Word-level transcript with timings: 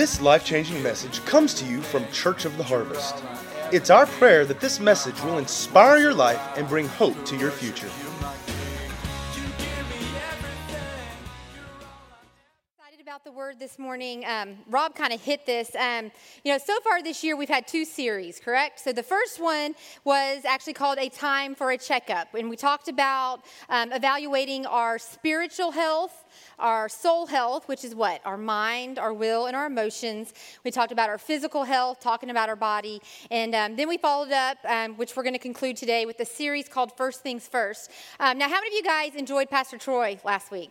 This 0.00 0.22
life 0.22 0.46
changing 0.46 0.82
message 0.82 1.22
comes 1.26 1.52
to 1.52 1.66
you 1.66 1.82
from 1.82 2.10
Church 2.10 2.46
of 2.46 2.56
the 2.56 2.64
Harvest. 2.64 3.22
It's 3.70 3.90
our 3.90 4.06
prayer 4.06 4.46
that 4.46 4.58
this 4.58 4.80
message 4.80 5.22
will 5.22 5.36
inspire 5.36 5.98
your 5.98 6.14
life 6.14 6.40
and 6.56 6.66
bring 6.66 6.88
hope 6.88 7.22
to 7.26 7.36
your 7.36 7.50
future. 7.50 7.90
Excited 12.78 13.02
about 13.02 13.24
the 13.24 13.32
word 13.32 13.58
this 13.58 13.78
morning. 13.78 14.24
Um, 14.24 14.56
Rob 14.70 14.94
kind 14.94 15.12
of 15.12 15.20
hit 15.20 15.44
this. 15.44 15.76
Um, 15.76 16.10
you 16.44 16.52
know, 16.52 16.56
so 16.56 16.80
far 16.80 17.02
this 17.02 17.22
year 17.22 17.36
we've 17.36 17.50
had 17.50 17.68
two 17.68 17.84
series, 17.84 18.40
correct? 18.40 18.80
So 18.80 18.94
the 18.94 19.02
first 19.02 19.38
one 19.38 19.74
was 20.04 20.46
actually 20.46 20.72
called 20.72 20.96
A 20.96 21.10
Time 21.10 21.54
for 21.54 21.72
a 21.72 21.76
Checkup, 21.76 22.32
and 22.32 22.48
we 22.48 22.56
talked 22.56 22.88
about 22.88 23.42
um, 23.68 23.92
evaluating 23.92 24.64
our 24.64 24.98
spiritual 24.98 25.72
health 25.72 26.24
our 26.58 26.88
soul 26.88 27.26
health, 27.26 27.68
which 27.68 27.84
is 27.84 27.94
what? 27.94 28.20
Our 28.24 28.36
mind, 28.36 28.98
our 28.98 29.12
will, 29.12 29.46
and 29.46 29.56
our 29.56 29.66
emotions. 29.66 30.32
We 30.64 30.70
talked 30.70 30.92
about 30.92 31.08
our 31.08 31.18
physical 31.18 31.64
health, 31.64 32.00
talking 32.00 32.30
about 32.30 32.48
our 32.48 32.56
body. 32.56 33.00
And 33.30 33.54
um, 33.54 33.76
then 33.76 33.88
we 33.88 33.98
followed 33.98 34.32
up, 34.32 34.58
um, 34.68 34.94
which 34.94 35.16
we're 35.16 35.22
going 35.22 35.34
to 35.34 35.38
conclude 35.38 35.76
today, 35.76 36.06
with 36.06 36.20
a 36.20 36.24
series 36.24 36.68
called 36.68 36.96
First 36.96 37.22
Things 37.22 37.46
First. 37.46 37.90
Um, 38.18 38.38
now, 38.38 38.48
how 38.48 38.60
many 38.60 38.68
of 38.68 38.72
you 38.74 38.82
guys 38.82 39.14
enjoyed 39.14 39.50
Pastor 39.50 39.78
Troy 39.78 40.18
last 40.24 40.50
week? 40.50 40.70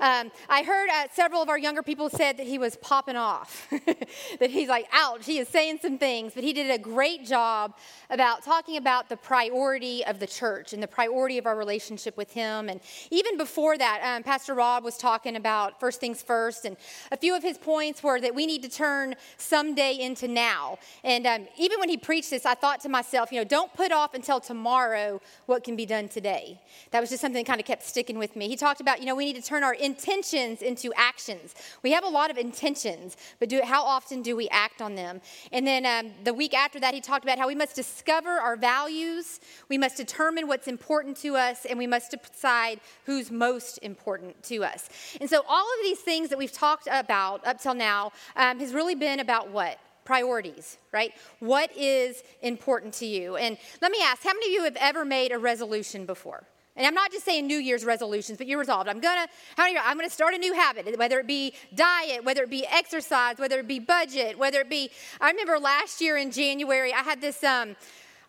Um, 0.00 0.30
I 0.48 0.62
heard 0.62 0.88
uh, 0.90 1.08
several 1.12 1.42
of 1.42 1.48
our 1.48 1.58
younger 1.58 1.82
people 1.82 2.10
said 2.10 2.36
that 2.36 2.46
he 2.46 2.58
was 2.58 2.76
popping 2.76 3.16
off, 3.16 3.68
that 4.40 4.50
he's 4.50 4.68
like, 4.68 4.86
ouch, 4.92 5.24
he 5.24 5.38
is 5.38 5.48
saying 5.48 5.78
some 5.82 5.98
things, 5.98 6.32
but 6.34 6.44
he 6.44 6.52
did 6.52 6.70
a 6.70 6.78
great 6.78 7.24
job 7.24 7.76
about 8.10 8.42
talking 8.42 8.76
about 8.76 9.08
the 9.08 9.16
priority 9.16 10.04
of 10.04 10.18
the 10.18 10.26
church 10.26 10.72
and 10.72 10.82
the 10.82 10.86
priority 10.86 11.38
of 11.38 11.46
our 11.46 11.56
relationship 11.56 12.16
with 12.16 12.32
him. 12.32 12.68
And 12.68 12.80
even 13.10 13.36
before 13.36 13.78
that, 13.78 14.00
um, 14.02 14.22
Pastor 14.22 14.54
Rob 14.54 14.84
was 14.84 14.96
talking 14.96 15.05
talking 15.06 15.36
about 15.36 15.78
first 15.78 16.00
things 16.00 16.20
first. 16.20 16.64
And 16.64 16.76
a 17.12 17.16
few 17.16 17.36
of 17.36 17.42
his 17.44 17.58
points 17.58 18.02
were 18.02 18.20
that 18.20 18.34
we 18.34 18.44
need 18.44 18.62
to 18.64 18.68
turn 18.68 19.14
someday 19.36 19.96
into 20.00 20.26
now. 20.26 20.80
And 21.04 21.24
um, 21.28 21.46
even 21.56 21.78
when 21.78 21.88
he 21.88 21.96
preached 21.96 22.30
this, 22.30 22.44
I 22.44 22.54
thought 22.54 22.80
to 22.80 22.88
myself, 22.88 23.30
you 23.30 23.38
know, 23.38 23.44
don't 23.44 23.72
put 23.72 23.92
off 23.92 24.14
until 24.14 24.40
tomorrow 24.40 25.20
what 25.50 25.62
can 25.62 25.76
be 25.76 25.86
done 25.86 26.08
today. 26.08 26.60
That 26.90 27.00
was 27.00 27.10
just 27.10 27.20
something 27.20 27.40
that 27.40 27.48
kind 27.48 27.60
of 27.60 27.66
kept 27.66 27.84
sticking 27.84 28.18
with 28.18 28.34
me. 28.34 28.48
He 28.48 28.56
talked 28.56 28.80
about, 28.80 28.98
you 28.98 29.06
know, 29.06 29.14
we 29.14 29.26
need 29.26 29.36
to 29.36 29.48
turn 29.52 29.62
our 29.62 29.74
intentions 29.74 30.60
into 30.60 30.92
actions. 30.96 31.54
We 31.84 31.92
have 31.92 32.02
a 32.02 32.08
lot 32.08 32.32
of 32.32 32.36
intentions, 32.36 33.16
but 33.38 33.48
do, 33.48 33.60
how 33.62 33.84
often 33.84 34.22
do 34.22 34.34
we 34.34 34.48
act 34.48 34.82
on 34.82 34.96
them? 34.96 35.20
And 35.52 35.64
then 35.64 35.86
um, 35.86 36.12
the 36.24 36.34
week 36.34 36.52
after 36.52 36.80
that, 36.80 36.94
he 36.94 37.00
talked 37.00 37.24
about 37.24 37.38
how 37.38 37.46
we 37.46 37.54
must 37.54 37.76
discover 37.76 38.30
our 38.30 38.56
values, 38.56 39.38
we 39.68 39.78
must 39.78 39.96
determine 39.96 40.48
what's 40.48 40.66
important 40.66 41.16
to 41.18 41.36
us, 41.36 41.64
and 41.64 41.78
we 41.78 41.86
must 41.86 42.10
decide 42.10 42.80
who's 43.04 43.30
most 43.30 43.78
important 43.78 44.42
to 44.44 44.64
us. 44.64 44.88
And 45.20 45.28
so, 45.28 45.44
all 45.48 45.64
of 45.64 45.82
these 45.82 46.00
things 46.00 46.28
that 46.30 46.38
we've 46.38 46.52
talked 46.52 46.88
about 46.90 47.46
up 47.46 47.60
till 47.60 47.74
now 47.74 48.12
um, 48.36 48.60
has 48.60 48.72
really 48.72 48.94
been 48.94 49.20
about 49.20 49.50
what? 49.50 49.78
Priorities, 50.04 50.78
right? 50.92 51.12
What 51.40 51.76
is 51.76 52.22
important 52.42 52.94
to 52.94 53.06
you? 53.06 53.36
And 53.36 53.58
let 53.82 53.90
me 53.90 53.98
ask 54.02 54.22
how 54.22 54.32
many 54.32 54.46
of 54.46 54.52
you 54.52 54.64
have 54.64 54.76
ever 54.76 55.04
made 55.04 55.32
a 55.32 55.38
resolution 55.38 56.06
before? 56.06 56.44
And 56.76 56.86
I'm 56.86 56.94
not 56.94 57.10
just 57.10 57.24
saying 57.24 57.46
New 57.46 57.56
Year's 57.56 57.84
resolutions, 57.84 58.36
but 58.36 58.46
you're 58.46 58.58
resolved. 58.58 58.88
I'm 58.88 59.00
gonna, 59.00 59.26
how 59.56 59.64
many? 59.64 59.78
I'm 59.78 59.96
gonna 59.96 60.10
start 60.10 60.34
a 60.34 60.38
new 60.38 60.52
habit, 60.52 60.98
whether 60.98 61.18
it 61.18 61.26
be 61.26 61.54
diet, 61.74 62.22
whether 62.22 62.42
it 62.42 62.50
be 62.50 62.66
exercise, 62.66 63.38
whether 63.38 63.58
it 63.60 63.66
be 63.66 63.78
budget, 63.78 64.38
whether 64.38 64.60
it 64.60 64.68
be. 64.68 64.90
I 65.20 65.30
remember 65.30 65.58
last 65.58 66.02
year 66.02 66.18
in 66.18 66.30
January, 66.30 66.92
I 66.92 67.00
had 67.00 67.20
this. 67.20 67.42
Um, 67.42 67.76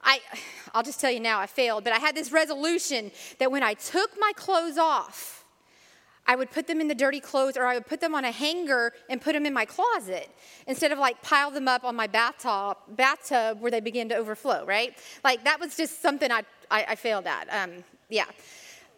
I, 0.01 0.21
I'll 0.73 0.83
just 0.83 1.01
tell 1.01 1.11
you 1.11 1.19
now, 1.19 1.39
I 1.39 1.47
failed, 1.47 1.83
but 1.83 1.91
I 1.91 1.97
had 1.97 2.15
this 2.15 2.31
resolution 2.31 3.11
that 3.39 3.51
when 3.51 3.63
I 3.63 3.73
took 3.73 4.11
my 4.19 4.31
clothes 4.35 4.77
off, 4.77 5.36
I 6.28 6.36
would 6.36 6.52
put 6.52 6.67
them 6.67 6.81
in 6.81 6.88
the 6.88 6.95
dirty 6.95 7.20
clothes 7.20 7.56
or 7.58 7.66
I 7.66 7.73
would 7.73 7.88
put 7.88 8.02
them 8.02 8.14
on 8.14 8.25
a 8.25 8.31
hanger 8.31 8.94
and 9.09 9.22
put 9.22 9.33
them 9.33 9.45
in 9.45 9.53
my 9.53 9.66
closet 9.66 10.29
instead 10.68 10.91
of 10.91 11.00
like 11.00 11.22
pile 11.22 11.51
them 11.51 11.68
up 11.68 11.85
on 11.85 11.96
my 11.96 12.07
bathtub, 12.07 12.78
bathtub 12.90 13.62
where 13.62 13.72
they 13.72 13.79
begin 13.79 14.09
to 14.09 14.16
overflow, 14.16 14.66
right? 14.66 14.97
Like 15.24 15.44
that 15.46 15.59
was 15.59 15.78
just 15.78 16.01
something 16.01 16.31
I, 16.31 16.44
I, 16.69 16.85
I 16.90 16.96
failed 16.96 17.25
at. 17.25 17.47
Um, 17.51 17.84
yeah. 18.09 18.25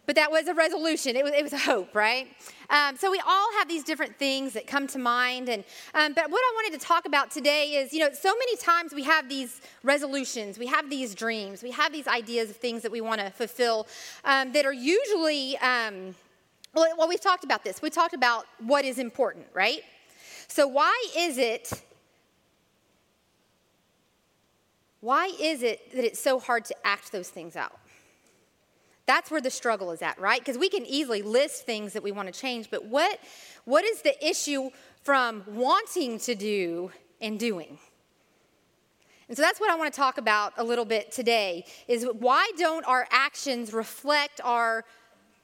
But 0.09 0.15
that 0.15 0.31
was 0.31 0.47
a 0.47 0.55
resolution. 0.55 1.15
It 1.15 1.23
was, 1.23 1.33
it 1.33 1.43
was 1.43 1.53
a 1.53 1.57
hope, 1.59 1.93
right? 1.93 2.27
Um, 2.71 2.97
so 2.97 3.11
we 3.11 3.21
all 3.27 3.47
have 3.59 3.67
these 3.67 3.83
different 3.83 4.17
things 4.17 4.53
that 4.53 4.65
come 4.65 4.87
to 4.87 4.97
mind. 4.97 5.49
And, 5.49 5.63
um, 5.93 6.13
but 6.13 6.31
what 6.31 6.39
I 6.39 6.51
wanted 6.55 6.79
to 6.79 6.83
talk 6.83 7.05
about 7.05 7.29
today 7.29 7.75
is, 7.75 7.93
you 7.93 7.99
know, 7.99 8.09
so 8.11 8.29
many 8.29 8.57
times 8.57 8.91
we 8.91 9.03
have 9.03 9.29
these 9.29 9.61
resolutions, 9.83 10.57
we 10.57 10.65
have 10.65 10.89
these 10.89 11.13
dreams, 11.13 11.61
we 11.61 11.69
have 11.69 11.93
these 11.93 12.07
ideas 12.07 12.49
of 12.49 12.55
things 12.55 12.81
that 12.81 12.91
we 12.91 13.01
want 13.01 13.21
to 13.21 13.29
fulfill 13.29 13.85
um, 14.25 14.51
that 14.53 14.65
are 14.65 14.73
usually 14.73 15.59
um, 15.59 16.15
well, 16.73 17.07
we've 17.07 17.21
talked 17.21 17.43
about 17.43 17.63
this. 17.63 17.81
We 17.81 17.89
talked 17.89 18.13
about 18.13 18.45
what 18.59 18.85
is 18.85 18.99
important, 18.99 19.47
right? 19.53 19.81
So, 20.47 20.67
why 20.67 21.07
is 21.17 21.37
it? 21.37 21.71
Why 25.01 25.31
is 25.39 25.63
it 25.63 25.91
that 25.95 26.03
it's 26.03 26.19
so 26.19 26.39
hard 26.39 26.65
to 26.65 26.75
act 26.85 27.11
those 27.11 27.29
things 27.29 27.55
out? 27.55 27.79
That's 29.05 29.31
where 29.31 29.41
the 29.41 29.49
struggle 29.49 29.91
is 29.91 30.01
at, 30.01 30.19
right? 30.19 30.39
Because 30.39 30.57
we 30.57 30.69
can 30.69 30.85
easily 30.85 31.21
list 31.21 31.65
things 31.65 31.93
that 31.93 32.03
we 32.03 32.11
want 32.11 32.31
to 32.31 32.37
change, 32.37 32.69
but 32.69 32.85
what, 32.85 33.19
what 33.65 33.83
is 33.83 34.01
the 34.01 34.13
issue 34.23 34.69
from 35.01 35.43
wanting 35.47 36.19
to 36.19 36.35
do 36.35 36.91
and 37.19 37.39
doing? 37.39 37.79
And 39.27 39.37
so 39.37 39.41
that's 39.41 39.59
what 39.59 39.71
I 39.71 39.75
want 39.75 39.91
to 39.91 39.97
talk 39.97 40.17
about 40.17 40.53
a 40.57 40.63
little 40.63 40.85
bit 40.85 41.11
today 41.11 41.65
is 41.87 42.05
why 42.19 42.51
don't 42.57 42.85
our 42.85 43.07
actions 43.11 43.73
reflect 43.73 44.41
our 44.43 44.85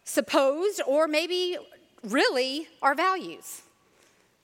supposed 0.06 0.82
or 0.88 1.08
maybe 1.08 1.58
really 2.04 2.68
our 2.82 2.96
values. 2.96 3.62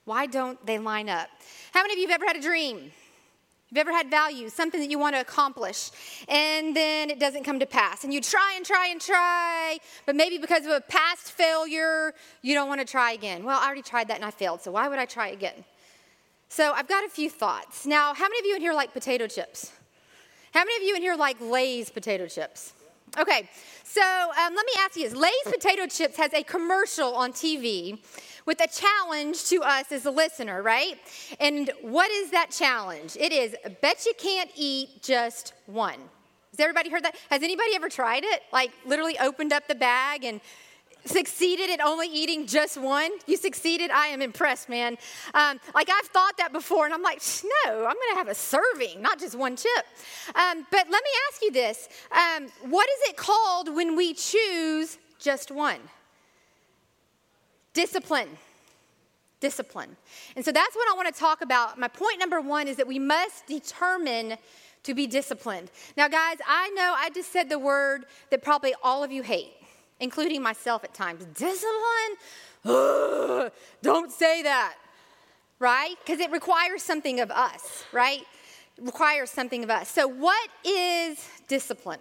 Why 0.06 0.26
don't 0.26 0.64
they 0.66 0.80
line 0.80 1.08
up? 1.08 1.30
How 1.74 1.84
many 1.84 1.94
of 1.94 2.00
you 2.00 2.08
have 2.08 2.16
ever 2.16 2.26
had 2.26 2.36
a 2.36 2.42
dream? 2.42 2.92
You've 3.70 3.78
ever 3.78 3.94
had 3.94 4.10
values, 4.10 4.52
something 4.52 4.82
that 4.82 4.90
you 4.90 5.00
want 5.00 5.16
to 5.16 5.22
accomplish, 5.22 5.92
and 6.28 6.76
then 6.76 7.10
it 7.10 7.22
doesn't 7.22 7.46
come 7.46 7.58
to 7.60 7.66
pass. 7.66 8.04
And 8.04 8.14
you 8.14 8.20
try 8.20 8.56
and 8.58 8.66
try 8.66 8.88
and 8.88 9.00
try, 9.00 9.78
but 10.06 10.14
maybe 10.14 10.38
because 10.38 10.66
of 10.66 10.74
a 10.74 10.82
past 10.82 11.32
failure, 11.32 12.14
you 12.42 12.54
don't 12.54 12.68
want 12.68 12.82
to 12.82 12.86
try 12.86 13.14
again. 13.14 13.46
Well, 13.46 13.58
I 13.58 13.66
already 13.66 13.82
tried 13.82 14.10
that 14.10 14.16
and 14.16 14.26
I 14.26 14.32
failed, 14.32 14.62
so 14.62 14.74
why 14.74 14.90
would 14.90 15.00
I 15.00 15.06
try 15.06 15.30
again? 15.30 15.64
So 16.50 16.74
I've 16.74 16.90
got 16.90 17.06
a 17.06 17.10
few 17.10 17.30
thoughts. 17.30 17.86
Now, 17.86 18.14
how 18.14 18.26
many 18.26 18.40
of 18.40 18.46
you 18.46 18.56
in 18.58 18.62
here 18.62 18.74
like 18.74 18.92
potato 18.92 19.26
chips? 19.28 19.72
How 20.54 20.66
many 20.66 20.76
of 20.76 20.84
you 20.90 20.98
in 20.98 21.02
here 21.02 21.16
like 21.16 21.40
Lay's 21.40 21.90
potato 21.90 22.28
chips? 22.28 22.74
Okay, 23.20 23.50
so 23.84 24.02
um, 24.02 24.56
let 24.56 24.66
me 24.66 24.72
ask 24.80 24.96
you 24.96 25.10
this 25.10 25.14
Lay's 25.14 25.34
Potato 25.44 25.86
Chips 25.86 26.16
has 26.16 26.34
a 26.34 26.44
commercial 26.44 27.14
on 27.14 27.34
TV 27.34 28.00
with 28.46 28.62
a 28.62 28.68
challenge 28.68 29.44
to 29.50 29.62
us 29.64 29.92
as 29.92 30.06
a 30.06 30.12
listener, 30.12 30.64
right? 30.64 30.96
And 31.42 31.70
what 31.82 32.10
is 32.10 32.32
that 32.32 32.52
challenge? 32.52 33.18
It 33.20 33.34
is 33.34 33.54
bet 33.82 34.06
you 34.06 34.14
can't 34.18 34.50
eat 34.56 35.04
just 35.04 35.54
one. 35.66 36.00
Has 36.52 36.60
everybody 36.62 36.90
heard 36.90 37.04
that? 37.04 37.16
Has 37.30 37.44
anybody 37.44 37.72
ever 37.76 37.90
tried 37.90 38.24
it? 38.24 38.44
Like 38.54 38.72
literally 38.86 39.20
opened 39.20 39.52
up 39.52 39.68
the 39.68 39.76
bag 39.76 40.24
and 40.24 40.40
succeeded 41.06 41.70
at 41.70 41.82
only 41.82 42.08
eating 42.08 42.46
just 42.48 42.78
one? 42.78 43.12
You 43.28 43.38
succeeded? 43.38 43.92
I 43.92 44.08
am 44.08 44.22
impressed, 44.22 44.70
man. 44.70 44.98
Um, 45.34 45.60
like 45.74 45.90
I've 45.90 46.08
thought 46.08 46.38
that 46.38 46.54
before, 46.54 46.86
and 46.86 46.94
I'm 46.94 47.02
like, 47.02 47.22
no, 47.44 47.72
I'm 47.72 47.96
going 47.96 48.12
to 48.12 48.18
have 48.18 48.28
a 48.28 48.36
serving, 48.36 49.02
not 49.02 49.20
just 49.20 49.36
one 49.36 49.56
chip. 49.56 49.86
Um, 50.36 50.66
but 50.72 50.86
let 50.90 51.04
me 51.04 51.10
ask 51.30 51.42
you 51.42 51.52
this 51.52 51.90
um, 52.12 52.48
what 52.70 52.88
is 52.90 53.10
it 53.10 53.18
called 53.18 53.74
when 53.74 53.96
we 53.96 54.14
choose 54.14 54.98
just 55.20 55.52
one? 55.52 55.80
Discipline. 57.74 58.30
Discipline. 59.40 59.96
And 60.36 60.46
so 60.46 60.52
that's 60.52 60.76
what 60.76 60.88
I 60.92 60.96
want 60.96 61.14
to 61.14 61.20
talk 61.20 61.42
about. 61.42 61.80
My 61.80 61.88
point 61.88 62.20
number 62.20 62.42
one 62.42 62.68
is 62.68 62.78
that 62.78 62.88
we 62.88 63.00
must 63.00 63.48
determine 63.48 64.38
to 64.84 64.94
be 64.94 65.08
disciplined. 65.08 65.72
Now, 65.96 66.08
guys, 66.08 66.38
I 66.48 66.70
know 66.70 66.94
I 66.98 67.10
just 67.12 67.32
said 67.32 67.50
the 67.50 67.60
word 67.60 68.06
that 68.30 68.44
probably 68.44 68.74
all 68.84 69.04
of 69.04 69.12
you 69.12 69.22
hate 69.22 69.54
including 70.02 70.42
myself 70.42 70.84
at 70.84 70.94
times. 70.94 71.24
Discipline? 71.34 72.14
Ugh, 72.66 73.52
don't 73.82 74.12
say 74.12 74.44
that, 74.44 74.76
right? 75.60 75.96
Because 76.04 76.20
it 76.20 76.32
requires 76.32 76.84
something 76.84 77.22
of 77.22 77.32
us, 77.32 77.86
right? 77.94 78.22
It 78.78 78.84
requires 78.84 79.30
something 79.30 79.64
of 79.64 79.70
us. 79.70 79.90
So, 79.90 80.08
what 80.08 80.50
is 80.66 81.26
discipline? 81.48 82.00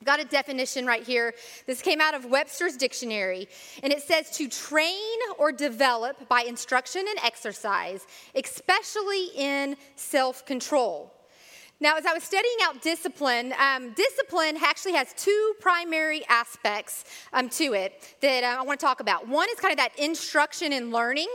I've 0.00 0.06
got 0.06 0.20
a 0.20 0.24
definition 0.24 0.86
right 0.86 1.02
here. 1.02 1.34
This 1.66 1.82
came 1.82 2.00
out 2.00 2.14
of 2.14 2.26
Webster's 2.26 2.76
dictionary, 2.76 3.48
and 3.82 3.92
it 3.92 4.02
says 4.02 4.30
to 4.32 4.48
train 4.48 5.18
or 5.38 5.52
develop 5.52 6.28
by 6.28 6.42
instruction 6.42 7.04
and 7.08 7.18
exercise, 7.24 8.06
especially 8.34 9.28
in 9.36 9.76
self 9.96 10.44
control. 10.46 11.12
Now, 11.78 11.96
as 11.96 12.06
I 12.06 12.14
was 12.14 12.22
studying 12.22 12.56
out 12.62 12.80
discipline, 12.80 13.52
um, 13.60 13.92
discipline 13.92 14.56
actually 14.62 14.94
has 14.94 15.12
two 15.14 15.54
primary 15.60 16.24
aspects 16.26 17.04
um, 17.34 17.50
to 17.50 17.74
it 17.74 18.16
that 18.22 18.44
uh, 18.44 18.60
I 18.60 18.62
want 18.62 18.80
to 18.80 18.86
talk 18.86 19.00
about. 19.00 19.28
One 19.28 19.48
is 19.50 19.60
kind 19.60 19.72
of 19.72 19.78
that 19.78 19.98
instruction 19.98 20.72
and 20.72 20.90
learning, 20.90 21.28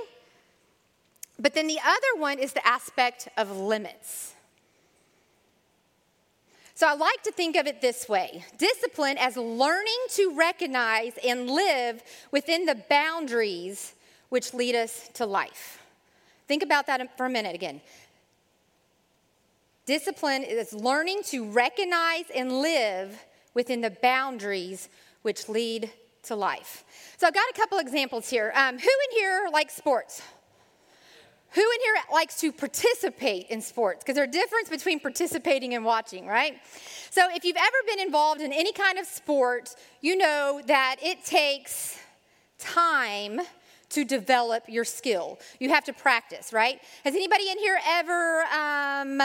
but 1.38 1.54
then 1.54 1.68
the 1.68 1.80
other 1.86 2.20
one 2.20 2.40
is 2.40 2.54
the 2.54 2.66
aspect 2.68 3.28
of 3.38 3.56
limits. 3.56 4.34
So 6.74 6.88
I 6.88 6.96
like 6.96 7.22
to 7.24 7.32
think 7.32 7.56
of 7.56 7.68
it 7.68 7.80
this 7.80 8.10
way 8.10 8.44
discipline 8.58 9.20
as 9.20 9.38
learning 9.38 10.00
to 10.16 10.36
recognize 10.36 11.14
and 11.24 11.48
live 11.48 12.02
within 12.32 12.66
the 12.66 12.74
boundaries 12.90 13.94
which 14.30 14.56
lead 14.56 14.74
us 14.74 15.08
to 15.14 15.28
life. 15.28 15.84
think 16.48 16.64
about 16.64 16.88
that 16.88 17.16
for 17.16 17.28
a 17.28 17.30
minute 17.30 17.54
again. 17.54 17.82
Discipline 19.86 20.44
is 20.44 20.74
learning 20.74 21.24
to 21.26 21.50
recognize 21.50 22.26
and 22.36 22.52
live 22.62 23.26
within 23.54 23.82
the 23.82 23.90
boundaries 23.90 24.90
which 25.24 25.50
lead 25.50 25.92
to 26.24 26.36
life. 26.36 26.84
So 27.18 27.28
I've 27.28 27.34
got 27.34 27.50
a 27.50 27.54
couple 27.58 27.80
examples 27.80 28.30
here. 28.30 28.52
Um, 28.56 28.78
who 28.78 28.90
in 28.90 29.18
here 29.18 29.50
likes 29.52 29.76
sports? 29.76 30.22
Who 31.54 31.62
in 31.62 31.80
here 31.84 31.96
likes 32.14 32.40
to 32.42 32.52
participate 32.52 33.48
in 33.50 33.62
sports? 33.62 34.04
Because 34.04 34.16
there's 34.16 34.30
a 34.30 34.32
difference 34.32 34.70
between 34.70 35.00
participating 35.00 35.74
and 35.74 35.84
watching, 35.84 36.26
right? 36.26 36.56
So 37.10 37.28
if 37.32 37.44
you've 37.44 37.58
ever 37.58 37.78
been 37.88 38.00
involved 38.00 38.40
in 38.40 38.54
any 38.54 38.72
kind 38.72 38.98
of 38.98 39.06
sport, 39.06 39.76
you 40.00 40.16
know 40.16 40.62
that 40.68 40.98
it 41.02 41.26
takes 41.26 42.00
time 42.58 43.42
to 43.90 44.06
develop 44.06 44.64
your 44.70 44.86
skill. 44.86 45.40
You 45.60 45.70
have 45.70 45.84
to 45.86 45.94
practice, 45.94 46.54
right? 46.54 46.80
Has 47.04 47.16
anybody 47.16 47.50
in 47.50 47.58
here 47.58 47.80
ever 47.86 48.44
um, 48.44 49.22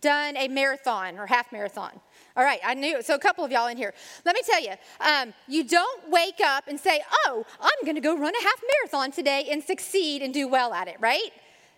done 0.00 0.36
a 0.36 0.48
marathon 0.48 1.18
or 1.18 1.26
half 1.26 1.50
marathon? 1.52 2.00
All 2.36 2.44
right, 2.44 2.60
I 2.64 2.74
knew. 2.74 3.02
So 3.02 3.14
a 3.14 3.18
couple 3.18 3.44
of 3.44 3.50
y'all 3.50 3.66
in 3.66 3.76
here. 3.76 3.92
Let 4.24 4.34
me 4.34 4.42
tell 4.46 4.62
you, 4.62 4.74
um, 5.00 5.34
you 5.48 5.64
don't 5.64 6.10
wake 6.10 6.40
up 6.44 6.68
and 6.68 6.78
say, 6.78 7.02
"Oh, 7.26 7.44
I'm 7.60 7.84
going 7.84 7.96
to 7.96 8.00
go 8.00 8.16
run 8.16 8.34
a 8.34 8.42
half 8.42 8.60
marathon 8.78 9.10
today 9.10 9.48
and 9.50 9.62
succeed 9.62 10.22
and 10.22 10.32
do 10.32 10.46
well 10.46 10.72
at 10.72 10.88
it," 10.88 10.96
right? 11.00 11.32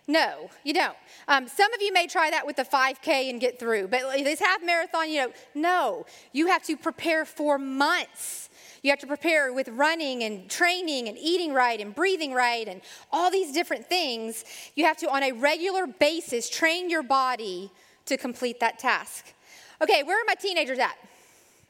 No, 0.07 0.49
you 0.65 0.73
don't. 0.73 0.97
Um, 1.29 1.47
some 1.47 1.73
of 1.73 1.81
you 1.81 1.93
may 1.93 2.07
try 2.07 2.29
that 2.29 2.45
with 2.45 2.57
the 2.57 2.65
5K 2.65 3.29
and 3.29 3.39
get 3.39 3.57
through, 3.57 3.87
but 3.87 4.01
this 4.17 4.39
half 4.39 4.61
marathon, 4.61 5.09
you 5.09 5.21
know, 5.21 5.31
no. 5.55 6.05
You 6.33 6.47
have 6.47 6.61
to 6.63 6.75
prepare 6.75 7.23
for 7.23 7.57
months. 7.57 8.49
You 8.81 8.89
have 8.89 8.99
to 8.99 9.07
prepare 9.07 9.53
with 9.53 9.69
running 9.69 10.23
and 10.23 10.49
training 10.49 11.07
and 11.07 11.17
eating 11.17 11.53
right 11.53 11.79
and 11.79 11.95
breathing 11.95 12.33
right 12.33 12.67
and 12.67 12.81
all 13.13 13.31
these 13.31 13.53
different 13.53 13.87
things. 13.87 14.43
You 14.75 14.83
have 14.83 14.97
to, 14.97 15.09
on 15.09 15.23
a 15.23 15.31
regular 15.31 15.87
basis, 15.87 16.49
train 16.49 16.89
your 16.89 17.03
body 17.03 17.71
to 18.05 18.17
complete 18.17 18.59
that 18.59 18.79
task. 18.79 19.33
Okay, 19.81 20.03
where 20.03 20.19
are 20.19 20.25
my 20.25 20.35
teenagers 20.35 20.79
at? 20.79 20.95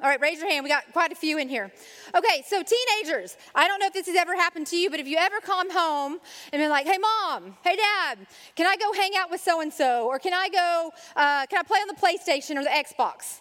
All 0.02 0.10
right, 0.10 0.20
raise 0.20 0.40
your 0.40 0.50
hand. 0.50 0.64
We 0.64 0.70
got 0.70 0.92
quite 0.92 1.12
a 1.12 1.16
few 1.16 1.38
in 1.38 1.48
here. 1.48 1.72
Okay, 2.14 2.44
so 2.46 2.62
teenagers, 2.62 3.38
I 3.56 3.68
don't 3.68 3.80
know 3.80 3.86
if 3.86 3.94
this 3.94 4.08
has 4.08 4.16
ever 4.16 4.36
happened 4.36 4.68
to 4.68 4.76
you, 4.76 4.90
but 4.90 5.00
if 5.00 5.08
you 5.08 5.18
ever 5.18 5.40
come 5.40 5.72
home 5.72 6.20
and 6.52 6.60
been 6.60 6.70
like, 6.70 6.86
hey, 6.86 6.98
mom, 6.98 7.56
hey, 7.64 7.78
dad, 7.78 8.18
can 8.56 8.66
I 8.66 8.76
go 8.76 8.92
hang 8.92 9.12
out 9.18 9.32
with 9.32 9.40
so 9.40 9.62
and 9.62 9.72
so? 9.72 10.06
Or 10.08 10.20
can 10.20 10.34
I 10.34 10.50
go, 10.50 10.92
uh, 11.16 11.46
can 11.46 11.60
I 11.60 11.64
play 11.64 11.80
on 11.80 11.88
the 11.88 11.94
PlayStation 11.94 12.58
or 12.58 12.64
the 12.64 12.70
Xbox? 12.70 13.40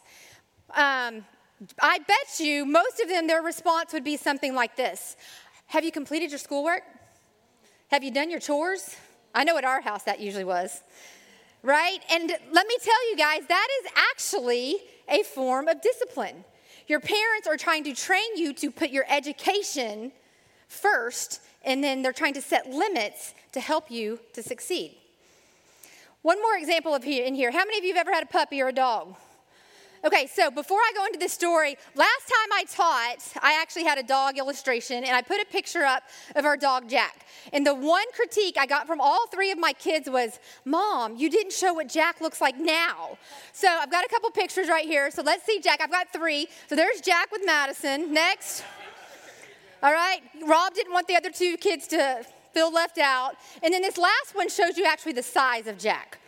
Um, 0.71 1.25
I 1.81 1.99
bet 1.99 2.39
you 2.39 2.65
most 2.65 3.01
of 3.01 3.09
them, 3.09 3.27
their 3.27 3.43
response 3.43 3.93
would 3.93 4.05
be 4.05 4.17
something 4.17 4.55
like 4.55 4.77
this 4.77 5.17
Have 5.67 5.85
you 5.85 5.93
completed 5.93 6.31
your 6.31 6.39
schoolwork? 6.39 6.83
Have 7.91 8.05
you 8.05 8.11
done 8.11 8.31
your 8.31 8.41
chores? 8.41 8.97
I 9.35 9.45
know 9.45 9.57
at 9.59 9.65
our 9.65 9.81
house 9.81 10.05
that 10.05 10.21
usually 10.21 10.45
was 10.45 10.83
right? 11.63 11.99
And 12.11 12.31
let 12.53 12.67
me 12.67 12.77
tell 12.83 13.11
you 13.11 13.17
guys, 13.17 13.43
that 13.49 13.69
is 13.83 13.93
actually 14.13 14.77
a 15.09 15.23
form 15.23 15.69
of 15.69 15.81
discipline. 15.81 16.45
Your 16.87 17.01
parents 17.01 17.47
are 17.47 17.57
trying 17.57 17.85
to 17.85 17.95
train 17.95 18.37
you 18.37 18.53
to 18.55 18.71
put 18.71 18.91
your 18.91 19.05
education 19.09 20.13
first, 20.69 21.41
and 21.65 21.83
then 21.83 22.03
they're 22.03 22.13
trying 22.13 22.35
to 22.35 22.43
set 22.43 22.69
limits 22.69 23.35
to 23.53 23.61
help 23.61 23.91
you 23.91 24.19
to 24.33 24.43
succeed. 24.43 24.97
One 26.23 26.41
more 26.41 26.57
example 26.57 26.95
of 26.95 27.03
here 27.03 27.25
in 27.25 27.35
here. 27.35 27.51
How 27.51 27.65
many 27.65 27.79
of 27.79 27.85
you 27.85 27.95
have 27.95 28.07
ever 28.07 28.15
had 28.15 28.25
a 28.25 28.27
puppy 28.27 28.61
or 28.61 28.69
a 28.69 28.73
dog? 28.73 29.17
Okay, 30.05 30.27
so 30.27 30.51
before 30.51 30.79
I 30.79 30.93
go 30.97 31.07
into 31.07 31.21
this 31.21 31.33
story, 31.33 31.77
last 31.95 32.29
time 32.29 32.53
I 32.53 32.65
taught, 32.65 33.41
I 33.41 33.61
actually 33.61 33.85
had 33.85 33.99
a 33.99 34.03
dog 34.03 34.37
illustration 34.37 35.05
and 35.05 35.15
I 35.15 35.23
put 35.23 35.41
a 35.41 35.45
picture 35.45 35.85
up 35.85 36.03
of 36.35 36.45
our 36.45 36.57
dog 36.57 36.89
Jack. 36.89 37.25
And 37.53 37.65
the 37.65 37.75
one 37.75 38.05
critique 38.13 38.57
I 38.59 38.67
got 38.67 38.89
from 38.89 39.01
all 39.01 39.29
three 39.29 39.53
of 39.53 39.59
my 39.59 39.73
kids 39.73 40.11
was, 40.11 40.41
Mom, 40.65 41.17
you 41.17 41.31
didn't 41.31 41.53
show 41.53 41.73
what 41.75 41.89
Jack 41.89 42.21
looks 42.21 42.41
like 42.41 42.59
now. 42.59 43.17
So 43.53 43.69
I've 43.69 43.93
got 43.93 44.05
a 44.05 44.09
couple 44.09 44.29
pictures 44.31 44.69
right 44.69 44.87
here. 44.87 45.09
So 45.13 45.23
let's 45.23 45.47
see 45.47 45.61
Jack. 45.61 45.81
I've 45.81 45.93
got 45.93 46.13
three. 46.13 46.49
So 46.69 46.75
there's 46.75 47.01
Jack 47.01 47.31
with 47.31 47.43
Madison. 47.47 48.13
Next. 48.13 48.65
All 49.85 49.93
right, 49.93 50.21
Rob 50.45 50.75
didn't 50.75 50.93
want 50.93 51.07
the 51.07 51.15
other 51.15 51.31
two 51.31 51.57
kids 51.57 51.87
to 51.89 52.25
feel 52.53 52.73
left 52.73 52.99
out. 52.99 53.37
And 53.63 53.73
then 53.73 53.83
this 53.83 53.99
last 53.99 54.35
one 54.35 54.49
shows 54.49 54.77
you 54.77 54.85
actually 54.85 55.13
the 55.13 55.23
size 55.23 55.69
of 55.69 55.79
Jack. 55.79 56.19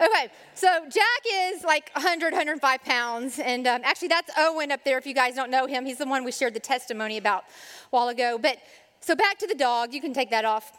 Okay, 0.00 0.32
so 0.54 0.66
Jack 0.88 1.04
is 1.30 1.62
like 1.62 1.90
100, 1.92 2.32
105 2.32 2.84
pounds. 2.84 3.38
And 3.38 3.66
um, 3.66 3.82
actually, 3.84 4.08
that's 4.08 4.30
Owen 4.38 4.72
up 4.72 4.82
there 4.82 4.96
if 4.96 5.06
you 5.06 5.12
guys 5.12 5.34
don't 5.34 5.50
know 5.50 5.66
him. 5.66 5.84
He's 5.84 5.98
the 5.98 6.06
one 6.06 6.24
we 6.24 6.32
shared 6.32 6.54
the 6.54 6.60
testimony 6.60 7.18
about 7.18 7.42
a 7.42 7.88
while 7.90 8.08
ago. 8.08 8.38
But 8.40 8.56
so 9.00 9.14
back 9.14 9.38
to 9.40 9.46
the 9.46 9.54
dog. 9.54 9.92
You 9.92 10.00
can 10.00 10.14
take 10.14 10.30
that 10.30 10.46
off. 10.46 10.78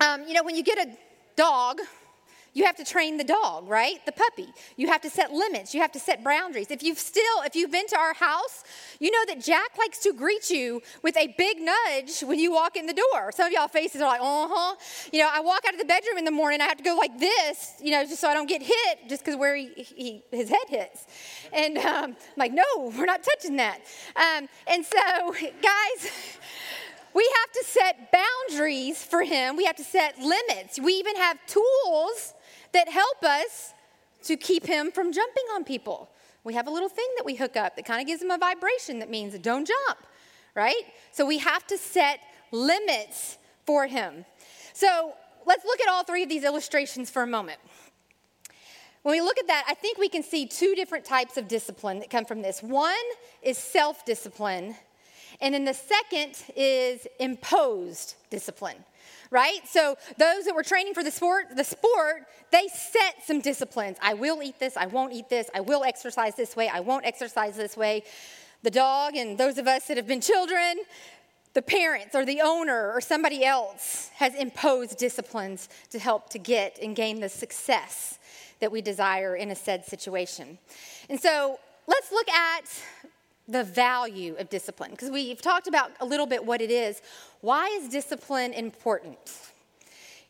Um, 0.00 0.22
you 0.28 0.34
know, 0.34 0.44
when 0.44 0.54
you 0.54 0.62
get 0.62 0.78
a 0.78 0.96
dog, 1.34 1.80
you 2.54 2.64
have 2.64 2.76
to 2.76 2.84
train 2.84 3.16
the 3.16 3.24
dog, 3.24 3.68
right? 3.68 4.04
The 4.04 4.12
puppy. 4.12 4.48
You 4.76 4.88
have 4.88 5.00
to 5.02 5.10
set 5.10 5.32
limits. 5.32 5.74
You 5.74 5.80
have 5.80 5.92
to 5.92 5.98
set 5.98 6.22
boundaries. 6.22 6.70
If 6.70 6.82
you've 6.82 6.98
still, 6.98 7.42
if 7.44 7.56
you've 7.56 7.70
been 7.70 7.86
to 7.88 7.98
our 7.98 8.12
house, 8.12 8.64
you 9.00 9.10
know 9.10 9.24
that 9.28 9.42
Jack 9.42 9.78
likes 9.78 9.98
to 10.00 10.12
greet 10.12 10.50
you 10.50 10.82
with 11.02 11.16
a 11.16 11.34
big 11.38 11.58
nudge 11.60 12.20
when 12.20 12.38
you 12.38 12.52
walk 12.52 12.76
in 12.76 12.86
the 12.86 12.92
door. 12.92 13.32
Some 13.32 13.46
of 13.46 13.52
y'all 13.52 13.68
faces 13.68 14.02
are 14.02 14.08
like, 14.08 14.20
uh 14.20 14.48
huh. 14.50 14.76
You 15.12 15.20
know, 15.20 15.30
I 15.32 15.40
walk 15.40 15.62
out 15.66 15.72
of 15.72 15.80
the 15.80 15.86
bedroom 15.86 16.18
in 16.18 16.26
the 16.26 16.30
morning, 16.30 16.60
I 16.60 16.64
have 16.64 16.76
to 16.76 16.84
go 16.84 16.94
like 16.94 17.18
this, 17.18 17.72
you 17.80 17.90
know, 17.90 18.04
just 18.04 18.20
so 18.20 18.28
I 18.28 18.34
don't 18.34 18.48
get 18.48 18.62
hit, 18.62 19.08
just 19.08 19.24
because 19.24 19.36
where 19.38 19.56
he, 19.56 19.70
he, 19.74 20.22
his 20.30 20.50
head 20.50 20.68
hits. 20.68 21.06
And 21.52 21.78
um, 21.78 22.04
I'm 22.04 22.16
like, 22.36 22.52
no, 22.52 22.92
we're 22.98 23.06
not 23.06 23.22
touching 23.22 23.56
that. 23.56 23.80
Um, 24.14 24.48
and 24.66 24.84
so, 24.84 25.32
guys, 25.62 26.12
we 27.14 27.30
have 27.40 27.52
to 27.52 27.64
set 27.64 28.12
boundaries 28.12 29.02
for 29.02 29.22
him. 29.22 29.56
We 29.56 29.64
have 29.64 29.76
to 29.76 29.84
set 29.84 30.18
limits. 30.18 30.78
We 30.78 30.94
even 30.94 31.16
have 31.16 31.38
tools 31.46 32.34
that 32.72 32.88
help 32.88 33.22
us 33.22 33.74
to 34.24 34.36
keep 34.36 34.66
him 34.66 34.90
from 34.90 35.12
jumping 35.12 35.44
on 35.54 35.64
people. 35.64 36.10
We 36.44 36.54
have 36.54 36.66
a 36.66 36.70
little 36.70 36.88
thing 36.88 37.06
that 37.16 37.24
we 37.24 37.34
hook 37.34 37.56
up 37.56 37.76
that 37.76 37.84
kind 37.84 38.00
of 38.00 38.06
gives 38.06 38.22
him 38.22 38.30
a 38.30 38.38
vibration 38.38 38.98
that 38.98 39.10
means 39.10 39.38
don't 39.38 39.66
jump, 39.66 39.98
right? 40.54 40.82
So 41.12 41.24
we 41.24 41.38
have 41.38 41.66
to 41.68 41.78
set 41.78 42.20
limits 42.50 43.38
for 43.64 43.86
him. 43.86 44.24
So 44.72 45.14
let's 45.46 45.64
look 45.64 45.80
at 45.80 45.88
all 45.88 46.02
three 46.02 46.22
of 46.22 46.28
these 46.28 46.44
illustrations 46.44 47.10
for 47.10 47.22
a 47.22 47.26
moment. 47.26 47.58
When 49.02 49.12
we 49.12 49.20
look 49.20 49.38
at 49.38 49.48
that, 49.48 49.64
I 49.68 49.74
think 49.74 49.98
we 49.98 50.08
can 50.08 50.22
see 50.22 50.46
two 50.46 50.74
different 50.74 51.04
types 51.04 51.36
of 51.36 51.48
discipline 51.48 51.98
that 52.00 52.10
come 52.10 52.24
from 52.24 52.42
this. 52.42 52.62
One 52.62 52.94
is 53.42 53.58
self 53.58 54.04
discipline, 54.04 54.76
and 55.40 55.54
then 55.54 55.64
the 55.64 55.74
second 55.74 56.36
is 56.54 57.06
imposed 57.18 58.14
discipline 58.30 58.76
right? 59.32 59.66
So 59.66 59.96
those 60.18 60.44
that 60.44 60.54
were 60.54 60.62
training 60.62 60.94
for 60.94 61.02
the 61.02 61.10
sport, 61.10 61.56
the 61.56 61.64
sport, 61.64 62.26
they 62.52 62.68
set 62.68 63.24
some 63.24 63.40
disciplines. 63.40 63.96
I 64.00 64.14
will 64.14 64.42
eat 64.42 64.60
this, 64.60 64.76
I 64.76 64.86
won't 64.86 65.14
eat 65.14 65.28
this, 65.30 65.50
I 65.54 65.60
will 65.60 65.82
exercise 65.82 66.36
this 66.36 66.54
way, 66.54 66.68
I 66.68 66.80
won't 66.80 67.06
exercise 67.06 67.56
this 67.56 67.76
way. 67.76 68.04
The 68.62 68.70
dog 68.70 69.16
and 69.16 69.38
those 69.38 69.58
of 69.58 69.66
us 69.66 69.88
that 69.88 69.96
have 69.96 70.06
been 70.06 70.20
children, 70.20 70.76
the 71.54 71.62
parents 71.62 72.14
or 72.14 72.24
the 72.24 72.42
owner 72.42 72.92
or 72.92 73.00
somebody 73.00 73.44
else 73.44 74.10
has 74.16 74.34
imposed 74.34 74.98
disciplines 74.98 75.68
to 75.90 75.98
help 75.98 76.28
to 76.30 76.38
get 76.38 76.78
and 76.80 76.94
gain 76.94 77.20
the 77.20 77.28
success 77.28 78.18
that 78.60 78.70
we 78.70 78.82
desire 78.82 79.34
in 79.34 79.50
a 79.50 79.56
said 79.56 79.84
situation. 79.84 80.58
And 81.08 81.18
so 81.18 81.58
let's 81.86 82.12
look 82.12 82.28
at 82.28 82.64
the 83.48 83.64
value 83.64 84.36
of 84.38 84.48
discipline 84.48 84.92
because 84.92 85.10
we've 85.10 85.42
talked 85.42 85.66
about 85.66 85.90
a 86.00 86.04
little 86.04 86.26
bit 86.26 86.44
what 86.44 86.60
it 86.60 86.70
is. 86.70 87.02
Why 87.40 87.66
is 87.80 87.88
discipline 87.88 88.52
important? 88.52 89.18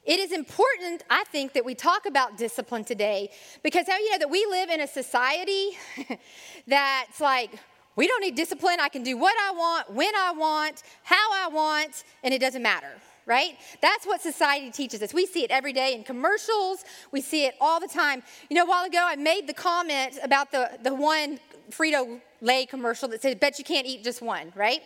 It 0.05 0.19
is 0.19 0.33
important, 0.33 1.05
I 1.09 1.23
think, 1.25 1.53
that 1.53 1.65
we 1.65 1.77
talk 1.77 2.07
about 2.07 2.37
discipline 2.37 2.85
today 2.85 3.31
because 3.63 3.87
how 3.87 3.99
you 3.99 4.11
know 4.11 4.19
that 4.19 4.31
we 4.31 4.45
live 4.47 4.69
in 4.69 4.81
a 4.81 4.87
society 4.87 5.71
that's 6.67 7.21
like, 7.21 7.51
we 7.95 8.09
don't 8.09 8.21
need 8.21 8.35
discipline. 8.35 8.79
I 8.81 8.89
can 8.89 9.05
do 9.05 9.17
what 9.17 9.37
I 9.41 9.53
want, 9.53 9.93
when 9.93 10.13
I 10.17 10.33
want, 10.33 10.83
how 11.05 11.33
I 11.33 11.49
want, 11.49 12.03
and 12.25 12.35
it 12.35 12.41
doesn't 12.41 12.63
matter, 12.63 12.91
right? 13.27 13.57
That's 13.81 14.05
what 14.05 14.21
society 14.21 14.73
teaches 14.73 15.03
us. 15.03 15.15
We 15.15 15.25
see 15.25 15.45
it 15.45 15.53
every 15.53 15.73
day 15.73 15.95
in 15.95 16.03
commercials, 16.03 16.85
we 17.13 17.21
see 17.21 17.45
it 17.45 17.55
all 17.61 17.79
the 17.79 17.87
time. 17.87 18.25
You 18.51 18.57
know, 18.57 18.65
a 18.65 18.69
while 18.69 18.87
ago, 18.87 18.99
I 19.01 19.15
made 19.15 19.47
the 19.47 19.55
comment 19.55 20.19
about 20.25 20.51
the, 20.51 20.79
the 20.83 20.95
one 20.95 21.39
Frito 21.71 22.21
Lay 22.43 22.67
commercial 22.67 23.09
that 23.09 23.23
says, 23.23 23.37
Bet 23.37 23.59
you 23.59 23.65
can't 23.65 23.87
eat 23.87 24.05
just 24.05 24.21
one, 24.21 24.53
right? 24.55 24.83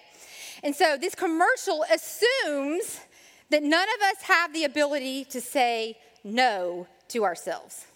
And 0.62 0.76
so 0.76 0.96
this 0.96 1.14
commercial 1.14 1.84
assumes 1.92 3.00
that 3.50 3.62
none 3.62 3.88
of 3.96 4.02
us 4.02 4.22
have 4.22 4.52
the 4.52 4.64
ability 4.64 5.24
to 5.24 5.40
say 5.40 5.96
no 6.22 6.86
to 7.08 7.24
ourselves. 7.24 7.86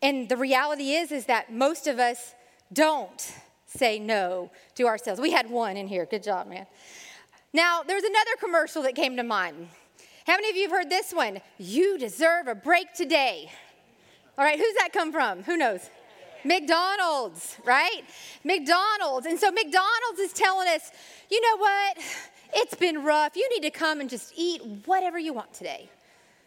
And 0.00 0.28
the 0.28 0.36
reality 0.36 0.94
is 0.94 1.12
is 1.12 1.26
that 1.26 1.52
most 1.52 1.86
of 1.86 1.98
us 1.98 2.34
don't 2.72 3.32
say 3.66 3.98
no 3.98 4.50
to 4.74 4.86
ourselves. 4.86 5.20
We 5.20 5.30
had 5.30 5.50
one 5.50 5.76
in 5.76 5.86
here. 5.86 6.06
Good 6.06 6.22
job, 6.22 6.48
man. 6.48 6.66
Now, 7.52 7.82
there's 7.82 8.04
another 8.04 8.36
commercial 8.40 8.82
that 8.82 8.94
came 8.94 9.16
to 9.16 9.22
mind. 9.22 9.68
How 10.26 10.34
many 10.34 10.50
of 10.50 10.56
you 10.56 10.62
have 10.62 10.70
heard 10.70 10.90
this 10.90 11.12
one? 11.12 11.40
You 11.58 11.98
deserve 11.98 12.46
a 12.46 12.54
break 12.54 12.94
today. 12.94 13.50
All 14.38 14.44
right, 14.44 14.58
who's 14.58 14.74
that 14.78 14.90
come 14.92 15.12
from? 15.12 15.42
Who 15.42 15.56
knows? 15.56 15.90
McDonald's, 16.44 17.56
right? 17.64 18.02
McDonald's. 18.44 19.26
And 19.26 19.38
so 19.38 19.50
McDonald's 19.50 20.18
is 20.20 20.32
telling 20.32 20.68
us, 20.68 20.90
you 21.30 21.40
know 21.40 21.56
what? 21.58 21.98
It's 22.54 22.74
been 22.74 23.02
rough. 23.04 23.36
You 23.36 23.48
need 23.50 23.62
to 23.62 23.70
come 23.70 24.00
and 24.00 24.10
just 24.10 24.32
eat 24.36 24.62
whatever 24.84 25.18
you 25.18 25.32
want 25.32 25.54
today. 25.54 25.88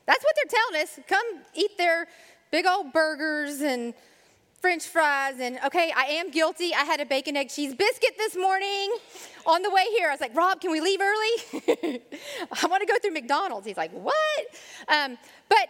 That's 0.05 0.23
what 0.23 0.35
they're 0.35 0.59
telling 0.59 0.83
us. 0.83 0.99
Come 1.07 1.43
eat 1.55 1.77
their 1.77 2.07
big 2.51 2.65
old 2.65 2.93
burgers 2.93 3.61
and 3.61 3.93
french 4.61 4.87
fries. 4.87 5.35
And 5.39 5.59
okay, 5.65 5.91
I 5.95 6.05
am 6.05 6.31
guilty. 6.31 6.73
I 6.73 6.83
had 6.83 6.99
a 6.99 7.05
bacon, 7.05 7.37
egg, 7.37 7.49
cheese 7.49 7.73
biscuit 7.73 8.15
this 8.17 8.35
morning 8.35 8.95
on 9.45 9.61
the 9.61 9.69
way 9.69 9.85
here. 9.97 10.09
I 10.09 10.11
was 10.11 10.21
like, 10.21 10.35
Rob, 10.35 10.61
can 10.61 10.71
we 10.71 10.81
leave 10.81 10.99
early? 11.01 12.01
I 12.63 12.67
want 12.67 12.81
to 12.81 12.87
go 12.87 12.97
through 13.01 13.11
McDonald's. 13.11 13.67
He's 13.67 13.77
like, 13.77 13.91
what? 13.91 14.45
Um, 14.87 15.17
but 15.49 15.67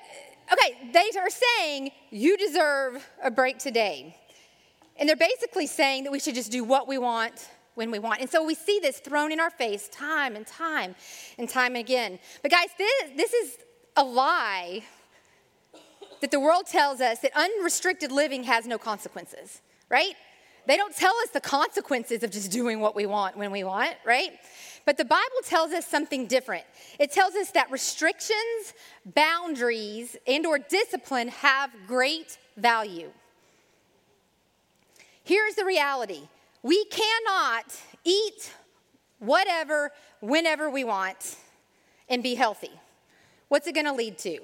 okay, 0.51 0.91
they 0.91 1.09
are 1.19 1.29
saying 1.29 1.91
you 2.11 2.37
deserve 2.37 3.07
a 3.23 3.31
break 3.31 3.57
today. 3.57 4.15
And 4.97 5.09
they're 5.09 5.15
basically 5.15 5.67
saying 5.67 6.05
that 6.05 6.11
we 6.11 6.19
should 6.19 6.35
just 6.35 6.51
do 6.51 6.63
what 6.63 6.87
we 6.87 6.97
want 6.97 7.49
when 7.75 7.91
we 7.91 7.99
want. 7.99 8.21
And 8.21 8.29
so 8.29 8.43
we 8.43 8.55
see 8.55 8.79
this 8.81 8.99
thrown 8.99 9.31
in 9.31 9.39
our 9.39 9.49
face 9.49 9.89
time 9.89 10.35
and 10.35 10.47
time 10.47 10.95
and 11.37 11.49
time 11.49 11.75
again. 11.75 12.19
But 12.41 12.51
guys, 12.51 12.69
this, 12.77 13.11
this 13.15 13.33
is 13.33 13.57
a 13.97 14.03
lie 14.03 14.83
that 16.21 16.31
the 16.31 16.39
world 16.39 16.65
tells 16.65 17.01
us 17.01 17.19
that 17.19 17.31
unrestricted 17.35 18.11
living 18.11 18.43
has 18.43 18.65
no 18.65 18.77
consequences, 18.77 19.61
right? 19.89 20.13
They 20.67 20.77
don't 20.77 20.95
tell 20.95 21.13
us 21.23 21.29
the 21.29 21.41
consequences 21.41 22.23
of 22.23 22.31
just 22.31 22.51
doing 22.51 22.79
what 22.79 22.95
we 22.95 23.05
want 23.05 23.37
when 23.37 23.51
we 23.51 23.63
want, 23.63 23.95
right? 24.05 24.31
But 24.85 24.97
the 24.97 25.05
Bible 25.05 25.41
tells 25.43 25.71
us 25.71 25.85
something 25.85 26.27
different. 26.27 26.63
It 26.99 27.11
tells 27.11 27.35
us 27.35 27.51
that 27.51 27.71
restrictions, 27.71 28.73
boundaries, 29.15 30.15
and 30.27 30.45
or 30.45 30.59
discipline 30.59 31.29
have 31.29 31.71
great 31.87 32.37
value. 32.57 33.09
Here's 35.23 35.55
the 35.55 35.65
reality. 35.65 36.21
We 36.61 36.85
cannot 36.85 37.65
eat 38.03 38.53
whatever 39.19 39.91
whenever 40.19 40.69
we 40.69 40.83
want 40.83 41.35
and 42.09 42.21
be 42.21 42.35
healthy. 42.35 42.71
What's 43.47 43.67
it 43.67 43.73
going 43.73 43.85
to 43.85 43.93
lead 43.93 44.17
to? 44.19 44.39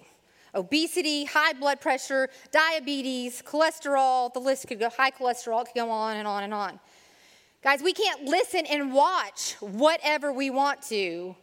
Obesity, 0.53 1.25
high 1.25 1.53
blood 1.53 1.79
pressure, 1.79 2.29
diabetes, 2.51 3.41
cholesterol, 3.46 4.34
the 4.34 4.39
list 4.39 4.67
could 4.67 4.79
go, 4.79 4.89
high 4.89 5.12
cholesterol 5.12 5.65
could 5.65 5.75
go 5.75 5.89
on 5.89 6.17
and 6.17 6.27
on 6.27 6.43
and 6.43 6.53
on. 6.53 6.79
Guys, 7.63 7.81
we 7.81 7.93
can't 7.93 8.25
listen 8.25 8.65
and 8.65 8.93
watch 8.93 9.55
whatever 9.60 10.34
we 10.34 10.50
want 10.50 10.81
to 10.81 11.36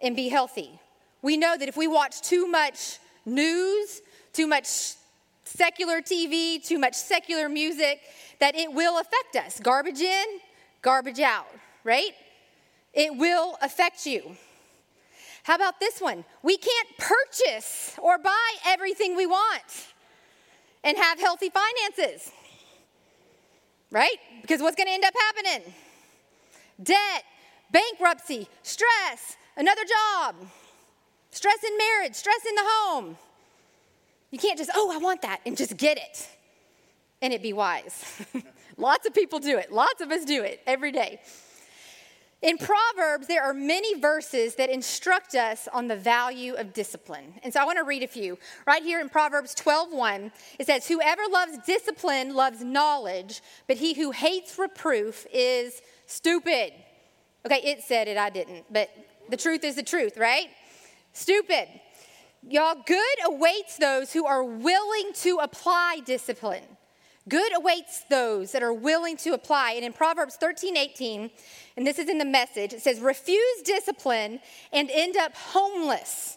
and 0.00 0.14
be 0.14 0.28
healthy. 0.28 0.78
We 1.22 1.36
know 1.36 1.56
that 1.56 1.68
if 1.68 1.76
we 1.76 1.86
watch 1.86 2.20
too 2.20 2.46
much 2.46 2.98
news, 3.24 4.02
too 4.32 4.46
much 4.46 4.94
secular 5.44 6.00
TV, 6.00 6.64
too 6.64 6.78
much 6.78 6.94
secular 6.94 7.48
music, 7.48 8.00
that 8.40 8.54
it 8.54 8.72
will 8.72 8.98
affect 8.98 9.36
us. 9.36 9.58
Garbage 9.60 10.00
in, 10.00 10.24
garbage 10.82 11.20
out, 11.20 11.46
right? 11.84 12.12
It 12.92 13.16
will 13.16 13.56
affect 13.62 14.04
you. 14.04 14.36
How 15.42 15.56
about 15.56 15.80
this 15.80 16.00
one? 16.00 16.24
We 16.42 16.56
can't 16.56 16.88
purchase 16.98 17.96
or 18.00 18.18
buy 18.18 18.52
everything 18.66 19.16
we 19.16 19.26
want 19.26 19.92
and 20.84 20.96
have 20.96 21.18
healthy 21.18 21.50
finances. 21.50 22.30
Right? 23.90 24.16
Because 24.40 24.60
what's 24.60 24.76
going 24.76 24.86
to 24.86 24.92
end 24.92 25.04
up 25.04 25.14
happening? 25.14 25.74
Debt, 26.82 27.24
bankruptcy, 27.70 28.48
stress, 28.62 29.36
another 29.56 29.82
job, 29.82 30.36
stress 31.30 31.62
in 31.64 31.76
marriage, 31.76 32.14
stress 32.14 32.44
in 32.48 32.54
the 32.54 32.64
home. 32.64 33.18
You 34.30 34.38
can't 34.38 34.56
just, 34.56 34.70
oh, 34.74 34.90
I 34.92 34.96
want 34.96 35.22
that, 35.22 35.40
and 35.44 35.56
just 35.56 35.76
get 35.76 35.98
it 35.98 36.28
and 37.22 37.32
it 37.32 37.40
be 37.40 37.52
wise. 37.52 38.04
Lots 38.76 39.06
of 39.06 39.14
people 39.14 39.38
do 39.38 39.56
it. 39.56 39.72
Lots 39.72 40.00
of 40.00 40.10
us 40.10 40.24
do 40.24 40.42
it 40.42 40.60
every 40.66 40.92
day. 40.92 41.20
In 42.42 42.58
Proverbs, 42.58 43.28
there 43.28 43.44
are 43.44 43.54
many 43.54 43.94
verses 43.94 44.56
that 44.56 44.68
instruct 44.68 45.36
us 45.36 45.68
on 45.72 45.86
the 45.86 45.94
value 45.96 46.54
of 46.54 46.72
discipline. 46.72 47.34
And 47.44 47.52
so 47.52 47.60
I 47.60 47.64
want 47.64 47.78
to 47.78 47.84
read 47.84 48.02
a 48.02 48.08
few. 48.08 48.36
Right 48.66 48.82
here 48.82 49.00
in 49.00 49.08
Proverbs 49.08 49.54
12:1, 49.54 50.32
it 50.58 50.66
says, 50.66 50.88
"Whoever 50.88 51.28
loves 51.28 51.58
discipline 51.58 52.34
loves 52.34 52.64
knowledge, 52.64 53.42
but 53.68 53.76
he 53.76 53.94
who 53.94 54.10
hates 54.10 54.58
reproof 54.58 55.24
is 55.32 55.80
stupid." 56.06 56.74
Okay, 57.46 57.62
it 57.62 57.84
said 57.84 58.08
it, 58.08 58.16
I 58.16 58.30
didn't, 58.30 58.66
but 58.72 58.90
the 59.28 59.36
truth 59.36 59.62
is 59.62 59.76
the 59.76 59.82
truth, 59.82 60.16
right? 60.16 60.50
Stupid. 61.12 61.68
Y'all, 62.48 62.74
good 62.74 63.18
awaits 63.24 63.76
those 63.76 64.12
who 64.12 64.26
are 64.26 64.42
willing 64.42 65.12
to 65.12 65.38
apply 65.38 66.00
discipline. 66.04 66.76
Good 67.28 67.56
awaits 67.56 68.02
those 68.10 68.52
that 68.52 68.62
are 68.62 68.72
willing 68.72 69.16
to 69.18 69.30
apply. 69.30 69.72
And 69.72 69.84
in 69.84 69.92
Proverbs 69.92 70.36
13, 70.36 70.76
18, 70.76 71.30
and 71.76 71.86
this 71.86 71.98
is 71.98 72.08
in 72.08 72.18
the 72.18 72.24
message, 72.24 72.72
it 72.72 72.82
says, 72.82 73.00
refuse 73.00 73.62
discipline 73.64 74.40
and 74.72 74.90
end 74.90 75.16
up 75.16 75.34
homeless. 75.34 76.36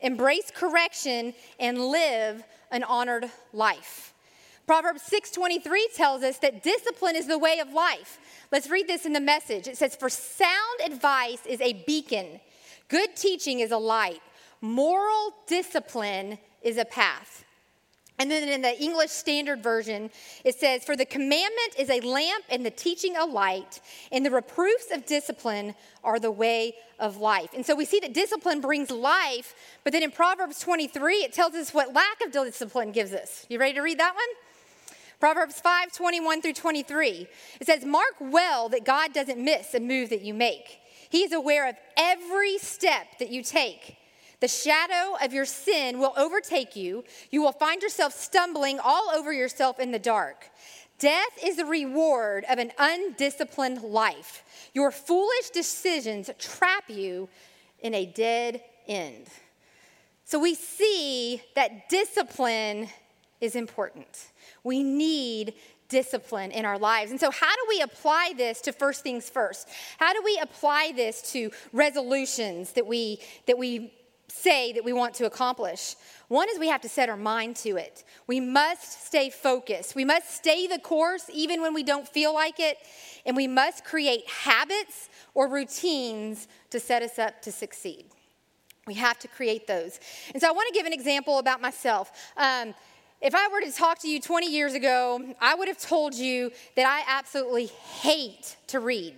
Embrace 0.00 0.50
correction 0.54 1.34
and 1.58 1.78
live 1.78 2.42
an 2.70 2.84
honored 2.84 3.30
life. 3.52 4.12
Proverbs 4.66 5.02
6:23 5.02 5.94
tells 5.94 6.22
us 6.22 6.38
that 6.38 6.62
discipline 6.62 7.16
is 7.16 7.26
the 7.26 7.38
way 7.38 7.58
of 7.58 7.72
life. 7.72 8.18
Let's 8.52 8.70
read 8.70 8.86
this 8.86 9.04
in 9.04 9.12
the 9.12 9.20
message. 9.20 9.66
It 9.66 9.76
says, 9.76 9.96
For 9.96 10.08
sound 10.08 10.80
advice 10.84 11.44
is 11.46 11.60
a 11.60 11.84
beacon, 11.84 12.40
good 12.88 13.16
teaching 13.16 13.60
is 13.60 13.72
a 13.72 13.78
light, 13.78 14.22
moral 14.60 15.34
discipline 15.46 16.38
is 16.62 16.78
a 16.78 16.84
path. 16.84 17.44
And 18.22 18.30
then 18.30 18.48
in 18.48 18.62
the 18.62 18.80
English 18.80 19.10
Standard 19.10 19.64
Version, 19.64 20.08
it 20.44 20.54
says, 20.54 20.84
For 20.84 20.94
the 20.94 21.04
commandment 21.04 21.74
is 21.76 21.90
a 21.90 21.98
lamp 22.02 22.44
and 22.50 22.64
the 22.64 22.70
teaching 22.70 23.16
a 23.16 23.24
light, 23.24 23.80
and 24.12 24.24
the 24.24 24.30
reproofs 24.30 24.92
of 24.92 25.06
discipline 25.06 25.74
are 26.04 26.20
the 26.20 26.30
way 26.30 26.76
of 27.00 27.16
life. 27.16 27.50
And 27.52 27.66
so 27.66 27.74
we 27.74 27.84
see 27.84 27.98
that 27.98 28.14
discipline 28.14 28.60
brings 28.60 28.92
life, 28.92 29.56
but 29.82 29.92
then 29.92 30.04
in 30.04 30.12
Proverbs 30.12 30.60
23, 30.60 31.16
it 31.16 31.32
tells 31.32 31.54
us 31.54 31.74
what 31.74 31.94
lack 31.94 32.24
of 32.24 32.30
discipline 32.30 32.92
gives 32.92 33.12
us. 33.12 33.44
You 33.48 33.58
ready 33.58 33.74
to 33.74 33.80
read 33.80 33.98
that 33.98 34.14
one? 34.14 34.96
Proverbs 35.18 35.58
5 35.58 35.92
21 35.92 36.42
through 36.42 36.52
23. 36.52 37.26
It 37.60 37.66
says, 37.66 37.84
Mark 37.84 38.14
well 38.20 38.68
that 38.68 38.84
God 38.84 39.12
doesn't 39.12 39.44
miss 39.44 39.74
a 39.74 39.80
move 39.80 40.10
that 40.10 40.22
you 40.22 40.32
make. 40.32 40.78
He 41.10 41.24
is 41.24 41.32
aware 41.32 41.68
of 41.68 41.74
every 41.96 42.58
step 42.58 43.18
that 43.18 43.30
you 43.30 43.42
take. 43.42 43.96
The 44.42 44.48
shadow 44.48 45.16
of 45.22 45.32
your 45.32 45.44
sin 45.44 46.00
will 46.00 46.14
overtake 46.16 46.74
you. 46.74 47.04
You 47.30 47.42
will 47.42 47.52
find 47.52 47.80
yourself 47.80 48.12
stumbling 48.12 48.80
all 48.80 49.08
over 49.14 49.32
yourself 49.32 49.78
in 49.78 49.92
the 49.92 50.00
dark. 50.00 50.50
Death 50.98 51.38
is 51.44 51.58
the 51.58 51.64
reward 51.64 52.44
of 52.50 52.58
an 52.58 52.72
undisciplined 52.76 53.82
life. 53.82 54.42
Your 54.74 54.90
foolish 54.90 55.50
decisions 55.50 56.28
trap 56.40 56.90
you 56.90 57.28
in 57.82 57.94
a 57.94 58.04
dead 58.04 58.64
end. 58.88 59.28
So 60.24 60.40
we 60.40 60.56
see 60.56 61.40
that 61.54 61.88
discipline 61.88 62.88
is 63.40 63.54
important. 63.54 64.26
We 64.64 64.82
need 64.82 65.54
discipline 65.88 66.50
in 66.50 66.64
our 66.64 66.80
lives. 66.80 67.12
And 67.12 67.20
so, 67.20 67.30
how 67.30 67.54
do 67.54 67.66
we 67.68 67.80
apply 67.80 68.32
this 68.36 68.60
to 68.62 68.72
first 68.72 69.04
things 69.04 69.30
first? 69.30 69.68
How 69.98 70.12
do 70.12 70.20
we 70.24 70.36
apply 70.42 70.94
this 70.96 71.30
to 71.32 71.52
resolutions 71.72 72.72
that 72.72 72.88
we 72.88 73.20
that 73.46 73.56
we 73.56 73.92
say 74.32 74.72
that 74.72 74.84
we 74.84 74.92
want 74.92 75.14
to 75.14 75.26
accomplish. 75.26 75.94
One 76.28 76.48
is 76.48 76.58
we 76.58 76.68
have 76.68 76.80
to 76.82 76.88
set 76.88 77.08
our 77.08 77.16
mind 77.16 77.56
to 77.56 77.76
it. 77.76 78.04
We 78.26 78.40
must 78.40 79.06
stay 79.06 79.30
focused. 79.30 79.94
We 79.94 80.04
must 80.04 80.34
stay 80.34 80.66
the 80.66 80.78
course 80.78 81.30
even 81.32 81.60
when 81.60 81.74
we 81.74 81.82
don't 81.82 82.08
feel 82.08 82.32
like 82.32 82.58
it. 82.58 82.78
And 83.26 83.36
we 83.36 83.46
must 83.46 83.84
create 83.84 84.28
habits 84.28 85.08
or 85.34 85.48
routines 85.48 86.48
to 86.70 86.80
set 86.80 87.02
us 87.02 87.18
up 87.18 87.42
to 87.42 87.52
succeed. 87.52 88.06
We 88.86 88.94
have 88.94 89.18
to 89.20 89.28
create 89.28 89.66
those. 89.66 90.00
And 90.32 90.40
so 90.40 90.48
I 90.48 90.52
want 90.52 90.68
to 90.68 90.74
give 90.74 90.86
an 90.86 90.92
example 90.92 91.38
about 91.38 91.60
myself. 91.60 92.10
Um, 92.36 92.74
if 93.20 93.34
I 93.34 93.46
were 93.48 93.60
to 93.60 93.70
talk 93.70 94.00
to 94.00 94.08
you 94.08 94.20
20 94.20 94.50
years 94.50 94.74
ago, 94.74 95.34
I 95.40 95.54
would 95.54 95.68
have 95.68 95.78
told 95.78 96.14
you 96.14 96.50
that 96.74 96.86
I 96.86 97.04
absolutely 97.06 97.66
hate 97.66 98.56
to 98.68 98.80
read. 98.80 99.14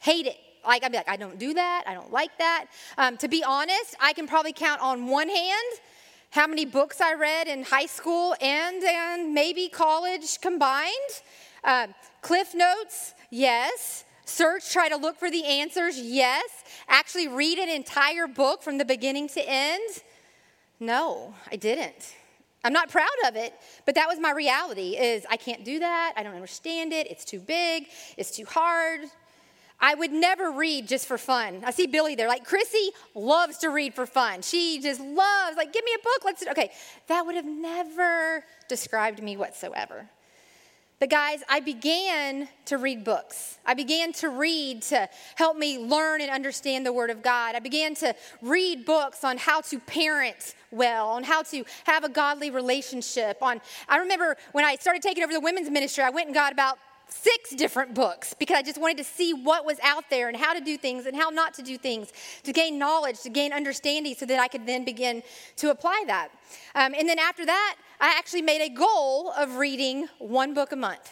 Hate 0.00 0.26
it. 0.26 0.38
Like, 0.66 0.84
I'd 0.84 0.92
be 0.92 0.98
like, 0.98 1.08
I 1.08 1.16
don't 1.16 1.38
do 1.38 1.54
that. 1.54 1.84
I 1.86 1.94
don't 1.94 2.12
like 2.12 2.36
that. 2.38 2.66
Um, 2.98 3.16
to 3.18 3.28
be 3.28 3.42
honest, 3.44 3.96
I 4.00 4.12
can 4.12 4.26
probably 4.26 4.52
count 4.52 4.80
on 4.80 5.06
one 5.06 5.28
hand 5.28 5.80
how 6.30 6.46
many 6.46 6.64
books 6.64 7.00
I 7.00 7.14
read 7.14 7.46
in 7.46 7.62
high 7.62 7.86
school 7.86 8.34
and, 8.40 8.82
and 8.82 9.32
maybe 9.32 9.68
college 9.68 10.40
combined. 10.40 10.90
Uh, 11.62 11.88
Cliff 12.22 12.54
Notes, 12.54 13.14
yes. 13.30 14.04
Search, 14.24 14.72
try 14.72 14.88
to 14.88 14.96
look 14.96 15.16
for 15.18 15.30
the 15.30 15.44
answers, 15.44 15.98
yes. 15.98 16.64
Actually, 16.88 17.28
read 17.28 17.58
an 17.58 17.68
entire 17.68 18.26
book 18.26 18.62
from 18.62 18.78
the 18.78 18.84
beginning 18.84 19.28
to 19.28 19.48
end, 19.48 20.02
no, 20.80 21.34
I 21.50 21.56
didn't. 21.56 22.14
I'm 22.64 22.72
not 22.72 22.88
proud 22.88 23.06
of 23.28 23.36
it, 23.36 23.54
but 23.84 23.94
that 23.94 24.08
was 24.08 24.18
my 24.18 24.32
reality 24.32 24.96
is 24.96 25.26
I 25.30 25.36
can't 25.36 25.64
do 25.64 25.78
that. 25.80 26.14
I 26.16 26.22
don't 26.22 26.34
understand 26.34 26.92
it. 26.94 27.06
It's 27.10 27.24
too 27.24 27.38
big. 27.38 27.88
It's 28.16 28.34
too 28.34 28.46
hard. 28.46 29.00
I 29.84 29.94
would 29.94 30.12
never 30.12 30.50
read 30.50 30.88
just 30.88 31.06
for 31.06 31.18
fun. 31.18 31.60
I 31.62 31.70
see 31.70 31.86
Billy 31.86 32.14
there. 32.14 32.26
Like, 32.26 32.46
Chrissy 32.46 32.92
loves 33.14 33.58
to 33.58 33.68
read 33.68 33.92
for 33.92 34.06
fun. 34.06 34.40
She 34.40 34.80
just 34.80 34.98
loves, 34.98 35.58
like, 35.58 35.74
give 35.74 35.84
me 35.84 35.92
a 35.94 36.02
book. 36.02 36.24
Let's, 36.24 36.46
okay. 36.46 36.70
That 37.08 37.26
would 37.26 37.34
have 37.34 37.44
never 37.44 38.44
described 38.66 39.22
me 39.22 39.36
whatsoever. 39.36 40.08
But 41.00 41.10
guys, 41.10 41.42
I 41.50 41.60
began 41.60 42.48
to 42.64 42.78
read 42.78 43.04
books. 43.04 43.58
I 43.66 43.74
began 43.74 44.14
to 44.14 44.30
read 44.30 44.80
to 44.84 45.06
help 45.34 45.58
me 45.58 45.78
learn 45.78 46.22
and 46.22 46.30
understand 46.30 46.86
the 46.86 46.92
Word 46.94 47.10
of 47.10 47.22
God. 47.22 47.54
I 47.54 47.58
began 47.58 47.94
to 47.96 48.14
read 48.40 48.86
books 48.86 49.22
on 49.22 49.36
how 49.36 49.60
to 49.60 49.78
parent 49.80 50.54
well, 50.70 51.08
on 51.08 51.24
how 51.24 51.42
to 51.42 51.62
have 51.84 52.04
a 52.04 52.08
godly 52.08 52.50
relationship. 52.50 53.36
On 53.42 53.60
I 53.86 53.98
remember 53.98 54.38
when 54.52 54.64
I 54.64 54.76
started 54.76 55.02
taking 55.02 55.24
over 55.24 55.34
the 55.34 55.40
women's 55.40 55.68
ministry, 55.68 56.04
I 56.04 56.10
went 56.10 56.28
and 56.28 56.34
got 56.34 56.54
about 56.54 56.78
six 57.08 57.50
different 57.50 57.94
books 57.94 58.34
because 58.34 58.56
I 58.56 58.62
just 58.62 58.80
wanted 58.80 58.98
to 58.98 59.04
see 59.04 59.32
what 59.32 59.64
was 59.64 59.78
out 59.82 60.04
there 60.10 60.28
and 60.28 60.36
how 60.36 60.52
to 60.52 60.60
do 60.60 60.76
things 60.76 61.06
and 61.06 61.16
how 61.16 61.30
not 61.30 61.54
to 61.54 61.62
do 61.62 61.78
things, 61.78 62.12
to 62.42 62.52
gain 62.52 62.78
knowledge, 62.78 63.20
to 63.22 63.30
gain 63.30 63.52
understanding, 63.52 64.14
so 64.14 64.26
that 64.26 64.38
I 64.38 64.48
could 64.48 64.66
then 64.66 64.84
begin 64.84 65.22
to 65.56 65.70
apply 65.70 66.04
that. 66.06 66.28
Um, 66.74 66.94
and 66.94 67.08
then 67.08 67.18
after 67.18 67.46
that, 67.46 67.76
I 68.00 68.14
actually 68.18 68.42
made 68.42 68.62
a 68.62 68.68
goal 68.68 69.32
of 69.32 69.56
reading 69.56 70.08
one 70.18 70.54
book 70.54 70.72
a 70.72 70.76
month. 70.76 71.10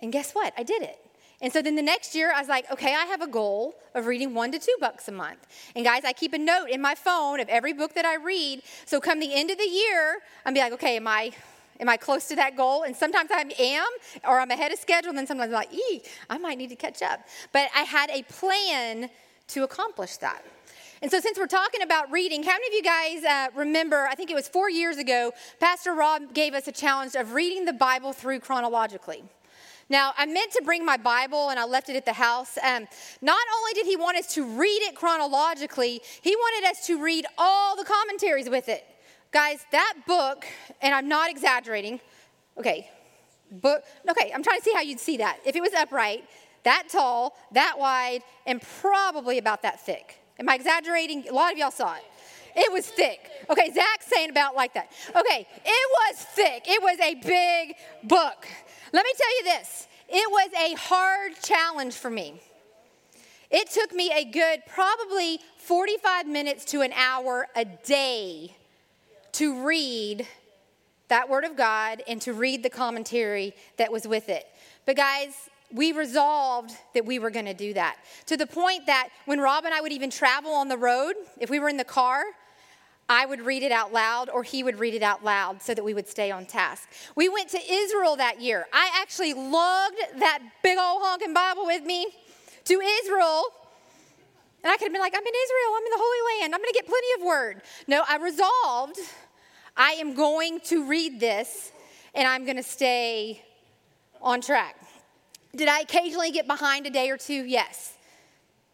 And 0.00 0.12
guess 0.12 0.32
what? 0.32 0.52
I 0.56 0.62
did 0.62 0.82
it. 0.82 0.98
And 1.40 1.52
so 1.52 1.60
then 1.60 1.74
the 1.74 1.82
next 1.82 2.14
year, 2.14 2.32
I 2.32 2.38
was 2.38 2.48
like, 2.48 2.70
okay, 2.70 2.94
I 2.94 3.04
have 3.06 3.20
a 3.20 3.26
goal 3.26 3.74
of 3.94 4.06
reading 4.06 4.32
one 4.32 4.52
to 4.52 4.60
two 4.60 4.76
books 4.78 5.08
a 5.08 5.12
month. 5.12 5.44
And 5.74 5.84
guys, 5.84 6.04
I 6.04 6.12
keep 6.12 6.32
a 6.32 6.38
note 6.38 6.66
in 6.70 6.80
my 6.80 6.94
phone 6.94 7.40
of 7.40 7.48
every 7.48 7.72
book 7.72 7.94
that 7.94 8.04
I 8.04 8.14
read. 8.14 8.62
So 8.86 9.00
come 9.00 9.18
the 9.18 9.34
end 9.34 9.50
of 9.50 9.58
the 9.58 9.64
year, 9.64 10.18
I'm 10.46 10.54
be 10.54 10.60
like, 10.60 10.72
okay, 10.74 10.96
am 10.96 11.08
I 11.08 11.32
Am 11.80 11.88
I 11.88 11.96
close 11.96 12.28
to 12.28 12.36
that 12.36 12.56
goal? 12.56 12.82
And 12.82 12.94
sometimes 12.94 13.30
I 13.32 13.44
am, 13.58 13.86
or 14.26 14.40
I'm 14.40 14.50
ahead 14.50 14.72
of 14.72 14.78
schedule, 14.78 15.10
and 15.10 15.18
then 15.18 15.26
sometimes 15.26 15.48
I'm 15.48 15.54
like, 15.54 15.72
ee, 15.72 16.02
I 16.30 16.38
might 16.38 16.58
need 16.58 16.70
to 16.70 16.76
catch 16.76 17.02
up. 17.02 17.20
But 17.52 17.68
I 17.74 17.82
had 17.82 18.10
a 18.10 18.22
plan 18.24 19.10
to 19.48 19.64
accomplish 19.64 20.16
that. 20.18 20.44
And 21.02 21.10
so, 21.10 21.18
since 21.18 21.36
we're 21.36 21.48
talking 21.48 21.82
about 21.82 22.12
reading, 22.12 22.44
how 22.44 22.52
many 22.52 22.68
of 22.68 22.74
you 22.74 22.82
guys 22.82 23.24
uh, 23.24 23.58
remember? 23.58 24.06
I 24.06 24.14
think 24.14 24.30
it 24.30 24.34
was 24.34 24.46
four 24.46 24.70
years 24.70 24.98
ago, 24.98 25.32
Pastor 25.58 25.94
Rob 25.94 26.32
gave 26.32 26.54
us 26.54 26.68
a 26.68 26.72
challenge 26.72 27.16
of 27.16 27.32
reading 27.32 27.64
the 27.64 27.72
Bible 27.72 28.12
through 28.12 28.38
chronologically. 28.38 29.24
Now, 29.88 30.14
I 30.16 30.26
meant 30.26 30.52
to 30.52 30.62
bring 30.64 30.86
my 30.86 30.96
Bible 30.96 31.50
and 31.50 31.58
I 31.58 31.64
left 31.64 31.88
it 31.88 31.96
at 31.96 32.04
the 32.04 32.12
house. 32.12 32.56
Um, 32.56 32.86
not 33.20 33.40
only 33.58 33.72
did 33.74 33.84
he 33.84 33.96
want 33.96 34.16
us 34.16 34.32
to 34.34 34.44
read 34.44 34.80
it 34.82 34.94
chronologically, 34.94 36.00
he 36.22 36.36
wanted 36.36 36.70
us 36.70 36.86
to 36.86 37.02
read 37.02 37.26
all 37.36 37.76
the 37.76 37.84
commentaries 37.84 38.48
with 38.48 38.68
it. 38.68 38.86
Guys, 39.32 39.64
that 39.72 39.94
book, 40.06 40.44
and 40.82 40.94
I'm 40.94 41.08
not 41.08 41.30
exaggerating, 41.30 42.00
okay, 42.58 42.90
book, 43.50 43.82
okay, 44.10 44.30
I'm 44.30 44.42
trying 44.42 44.58
to 44.58 44.64
see 44.64 44.74
how 44.74 44.82
you'd 44.82 45.00
see 45.00 45.16
that. 45.16 45.38
If 45.46 45.56
it 45.56 45.62
was 45.62 45.72
upright, 45.72 46.24
that 46.64 46.88
tall, 46.90 47.34
that 47.52 47.76
wide, 47.78 48.20
and 48.46 48.60
probably 48.60 49.38
about 49.38 49.62
that 49.62 49.80
thick. 49.80 50.18
Am 50.38 50.50
I 50.50 50.54
exaggerating? 50.54 51.26
A 51.30 51.32
lot 51.32 51.50
of 51.50 51.56
y'all 51.56 51.70
saw 51.70 51.94
it. 51.94 52.02
It 52.54 52.70
was 52.70 52.86
thick. 52.86 53.30
Okay, 53.48 53.72
Zach's 53.72 54.04
saying 54.06 54.28
about 54.28 54.54
like 54.54 54.74
that. 54.74 54.92
Okay, 55.08 55.46
it 55.64 56.12
was 56.12 56.16
thick. 56.34 56.64
It 56.66 56.82
was 56.82 56.98
a 57.00 57.14
big 57.14 57.76
book. 58.04 58.46
Let 58.92 59.04
me 59.06 59.12
tell 59.16 59.38
you 59.38 59.44
this 59.44 59.88
it 60.10 60.30
was 60.30 60.50
a 60.60 60.74
hard 60.74 61.32
challenge 61.42 61.94
for 61.94 62.10
me. 62.10 62.38
It 63.50 63.70
took 63.70 63.94
me 63.94 64.10
a 64.14 64.24
good 64.26 64.62
probably 64.66 65.40
45 65.56 66.26
minutes 66.26 66.66
to 66.66 66.82
an 66.82 66.92
hour 66.92 67.48
a 67.56 67.64
day 67.64 68.56
to 69.32 69.64
read 69.64 70.26
that 71.08 71.28
Word 71.28 71.44
of 71.44 71.56
God 71.56 72.02
and 72.08 72.20
to 72.22 72.32
read 72.32 72.62
the 72.62 72.70
commentary 72.70 73.54
that 73.76 73.92
was 73.92 74.06
with 74.06 74.28
it. 74.28 74.46
But, 74.86 74.96
guys, 74.96 75.48
we 75.72 75.92
resolved 75.92 76.72
that 76.94 77.04
we 77.04 77.18
were 77.18 77.30
going 77.30 77.46
to 77.46 77.54
do 77.54 77.74
that 77.74 77.96
to 78.26 78.36
the 78.36 78.46
point 78.46 78.86
that 78.86 79.08
when 79.24 79.40
Rob 79.40 79.64
and 79.64 79.74
I 79.74 79.80
would 79.80 79.92
even 79.92 80.10
travel 80.10 80.52
on 80.52 80.68
the 80.68 80.76
road, 80.76 81.14
if 81.40 81.50
we 81.50 81.58
were 81.58 81.68
in 81.68 81.76
the 81.76 81.84
car, 81.84 82.24
I 83.08 83.26
would 83.26 83.40
read 83.40 83.62
it 83.62 83.72
out 83.72 83.92
loud 83.92 84.30
or 84.30 84.42
he 84.42 84.62
would 84.62 84.78
read 84.78 84.94
it 84.94 85.02
out 85.02 85.24
loud 85.24 85.60
so 85.60 85.74
that 85.74 85.84
we 85.84 85.92
would 85.92 86.08
stay 86.08 86.30
on 86.30 86.46
task. 86.46 86.88
We 87.14 87.28
went 87.28 87.48
to 87.50 87.58
Israel 87.58 88.16
that 88.16 88.40
year. 88.40 88.66
I 88.72 88.90
actually 89.00 89.34
lugged 89.34 89.98
that 90.18 90.38
big 90.62 90.78
old 90.78 91.02
honking 91.02 91.34
Bible 91.34 91.66
with 91.66 91.84
me 91.84 92.06
to 92.64 92.80
Israel. 92.80 93.44
And 94.64 94.70
I 94.70 94.76
could 94.76 94.86
have 94.86 94.92
been 94.92 95.02
like, 95.02 95.14
I'm 95.14 95.26
in 95.26 95.26
Israel, 95.26 95.76
I'm 95.76 95.84
in 95.84 95.90
the 95.90 95.98
Holy 95.98 96.40
Land, 96.40 96.54
I'm 96.54 96.60
going 96.60 96.72
to 96.72 96.78
get 96.78 96.86
plenty 96.86 97.06
of 97.18 97.26
word. 97.26 97.62
No, 97.88 98.04
I 98.08 98.16
resolved 98.16 98.98
I 99.76 99.92
am 99.92 100.14
going 100.14 100.60
to 100.64 100.86
read 100.86 101.18
this 101.18 101.72
and 102.14 102.28
I'm 102.28 102.44
going 102.44 102.56
to 102.56 102.62
stay 102.62 103.42
on 104.20 104.40
track. 104.40 104.76
Did 105.56 105.68
I 105.68 105.80
occasionally 105.80 106.30
get 106.30 106.46
behind 106.46 106.86
a 106.86 106.90
day 106.90 107.10
or 107.10 107.16
two? 107.16 107.44
Yes. 107.44 107.94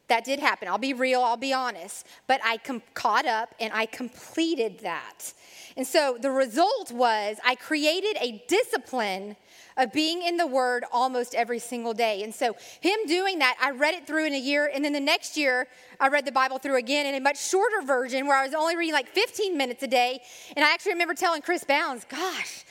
That 0.09 0.25
did 0.25 0.41
happen. 0.41 0.69
I'll 0.69 0.79
be 0.79 0.95
real, 0.95 1.21
I'll 1.21 1.37
be 1.37 1.53
honest. 1.53 2.07
But 2.27 2.41
I 2.45 2.57
com- 2.57 2.83
caught 2.95 3.27
up 3.27 3.55
and 3.61 3.73
I 3.73 3.87
completed 3.87 4.81
that. 4.81 5.33
And 5.77 5.87
so 5.87 6.17
the 6.21 6.31
result 6.31 6.91
was 6.91 7.37
I 7.45 7.55
created 7.55 8.17
a 8.21 8.43
discipline 8.49 9.37
of 9.79 9.93
being 9.93 10.23
in 10.23 10.37
the 10.37 10.47
Word 10.47 10.85
almost 10.93 11.35
every 11.35 11.59
single 11.59 11.95
day. 11.95 12.23
And 12.23 12.35
so, 12.35 12.57
him 12.81 12.99
doing 13.07 13.39
that, 13.39 13.57
I 13.63 13.71
read 13.71 13.95
it 13.95 14.07
through 14.07 14.27
in 14.27 14.35
a 14.35 14.39
year. 14.39 14.71
And 14.73 14.85
then 14.85 14.93
the 14.93 15.01
next 15.01 15.37
year, 15.37 15.69
I 15.99 16.09
read 16.09 16.27
the 16.27 16.33
Bible 16.33 16.59
through 16.59 16.77
again 16.77 17.07
in 17.07 17.15
a 17.15 17.21
much 17.21 17.39
shorter 17.39 17.83
version 17.83 18.27
where 18.27 18.37
I 18.37 18.45
was 18.45 18.55
only 18.55 18.77
reading 18.77 18.95
like 18.95 19.09
15 19.09 19.57
minutes 19.57 19.83
a 19.83 19.89
day. 19.89 20.21
And 20.57 20.65
I 20.65 20.73
actually 20.73 20.93
remember 20.93 21.15
telling 21.15 21.41
Chris 21.41 21.65
Bounds, 21.65 22.05
gosh, 22.05 22.65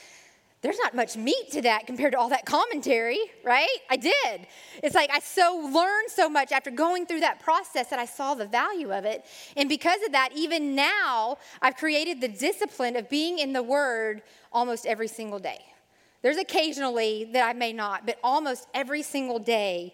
there's 0.61 0.79
not 0.79 0.95
much 0.95 1.15
meat 1.15 1.51
to 1.51 1.61
that 1.61 1.85
compared 1.85 2.13
to 2.13 2.19
all 2.19 2.29
that 2.29 2.45
commentary, 2.45 3.19
right? 3.43 3.67
I 3.89 3.95
did. 3.95 4.47
It's 4.83 4.95
like 4.95 5.09
I 5.13 5.19
so 5.19 5.69
learned 5.71 6.09
so 6.09 6.27
much 6.27 6.51
after 6.51 6.71
going 6.71 7.05
through 7.05 7.19
that 7.19 7.39
process 7.39 7.89
that 7.89 7.99
I 7.99 8.05
saw 8.05 8.33
the 8.33 8.45
value 8.45 8.91
of 8.91 9.05
it. 9.05 9.23
And 9.55 9.69
because 9.69 10.01
of 10.03 10.13
that, 10.13 10.31
even 10.35 10.75
now, 10.75 11.37
I've 11.61 11.77
created 11.77 12.21
the 12.21 12.27
discipline 12.27 12.95
of 12.95 13.07
being 13.07 13.37
in 13.37 13.53
the 13.53 13.61
Word 13.61 14.23
almost 14.51 14.87
every 14.87 15.07
single 15.07 15.39
day. 15.39 15.63
There's 16.21 16.37
occasionally 16.37 17.29
that 17.33 17.47
I 17.47 17.53
may 17.53 17.73
not, 17.73 18.05
but 18.05 18.17
almost 18.23 18.67
every 18.73 19.03
single 19.03 19.39
day 19.39 19.93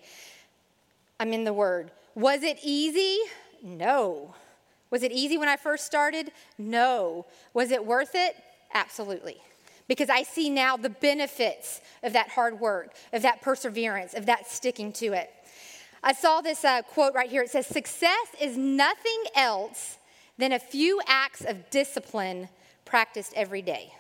I'm 1.20 1.34
in 1.34 1.44
the 1.44 1.54
Word. 1.54 1.92
Was 2.16 2.44
it 2.44 2.60
easy? 2.64 3.20
No. 3.62 4.36
Was 4.90 5.04
it 5.04 5.12
easy 5.12 5.38
when 5.38 5.50
I 5.50 5.58
first 5.58 5.86
started? 5.86 6.32
No. 6.58 7.26
Was 7.54 7.72
it 7.72 7.86
worth 7.86 8.12
it? 8.14 8.36
Absolutely. 8.74 9.38
Because 9.88 10.10
I 10.10 10.24
see 10.24 10.50
now 10.50 10.78
the 10.78 10.90
benefits 10.90 11.82
of 12.04 12.14
that 12.14 12.30
hard 12.30 12.60
work, 12.60 12.94
of 13.12 13.22
that 13.24 13.42
perseverance, 13.42 14.14
of 14.14 14.26
that 14.28 14.50
sticking 14.50 14.94
to 14.94 15.14
it. 15.14 15.30
I 16.04 16.14
saw 16.14 16.42
this 16.42 16.64
uh, 16.66 16.82
quote 16.82 17.14
right 17.14 17.30
here. 17.30 17.44
It 17.44 17.50
says, 17.50 17.68
Success 17.68 18.28
is 18.40 18.58
nothing 18.58 19.24
else 19.36 19.98
than 20.38 20.52
a 20.52 20.60
few 20.60 21.02
acts 21.08 21.44
of 21.46 21.70
discipline 21.70 22.50
practiced 22.86 23.34
every 23.36 23.62
day. 23.62 23.94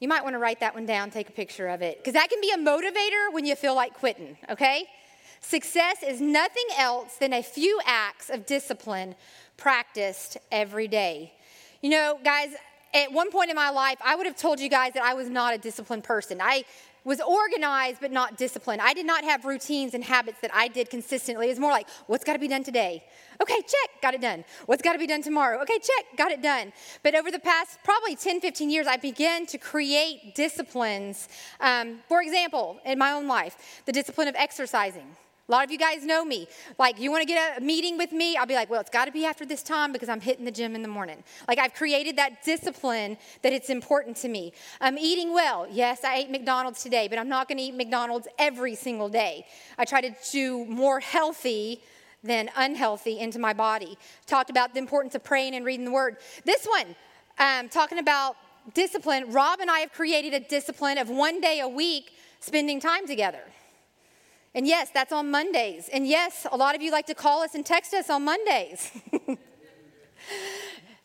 You 0.00 0.08
might 0.08 0.22
want 0.22 0.34
to 0.34 0.38
write 0.38 0.60
that 0.60 0.74
one 0.74 0.86
down, 0.86 1.10
take 1.10 1.28
a 1.28 1.32
picture 1.32 1.68
of 1.68 1.82
it, 1.82 1.98
because 1.98 2.14
that 2.14 2.28
can 2.28 2.40
be 2.40 2.50
a 2.50 2.58
motivator 2.58 3.32
when 3.32 3.46
you 3.46 3.54
feel 3.54 3.74
like 3.74 3.94
quitting, 3.94 4.36
okay? 4.50 4.86
Success 5.40 6.02
is 6.02 6.20
nothing 6.20 6.66
else 6.76 7.16
than 7.16 7.32
a 7.32 7.42
few 7.42 7.80
acts 7.86 8.30
of 8.30 8.46
discipline 8.46 9.14
practiced 9.56 10.36
every 10.50 10.88
day. 10.88 11.32
You 11.80 11.90
know, 11.90 12.18
guys, 12.24 12.48
at 12.94 13.12
one 13.12 13.30
point 13.30 13.50
in 13.50 13.56
my 13.56 13.70
life, 13.70 13.98
I 14.04 14.16
would 14.16 14.26
have 14.26 14.36
told 14.36 14.58
you 14.58 14.68
guys 14.68 14.94
that 14.94 15.02
I 15.02 15.14
was 15.14 15.28
not 15.28 15.54
a 15.54 15.58
disciplined 15.58 16.04
person. 16.04 16.38
I 16.40 16.64
was 17.04 17.20
organized 17.20 18.00
but 18.00 18.10
not 18.10 18.36
disciplined. 18.36 18.80
I 18.80 18.94
did 18.94 19.06
not 19.06 19.24
have 19.24 19.44
routines 19.44 19.94
and 19.94 20.02
habits 20.02 20.40
that 20.40 20.50
I 20.54 20.68
did 20.68 20.90
consistently. 20.90 21.46
It 21.46 21.50
was 21.50 21.58
more 21.58 21.70
like, 21.70 21.88
what's 22.06 22.24
got 22.24 22.32
to 22.32 22.38
be 22.38 22.48
done 22.48 22.64
today? 22.64 23.04
Okay, 23.40 23.60
check, 23.60 24.02
got 24.02 24.14
it 24.14 24.20
done. 24.20 24.44
What's 24.66 24.82
got 24.82 24.92
to 24.94 24.98
be 24.98 25.06
done 25.06 25.22
tomorrow? 25.22 25.60
Okay, 25.62 25.78
check, 25.78 26.16
got 26.16 26.32
it 26.32 26.42
done. 26.42 26.72
But 27.02 27.14
over 27.14 27.30
the 27.30 27.38
past 27.38 27.78
probably 27.84 28.16
10, 28.16 28.40
15 28.40 28.70
years, 28.70 28.86
I 28.86 28.96
began 28.96 29.46
to 29.46 29.58
create 29.58 30.34
disciplines. 30.34 31.28
Um, 31.60 32.00
for 32.08 32.22
example, 32.22 32.78
in 32.84 32.98
my 32.98 33.12
own 33.12 33.28
life, 33.28 33.82
the 33.86 33.92
discipline 33.92 34.28
of 34.28 34.34
exercising. 34.36 35.16
A 35.46 35.52
lot 35.52 35.62
of 35.62 35.70
you 35.70 35.76
guys 35.76 36.06
know 36.06 36.24
me. 36.24 36.48
Like, 36.78 36.98
you 36.98 37.10
want 37.10 37.20
to 37.20 37.26
get 37.26 37.58
a 37.58 37.60
meeting 37.60 37.98
with 37.98 38.12
me? 38.12 38.34
I'll 38.34 38.46
be 38.46 38.54
like, 38.54 38.70
well, 38.70 38.80
it's 38.80 38.88
got 38.88 39.04
to 39.04 39.12
be 39.12 39.26
after 39.26 39.44
this 39.44 39.62
time 39.62 39.92
because 39.92 40.08
I'm 40.08 40.20
hitting 40.22 40.46
the 40.46 40.50
gym 40.50 40.74
in 40.74 40.80
the 40.80 40.88
morning. 40.88 41.22
Like, 41.46 41.58
I've 41.58 41.74
created 41.74 42.16
that 42.16 42.42
discipline 42.44 43.18
that 43.42 43.52
it's 43.52 43.68
important 43.68 44.16
to 44.18 44.28
me. 44.28 44.54
I'm 44.80 44.96
eating 44.96 45.34
well. 45.34 45.66
Yes, 45.70 46.02
I 46.02 46.16
ate 46.16 46.30
McDonald's 46.30 46.82
today, 46.82 47.08
but 47.08 47.18
I'm 47.18 47.28
not 47.28 47.46
going 47.46 47.58
to 47.58 47.64
eat 47.64 47.74
McDonald's 47.74 48.26
every 48.38 48.74
single 48.74 49.10
day. 49.10 49.44
I 49.76 49.84
try 49.84 50.00
to 50.00 50.14
do 50.32 50.64
more 50.64 50.98
healthy 51.00 51.82
than 52.22 52.48
unhealthy 52.56 53.18
into 53.20 53.38
my 53.38 53.52
body. 53.52 53.98
Talked 54.26 54.48
about 54.48 54.72
the 54.72 54.78
importance 54.78 55.14
of 55.14 55.22
praying 55.22 55.54
and 55.54 55.66
reading 55.66 55.84
the 55.84 55.92
word. 55.92 56.16
This 56.46 56.64
one, 56.64 56.96
um, 57.38 57.68
talking 57.68 57.98
about 57.98 58.36
discipline, 58.72 59.30
Rob 59.30 59.60
and 59.60 59.70
I 59.70 59.80
have 59.80 59.92
created 59.92 60.32
a 60.32 60.40
discipline 60.40 60.96
of 60.96 61.10
one 61.10 61.42
day 61.42 61.60
a 61.60 61.68
week 61.68 62.12
spending 62.40 62.80
time 62.80 63.06
together. 63.06 63.42
And 64.54 64.66
yes, 64.66 64.90
that's 64.94 65.12
on 65.12 65.30
Mondays. 65.30 65.90
And 65.92 66.06
yes, 66.06 66.46
a 66.50 66.56
lot 66.56 66.76
of 66.76 66.82
you 66.82 66.92
like 66.92 67.06
to 67.06 67.14
call 67.14 67.42
us 67.42 67.54
and 67.54 67.66
text 67.66 67.92
us 67.92 68.08
on 68.08 68.24
Mondays. 68.24 68.92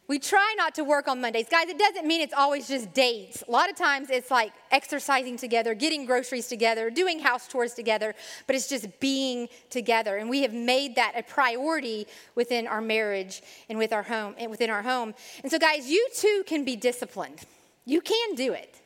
we 0.07 0.19
try 0.19 0.53
not 0.55 0.75
to 0.75 0.83
work 0.83 1.07
on 1.07 1.19
Mondays. 1.19 1.47
Guys, 1.49 1.67
it 1.67 1.79
doesn't 1.79 2.05
mean 2.05 2.21
it's 2.21 2.33
always 2.33 2.67
just 2.67 2.93
dates. 2.93 3.43
A 3.47 3.51
lot 3.51 3.67
of 3.67 3.75
times 3.75 4.11
it's 4.11 4.29
like 4.29 4.53
exercising 4.69 5.35
together, 5.35 5.73
getting 5.73 6.05
groceries 6.05 6.47
together, 6.47 6.91
doing 6.91 7.19
house 7.19 7.47
chores 7.47 7.73
together, 7.73 8.13
but 8.45 8.55
it's 8.55 8.69
just 8.69 8.99
being 8.99 9.49
together. 9.71 10.17
And 10.17 10.29
we 10.29 10.43
have 10.43 10.53
made 10.53 10.95
that 10.97 11.13
a 11.15 11.23
priority 11.23 12.05
within 12.35 12.67
our 12.67 12.81
marriage 12.81 13.41
and 13.67 13.79
with 13.79 13.93
our 13.93 14.03
home 14.03 14.35
and 14.37 14.51
within 14.51 14.69
our 14.69 14.83
home. 14.83 15.15
And 15.41 15.51
so 15.51 15.57
guys, 15.57 15.89
you 15.89 16.07
too 16.15 16.43
can 16.45 16.65
be 16.65 16.75
disciplined. 16.75 17.39
You 17.85 18.01
can 18.01 18.35
do 18.35 18.53
it. 18.53 18.79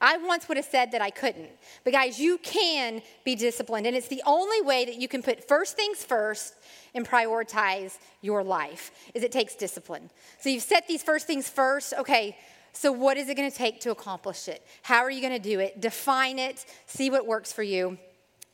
I 0.00 0.16
once 0.18 0.48
would 0.48 0.56
have 0.56 0.66
said 0.66 0.92
that 0.92 1.02
I 1.02 1.10
couldn't. 1.10 1.50
But 1.82 1.92
guys, 1.92 2.20
you 2.20 2.38
can 2.38 3.02
be 3.24 3.34
disciplined. 3.34 3.86
And 3.86 3.96
it's 3.96 4.08
the 4.08 4.22
only 4.26 4.60
way 4.60 4.84
that 4.84 4.96
you 4.96 5.08
can 5.08 5.22
put 5.22 5.46
first 5.46 5.76
things 5.76 6.04
first 6.04 6.54
and 6.94 7.06
prioritize 7.06 7.98
your 8.22 8.44
life 8.44 8.92
is 9.14 9.22
it 9.22 9.32
takes 9.32 9.54
discipline. 9.54 10.10
So 10.40 10.50
you've 10.50 10.62
set 10.62 10.86
these 10.86 11.02
first 11.02 11.26
things 11.26 11.48
first. 11.48 11.94
Okay, 11.98 12.36
so 12.72 12.92
what 12.92 13.16
is 13.16 13.28
it 13.28 13.36
going 13.36 13.50
to 13.50 13.56
take 13.56 13.80
to 13.80 13.90
accomplish 13.90 14.46
it? 14.46 14.64
How 14.82 14.98
are 14.98 15.10
you 15.10 15.20
going 15.20 15.32
to 15.32 15.48
do 15.48 15.58
it? 15.58 15.80
Define 15.80 16.38
it, 16.38 16.64
see 16.86 17.10
what 17.10 17.26
works 17.26 17.52
for 17.52 17.64
you. 17.64 17.98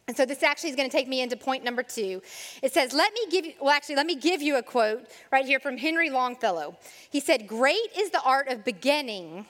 And 0.07 0.16
so 0.16 0.26
this 0.26 0.42
actually 0.42 0.70
is 0.70 0.76
going 0.76 0.88
to 0.88 0.94
take 0.94 1.09
me 1.09 1.22
into 1.22 1.37
point 1.37 1.64
number 1.64 1.83
two. 1.83 2.20
It 2.62 2.72
says, 2.74 2.92
Let 2.92 3.12
me 3.14 3.20
give 3.30 3.46
you, 3.46 3.52
well, 3.61 3.70
actually, 3.70 3.96
let 3.96 4.07
me 4.07 4.16
give 4.16 4.42
you 4.42 4.57
a 4.57 4.62
quote 4.62 5.07
right 5.33 5.46
here 5.46 5.59
from 5.59 5.78
Henry 5.78 6.11
Longfellow. 6.11 6.76
He 7.11 7.20
said, 7.20 7.46
Great 7.46 7.88
is 7.98 8.11
the 8.11 8.20
art 8.22 8.48
of 8.48 8.64
beginning 8.64 9.46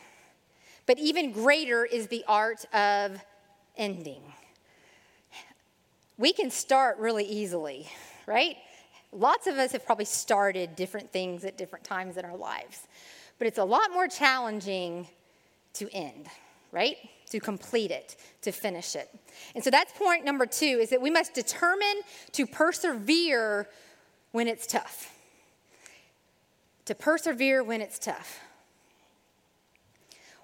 but 0.86 0.98
even 0.98 1.32
greater 1.32 1.84
is 1.84 2.08
the 2.08 2.24
art 2.28 2.64
of 2.74 3.22
ending. 3.76 4.22
We 6.16 6.32
can 6.32 6.50
start 6.50 6.98
really 6.98 7.24
easily, 7.24 7.88
right? 8.26 8.56
Lots 9.12 9.46
of 9.46 9.58
us 9.58 9.72
have 9.72 9.84
probably 9.84 10.04
started 10.04 10.76
different 10.76 11.12
things 11.12 11.44
at 11.44 11.56
different 11.56 11.84
times 11.84 12.16
in 12.16 12.24
our 12.24 12.36
lives, 12.36 12.86
but 13.38 13.46
it's 13.46 13.58
a 13.58 13.64
lot 13.64 13.92
more 13.92 14.08
challenging 14.08 15.08
to 15.74 15.88
end, 15.92 16.26
right? 16.72 16.96
To 17.30 17.40
complete 17.40 17.90
it, 17.90 18.16
to 18.42 18.52
finish 18.52 18.94
it. 18.94 19.08
And 19.54 19.62
so 19.62 19.70
that's 19.70 19.92
point 19.92 20.24
number 20.24 20.46
two 20.46 20.78
is 20.80 20.90
that 20.90 21.00
we 21.00 21.10
must 21.10 21.34
determine 21.34 22.02
to 22.32 22.46
persevere 22.46 23.68
when 24.32 24.48
it's 24.48 24.66
tough. 24.66 25.12
To 26.86 26.94
persevere 26.94 27.62
when 27.62 27.80
it's 27.80 27.98
tough. 27.98 28.40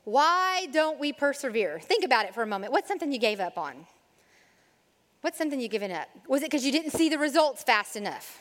Why 0.05 0.67
don't 0.73 0.99
we 0.99 1.13
persevere? 1.13 1.79
Think 1.79 2.05
about 2.05 2.25
it 2.25 2.35
for 2.35 2.43
a 2.43 2.47
moment. 2.47 2.73
What's 2.73 2.89
something 2.89 3.13
you 3.13 3.19
gave 3.19 3.41
up 3.41 3.59
on? 3.59 3.87
What's 5.21 5.37
something 5.37 5.61
you've 5.61 5.71
given 5.71 5.91
up? 5.91 6.09
Was 6.29 6.43
it 6.43 6.47
because 6.47 6.65
you 6.65 6.73
didn't 6.73 6.93
see 6.93 7.09
the 7.09 7.19
results 7.19 7.63
fast 7.63 7.97
enough? 7.97 8.41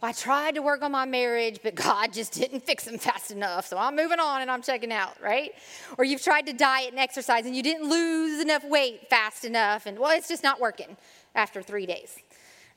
Well, 0.00 0.10
I 0.10 0.12
tried 0.12 0.56
to 0.56 0.62
work 0.62 0.82
on 0.82 0.92
my 0.92 1.06
marriage, 1.06 1.60
but 1.62 1.74
God 1.74 2.12
just 2.12 2.34
didn't 2.34 2.66
fix 2.66 2.84
them 2.84 2.98
fast 2.98 3.30
enough. 3.30 3.66
So 3.66 3.78
I'm 3.78 3.96
moving 3.96 4.20
on 4.20 4.42
and 4.42 4.50
I'm 4.50 4.60
checking 4.60 4.92
out, 4.92 5.16
right? 5.22 5.52
Or 5.96 6.04
you've 6.04 6.22
tried 6.22 6.46
to 6.46 6.52
diet 6.52 6.90
and 6.90 6.98
exercise 6.98 7.46
and 7.46 7.56
you 7.56 7.62
didn't 7.62 7.88
lose 7.88 8.42
enough 8.42 8.62
weight 8.64 9.08
fast 9.08 9.46
enough. 9.46 9.86
And 9.86 9.98
well, 9.98 10.10
it's 10.10 10.28
just 10.28 10.42
not 10.42 10.60
working 10.60 10.98
after 11.34 11.62
three 11.62 11.86
days, 11.86 12.14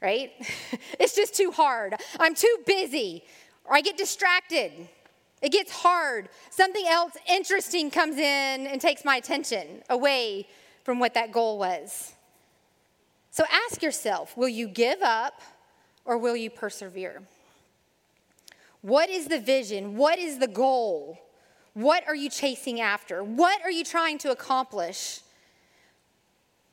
right? 0.02 0.32
it's 1.00 1.14
just 1.14 1.36
too 1.36 1.52
hard. 1.52 1.96
I'm 2.20 2.36
too 2.36 2.58
busy. 2.66 3.26
Or 3.66 3.76
I 3.76 3.82
get 3.82 3.98
distracted. 3.98 4.72
It 5.42 5.52
gets 5.52 5.72
hard. 5.72 6.30
Something 6.50 6.86
else 6.88 7.14
interesting 7.28 7.90
comes 7.92 8.18
in 8.18 8.68
and 8.68 8.82
takes 8.82 9.06
my 9.06 9.16
attention 9.16 9.84
away 9.90 10.48
from 10.84 11.00
what 11.00 11.14
that 11.14 11.32
goal 11.32 11.58
was. 11.58 12.14
So 13.32 13.44
ask 13.52 13.82
yourself 13.82 14.36
will 14.36 14.50
you 14.50 14.68
give 14.68 15.02
up 15.02 15.42
or 16.06 16.18
will 16.18 16.36
you 16.36 16.50
persevere? 16.50 17.22
What 18.82 19.10
is 19.10 19.28
the 19.28 19.40
vision? 19.40 19.98
What 19.98 20.20
is 20.20 20.40
the 20.40 20.48
goal? 20.48 21.20
What 21.74 22.08
are 22.08 22.16
you 22.16 22.30
chasing 22.30 22.82
after? 22.82 23.24
What 23.24 23.62
are 23.64 23.72
you 23.72 23.84
trying 23.84 24.18
to 24.20 24.32
accomplish? 24.32 25.22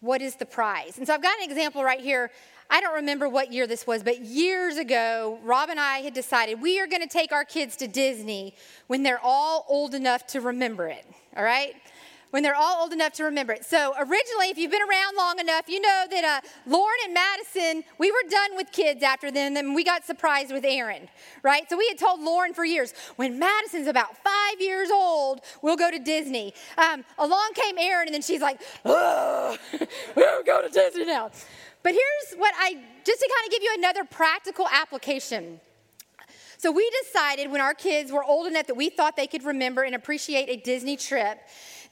What 0.01 0.23
is 0.23 0.37
the 0.37 0.47
prize? 0.47 0.99
And 0.99 1.07
so 1.07 1.15
I've 1.15 1.23
got 1.23 1.39
an 1.39 1.49
example 1.49 1.83
right 1.83 2.01
here 2.01 2.31
I 2.69 2.81
don't 2.81 2.95
remember 2.95 3.29
what 3.29 3.53
year 3.53 3.67
this 3.67 3.87
was, 3.87 4.03
but 4.03 4.21
years 4.21 4.77
ago, 4.77 5.39
Rob 5.43 5.71
and 5.71 5.79
I 5.79 5.99
had 5.99 6.15
decided 6.15 6.61
we 6.61 6.81
are 6.81 6.87
going 6.87 7.03
to 7.03 7.09
take 7.09 7.33
our 7.33 7.45
kids 7.45 7.77
to 7.77 7.87
Disney 7.87 8.55
when 8.89 9.03
they're 9.03 9.21
all 9.23 9.65
old 9.69 9.95
enough 9.95 10.27
to 10.29 10.41
remember 10.41 10.89
it, 10.89 11.07
all 11.37 11.45
right? 11.45 11.75
When 12.31 12.43
they're 12.43 12.57
all 12.57 12.83
old 12.83 12.93
enough 12.93 13.13
to 13.15 13.25
remember 13.25 13.53
it. 13.53 13.65
So, 13.65 13.95
originally, 13.97 14.51
if 14.51 14.59
you've 14.59 14.73
been 14.73 14.83
around 14.83 15.17
long 15.17 15.39
enough, 15.39 15.69
you 15.69 15.81
know 15.81 16.07
that 16.11 16.25
uh, 16.25 16.49
Lauren 16.67 16.99
and 17.05 17.15
Madison, 17.15 17.85
we 17.99 18.11
were 18.11 18.29
done 18.29 18.57
with 18.57 18.73
kids 18.73 19.05
after 19.05 19.31
them, 19.31 19.57
and 19.57 19.75
we 19.75 19.85
got 19.85 20.05
surprised 20.05 20.53
with 20.53 20.65
Aaron, 20.65 21.09
right? 21.45 21.71
So, 21.71 21.79
we 21.79 21.87
had 21.87 21.99
told 21.99 22.21
Lauren 22.21 22.53
for 22.53 22.65
years, 22.65 22.93
when 23.15 23.39
Madison's 23.39 23.87
about 23.87 24.17
five 24.19 24.61
years 24.61 24.91
old, 24.91 25.41
we'll 25.63 25.77
go 25.77 25.91
to 25.91 26.01
Disney. 26.01 26.53
Um, 26.77 27.05
along 27.17 27.53
came 27.55 27.79
Aaron, 27.79 28.09
and 28.09 28.15
then 28.15 28.23
she's 28.23 28.43
like, 28.43 28.61
oh, 28.85 29.57
we'll 30.17 30.43
go 30.43 30.61
to 30.61 30.69
Disney 30.69 31.07
now. 31.07 31.31
But 31.87 31.95
here's 31.95 32.41
what 32.41 32.53
I, 32.59 32.83
just 33.05 33.21
to 33.21 33.31
kind 33.33 33.47
of 33.47 33.53
give 33.53 33.63
you 33.63 33.73
another 33.79 34.03
practical 34.03 34.67
application. 34.73 35.61
So 36.59 36.73
we 36.73 36.91
decided 37.05 37.49
when 37.53 37.61
our 37.61 37.75
kids 37.75 38.11
were 38.11 38.25
old 38.25 38.49
enough 38.49 38.67
that 38.67 38.77
we 38.77 38.91
thought 38.91 39.15
they 39.15 39.29
could 39.29 39.45
remember 39.45 39.85
and 39.85 39.95
appreciate 39.95 40.49
a 40.49 40.57
Disney 40.57 40.97
trip 40.97 41.39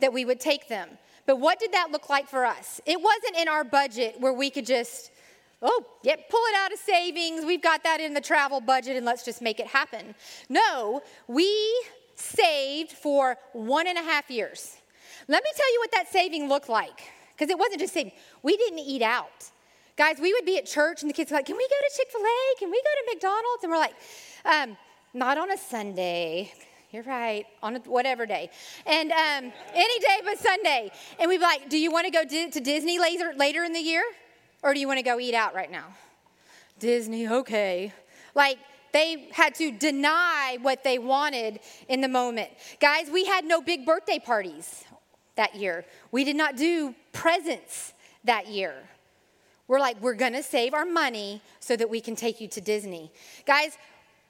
that 0.00 0.12
we 0.12 0.24
would 0.24 0.40
take 0.40 0.68
them. 0.68 0.88
But 1.26 1.38
what 1.38 1.60
did 1.60 1.70
that 1.74 1.92
look 1.92 2.10
like 2.10 2.28
for 2.28 2.44
us? 2.44 2.80
It 2.86 3.00
wasn't 3.00 3.36
in 3.40 3.46
our 3.46 3.62
budget 3.62 4.16
where 4.18 4.32
we 4.32 4.50
could 4.50 4.66
just, 4.66 5.12
oh, 5.62 5.86
yep, 6.02 6.28
pull 6.28 6.42
it 6.46 6.56
out 6.56 6.72
of 6.72 6.80
savings. 6.80 7.44
We've 7.44 7.62
got 7.62 7.84
that 7.84 8.00
in 8.00 8.14
the 8.14 8.20
travel 8.20 8.60
budget 8.60 8.96
and 8.96 9.06
let's 9.06 9.24
just 9.24 9.40
make 9.40 9.60
it 9.60 9.68
happen. 9.68 10.16
No, 10.48 11.04
we 11.28 11.86
saved 12.16 12.90
for 12.90 13.36
one 13.52 13.86
and 13.86 13.96
a 13.96 14.02
half 14.02 14.28
years. 14.28 14.76
Let 15.28 15.44
me 15.44 15.50
tell 15.56 15.72
you 15.72 15.78
what 15.78 15.92
that 15.92 16.10
saving 16.10 16.48
looked 16.48 16.68
like. 16.68 17.00
Because 17.36 17.48
it 17.48 17.56
wasn't 17.60 17.78
just 17.78 17.94
saving, 17.94 18.10
we 18.42 18.56
didn't 18.56 18.80
eat 18.80 19.00
out. 19.00 19.52
Guys, 19.96 20.16
we 20.20 20.32
would 20.32 20.44
be 20.44 20.58
at 20.58 20.66
church 20.66 21.02
and 21.02 21.10
the 21.10 21.14
kids 21.14 21.30
were 21.30 21.36
like, 21.36 21.46
Can 21.46 21.56
we 21.56 21.68
go 21.68 21.76
to 21.88 21.96
Chick 21.96 22.08
fil 22.10 22.20
A? 22.20 22.58
Can 22.58 22.70
we 22.70 22.82
go 22.82 22.82
to 22.82 23.14
McDonald's? 23.14 23.62
And 23.62 23.70
we're 23.70 23.78
like, 23.78 23.94
um, 24.44 24.76
Not 25.12 25.38
on 25.38 25.52
a 25.52 25.56
Sunday. 25.56 26.52
You're 26.90 27.04
right, 27.04 27.44
on 27.62 27.76
a, 27.76 27.78
whatever 27.80 28.24
day. 28.24 28.50
And 28.86 29.10
um, 29.10 29.52
any 29.74 29.98
day 29.98 30.20
but 30.24 30.38
Sunday. 30.38 30.92
And 31.18 31.28
we'd 31.28 31.38
be 31.38 31.42
like, 31.42 31.68
Do 31.68 31.78
you 31.78 31.92
want 31.92 32.06
to 32.06 32.10
go 32.10 32.24
di- 32.24 32.50
to 32.50 32.60
Disney 32.60 32.98
later, 32.98 33.32
later 33.36 33.62
in 33.62 33.72
the 33.72 33.80
year? 33.80 34.02
Or 34.62 34.74
do 34.74 34.80
you 34.80 34.88
want 34.88 34.98
to 34.98 35.04
go 35.04 35.20
eat 35.20 35.34
out 35.34 35.54
right 35.54 35.70
now? 35.70 35.86
Disney, 36.78 37.28
okay. 37.28 37.92
Like, 38.34 38.58
they 38.92 39.28
had 39.32 39.54
to 39.56 39.70
deny 39.72 40.58
what 40.62 40.82
they 40.84 40.98
wanted 40.98 41.60
in 41.88 42.00
the 42.00 42.08
moment. 42.08 42.50
Guys, 42.80 43.10
we 43.10 43.24
had 43.24 43.44
no 43.44 43.60
big 43.60 43.84
birthday 43.84 44.18
parties 44.18 44.84
that 45.36 45.54
year. 45.54 45.84
We 46.12 46.24
did 46.24 46.36
not 46.36 46.56
do 46.56 46.94
presents 47.12 47.92
that 48.24 48.48
year. 48.48 48.74
We're 49.66 49.80
like, 49.80 50.00
we're 50.00 50.14
gonna 50.14 50.42
save 50.42 50.74
our 50.74 50.84
money 50.84 51.40
so 51.60 51.76
that 51.76 51.88
we 51.88 52.00
can 52.00 52.16
take 52.16 52.40
you 52.40 52.48
to 52.48 52.60
Disney. 52.60 53.10
Guys, 53.46 53.78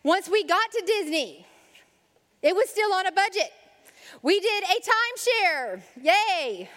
once 0.04 0.28
we 0.28 0.44
got 0.44 0.70
to 0.70 0.82
Disney, 0.86 1.46
it 2.42 2.54
was 2.54 2.68
still 2.68 2.92
on 2.92 3.06
a 3.06 3.12
budget. 3.12 3.50
We 4.22 4.38
did 4.38 4.64
a 4.64 4.66
timeshare, 4.66 5.82
yay, 6.00 6.68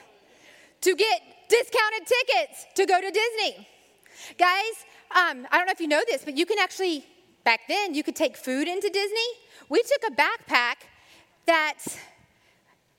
to 0.82 0.96
get 0.96 1.22
discounted 1.50 2.08
tickets 2.08 2.66
to 2.76 2.86
go 2.86 3.00
to 3.00 3.12
Disney. 3.12 3.68
Guys, 4.38 4.86
um, 5.12 5.48
I 5.52 5.58
don't 5.58 5.68
know 5.68 5.72
if 5.72 5.80
you 5.80 5.88
know 5.88 6.04
this, 6.08 6.24
but 6.26 6.38
you 6.38 6.46
can 6.46 6.58
actually, 6.60 7.06
back 7.44 7.62
then, 7.68 7.94
you 7.94 8.04
could 8.04 8.16
take 8.16 8.36
food 8.36 8.68
into 8.68 8.90
Disney. 8.90 9.30
We 9.70 9.82
took 9.84 10.12
a 10.12 10.16
backpack 10.16 10.76
that 11.46 11.76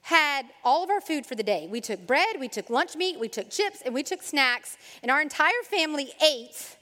had 0.08 0.46
all 0.64 0.82
of 0.82 0.88
our 0.88 1.02
food 1.02 1.26
for 1.26 1.34
the 1.34 1.42
day. 1.42 1.68
We 1.70 1.82
took 1.82 2.06
bread, 2.06 2.36
we 2.40 2.48
took 2.48 2.70
lunch 2.70 2.96
meat, 2.96 3.20
we 3.20 3.28
took 3.28 3.50
chips, 3.50 3.82
and 3.84 3.92
we 3.92 4.02
took 4.02 4.22
snacks, 4.22 4.78
and 5.02 5.10
our 5.10 5.20
entire 5.20 5.62
family 5.64 6.12
ate 6.24 6.78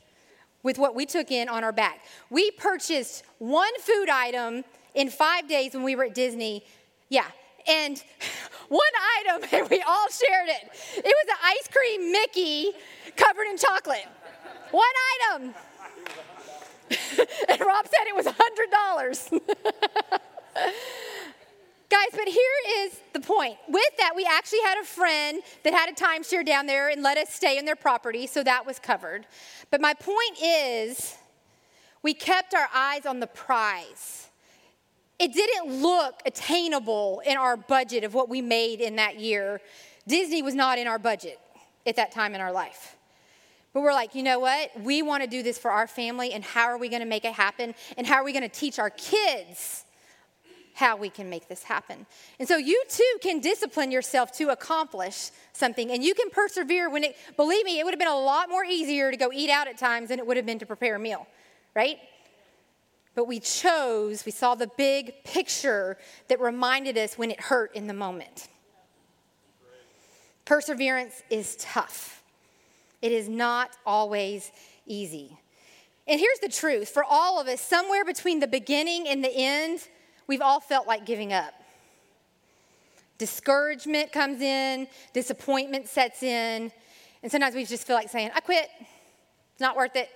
with 0.62 0.78
what 0.78 0.94
we 0.94 1.06
took 1.06 1.32
in 1.32 1.48
on 1.48 1.64
our 1.64 1.72
back. 1.72 2.04
We 2.30 2.52
purchased 2.52 3.24
one 3.38 3.72
food 3.80 4.08
item 4.08 4.62
in 4.94 5.10
five 5.10 5.48
days 5.48 5.74
when 5.74 5.82
we 5.82 5.96
were 5.96 6.04
at 6.04 6.14
Disney. 6.14 6.64
Yeah, 7.08 7.26
and 7.66 8.00
one 8.68 8.80
item, 9.18 9.48
and 9.52 9.70
we 9.70 9.82
all 9.82 10.06
shared 10.06 10.48
it. 10.48 10.70
It 10.96 11.04
was 11.04 11.28
an 11.28 11.36
ice 11.42 11.68
cream 11.72 12.12
Mickey 12.12 12.70
covered 13.16 13.48
in 13.50 13.58
chocolate. 13.58 14.06
One 14.70 14.84
item. 15.32 15.52
and 17.48 17.60
Rob 17.60 17.86
said 17.88 18.06
it 18.06 18.14
was 18.14 18.26
$100. 18.26 19.40
Guys, 21.96 22.12
but 22.12 22.28
here 22.28 22.82
is 22.84 23.00
the 23.14 23.20
point. 23.20 23.56
With 23.68 23.96
that, 23.96 24.12
we 24.14 24.26
actually 24.30 24.60
had 24.60 24.78
a 24.78 24.84
friend 24.84 25.42
that 25.62 25.72
had 25.72 25.88
a 25.88 25.94
timeshare 25.94 26.44
down 26.44 26.66
there 26.66 26.90
and 26.90 27.02
let 27.02 27.16
us 27.16 27.32
stay 27.32 27.56
in 27.56 27.64
their 27.64 27.76
property, 27.76 28.26
so 28.26 28.42
that 28.42 28.66
was 28.66 28.78
covered. 28.78 29.26
But 29.70 29.80
my 29.80 29.94
point 29.94 30.36
is, 30.42 31.16
we 32.02 32.12
kept 32.12 32.52
our 32.52 32.68
eyes 32.74 33.06
on 33.06 33.20
the 33.20 33.26
prize. 33.26 34.28
It 35.18 35.32
didn't 35.32 35.80
look 35.80 36.20
attainable 36.26 37.22
in 37.24 37.38
our 37.38 37.56
budget 37.56 38.04
of 38.04 38.12
what 38.12 38.28
we 38.28 38.42
made 38.42 38.82
in 38.82 38.96
that 38.96 39.18
year. 39.18 39.62
Disney 40.06 40.42
was 40.42 40.54
not 40.54 40.78
in 40.78 40.86
our 40.86 40.98
budget 40.98 41.40
at 41.86 41.96
that 41.96 42.12
time 42.12 42.34
in 42.34 42.42
our 42.42 42.52
life. 42.52 42.96
But 43.72 43.80
we're 43.80 43.94
like, 43.94 44.14
you 44.14 44.22
know 44.22 44.38
what? 44.38 44.70
We 44.82 45.00
want 45.00 45.22
to 45.22 45.30
do 45.30 45.42
this 45.42 45.56
for 45.56 45.70
our 45.70 45.86
family, 45.86 46.34
and 46.34 46.44
how 46.44 46.66
are 46.66 46.76
we 46.76 46.90
going 46.90 47.00
to 47.00 47.08
make 47.08 47.24
it 47.24 47.32
happen? 47.32 47.74
And 47.96 48.06
how 48.06 48.16
are 48.16 48.24
we 48.24 48.32
going 48.32 48.42
to 48.42 48.54
teach 48.54 48.78
our 48.78 48.90
kids 48.90 49.85
how 50.76 50.94
we 50.94 51.08
can 51.08 51.30
make 51.30 51.48
this 51.48 51.62
happen. 51.62 52.04
And 52.38 52.46
so 52.46 52.58
you 52.58 52.82
too 52.86 53.16
can 53.22 53.40
discipline 53.40 53.90
yourself 53.90 54.30
to 54.32 54.50
accomplish 54.50 55.30
something 55.54 55.90
and 55.90 56.04
you 56.04 56.14
can 56.14 56.28
persevere 56.28 56.90
when 56.90 57.02
it, 57.02 57.16
believe 57.38 57.64
me, 57.64 57.80
it 57.80 57.84
would 57.84 57.94
have 57.94 57.98
been 57.98 58.08
a 58.08 58.18
lot 58.18 58.50
more 58.50 58.62
easier 58.62 59.10
to 59.10 59.16
go 59.16 59.30
eat 59.32 59.48
out 59.48 59.68
at 59.68 59.78
times 59.78 60.10
than 60.10 60.18
it 60.18 60.26
would 60.26 60.36
have 60.36 60.44
been 60.44 60.58
to 60.58 60.66
prepare 60.66 60.96
a 60.96 60.98
meal, 60.98 61.26
right? 61.74 61.96
But 63.14 63.26
we 63.26 63.40
chose, 63.40 64.26
we 64.26 64.32
saw 64.32 64.54
the 64.54 64.68
big 64.76 65.24
picture 65.24 65.96
that 66.28 66.40
reminded 66.40 66.98
us 66.98 67.16
when 67.16 67.30
it 67.30 67.40
hurt 67.40 67.74
in 67.74 67.86
the 67.86 67.94
moment. 67.94 68.48
Perseverance 70.44 71.22
is 71.30 71.56
tough, 71.56 72.22
it 73.00 73.12
is 73.12 73.30
not 73.30 73.70
always 73.86 74.52
easy. 74.84 75.38
And 76.06 76.20
here's 76.20 76.38
the 76.40 76.50
truth 76.50 76.90
for 76.90 77.02
all 77.02 77.40
of 77.40 77.48
us, 77.48 77.62
somewhere 77.62 78.04
between 78.04 78.40
the 78.40 78.46
beginning 78.46 79.08
and 79.08 79.24
the 79.24 79.34
end, 79.34 79.88
we've 80.26 80.40
all 80.40 80.60
felt 80.60 80.86
like 80.86 81.06
giving 81.06 81.32
up. 81.32 81.54
Discouragement 83.18 84.12
comes 84.12 84.40
in, 84.40 84.88
disappointment 85.12 85.88
sets 85.88 86.22
in, 86.22 86.70
and 87.22 87.32
sometimes 87.32 87.54
we 87.54 87.64
just 87.64 87.86
feel 87.86 87.96
like 87.96 88.10
saying, 88.10 88.30
I 88.34 88.40
quit. 88.40 88.68
It's 89.52 89.60
not 89.60 89.76
worth 89.76 89.96
it. 89.96 90.10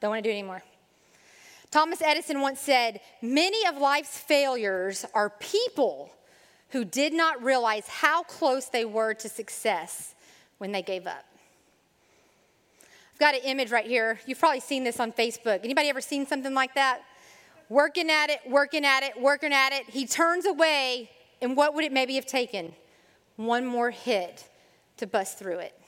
Don't 0.00 0.10
want 0.10 0.24
to 0.24 0.28
do 0.28 0.32
it 0.32 0.38
anymore. 0.38 0.62
Thomas 1.70 2.00
Edison 2.00 2.40
once 2.40 2.60
said, 2.60 3.00
Many 3.20 3.66
of 3.66 3.76
life's 3.76 4.18
failures 4.18 5.04
are 5.12 5.30
people 5.30 6.10
who 6.70 6.84
did 6.84 7.12
not 7.12 7.42
realize 7.42 7.86
how 7.86 8.22
close 8.22 8.66
they 8.66 8.84
were 8.84 9.14
to 9.14 9.28
success 9.28 10.14
when 10.58 10.72
they 10.72 10.82
gave 10.82 11.06
up. 11.06 11.24
I've 13.12 13.20
got 13.20 13.34
an 13.34 13.40
image 13.44 13.70
right 13.70 13.86
here. 13.86 14.20
You've 14.26 14.38
probably 14.38 14.60
seen 14.60 14.84
this 14.84 15.00
on 15.00 15.12
Facebook. 15.12 15.60
Anybody 15.64 15.88
ever 15.88 16.00
seen 16.00 16.26
something 16.26 16.54
like 16.54 16.74
that? 16.74 17.02
Working 17.68 18.10
at 18.10 18.30
it, 18.30 18.40
working 18.48 18.84
at 18.84 19.02
it, 19.02 19.20
working 19.20 19.52
at 19.52 19.72
it. 19.72 19.88
He 19.88 20.06
turns 20.06 20.46
away, 20.46 21.10
and 21.42 21.56
what 21.56 21.74
would 21.74 21.84
it 21.84 21.92
maybe 21.92 22.14
have 22.14 22.26
taken? 22.26 22.72
One 23.36 23.66
more 23.66 23.90
hit 23.90 24.48
to 24.98 25.06
bust 25.06 25.38
through 25.38 25.58
it. 25.58 25.78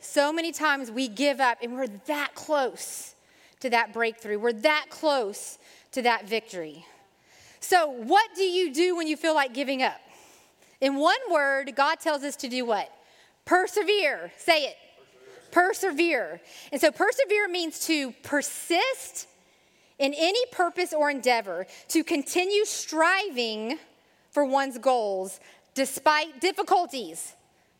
So 0.00 0.32
many 0.32 0.52
times 0.52 0.90
we 0.90 1.08
give 1.08 1.40
up 1.40 1.58
and 1.62 1.74
we're 1.74 1.88
that 2.06 2.34
close 2.34 3.14
to 3.60 3.70
that 3.70 3.92
breakthrough. 3.92 4.38
We're 4.38 4.52
that 4.52 4.86
close 4.90 5.58
to 5.92 6.02
that 6.02 6.28
victory. 6.28 6.84
So, 7.60 7.88
what 7.88 8.28
do 8.36 8.42
you 8.42 8.72
do 8.72 8.96
when 8.96 9.08
you 9.08 9.16
feel 9.16 9.34
like 9.34 9.52
giving 9.52 9.82
up? 9.82 10.00
In 10.80 10.96
one 10.96 11.18
word, 11.30 11.74
God 11.74 11.98
tells 11.98 12.22
us 12.22 12.36
to 12.36 12.48
do 12.48 12.64
what? 12.64 12.88
Persevere. 13.44 14.30
Say 14.38 14.64
it. 14.64 14.76
Persevere. 15.50 16.40
And 16.70 16.80
so, 16.80 16.92
persevere 16.92 17.48
means 17.48 17.80
to 17.86 18.12
persist 18.22 19.26
in 19.98 20.14
any 20.14 20.44
purpose 20.52 20.92
or 20.92 21.10
endeavor, 21.10 21.66
to 21.88 22.04
continue 22.04 22.64
striving 22.64 23.78
for 24.30 24.44
one's 24.44 24.78
goals 24.78 25.40
despite 25.74 26.40
difficulties. 26.40 27.34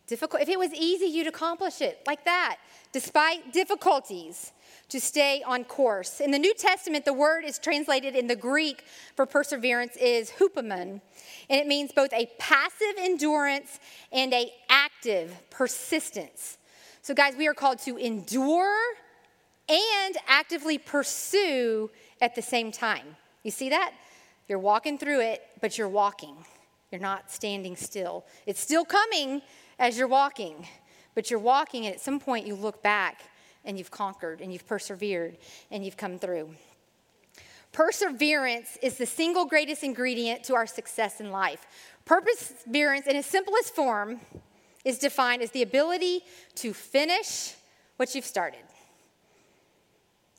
Difficult, 0.07 0.41
if 0.41 0.49
it 0.49 0.59
was 0.59 0.73
easy, 0.73 1.05
you'd 1.05 1.27
accomplish 1.27 1.83
it 1.83 2.01
like 2.07 2.25
that, 2.25 2.57
despite 2.93 3.53
difficulties 3.53 4.53
to 4.89 5.01
stay 5.01 5.43
on 5.47 5.65
course. 5.65 6.21
In 6.21 6.31
the 6.31 6.39
New 6.39 6.55
Testament, 6.55 7.05
the 7.05 7.13
word 7.13 7.45
is 7.45 7.59
translated 7.59 8.17
in 8.17 8.27
the 8.27 8.37
Greek 8.37 8.85
for 9.17 9.27
perseverance 9.27 9.97
is 9.97 10.31
hupomone, 10.31 11.03
and 11.51 11.61
it 11.61 11.67
means 11.67 11.93
both 11.93 12.13
a 12.15 12.31
passive 12.39 12.95
endurance 12.99 13.79
and 14.11 14.33
a 14.33 14.51
active 14.71 15.37
persistence. 15.51 16.57
So 17.03 17.13
guys, 17.13 17.35
we 17.37 17.47
are 17.47 17.55
called 17.55 17.79
to 17.81 17.99
endure 17.99 18.77
and 19.69 20.17
actively 20.27 20.79
pursue 20.79 21.91
at 22.21 22.35
the 22.35 22.43
same 22.43 22.73
time. 22.73 23.17
You 23.43 23.51
see 23.51 23.69
that? 23.71 23.93
You're 24.49 24.59
walking 24.59 24.99
through 24.99 25.21
it, 25.21 25.43
but 25.61 25.77
you're 25.79 25.89
walking. 25.89 26.37
You're 26.91 27.01
not 27.01 27.31
standing 27.31 27.77
still. 27.77 28.25
It's 28.47 28.61
still 28.61 28.85
coming 28.85 29.43
as 29.79 29.99
you're 29.99 30.09
walking, 30.09 30.67
but 31.15 31.31
you're 31.31 31.39
walking, 31.39 31.87
and 31.87 31.95
at 31.95 32.01
some 32.01 32.19
point 32.19 32.47
you 32.47 32.55
look 32.55 32.83
back 32.83 33.23
and 33.65 33.79
you've 33.79 33.91
conquered 33.91 34.41
and 34.41 34.53
you've 34.53 34.67
persevered 34.67 35.37
and 35.71 35.85
you've 35.85 35.97
come 35.97 36.19
through. 36.19 36.51
Perseverance 37.73 38.79
is 38.83 38.97
the 38.97 39.07
single 39.07 39.45
greatest 39.45 39.85
ingredient 39.85 40.43
to 40.45 40.55
our 40.55 40.67
success 40.67 41.21
in 41.21 41.31
life. 41.31 41.67
Perseverance, 42.07 43.07
in 43.07 43.17
its 43.17 43.29
simplest 43.29 43.75
form, 43.75 44.21
is 44.85 44.99
defined 44.99 45.43
as 45.43 45.51
the 45.51 45.63
ability 45.63 46.23
to 46.55 46.73
finish 46.73 47.55
what 47.97 48.15
you've 48.15 48.25
started. 48.25 48.63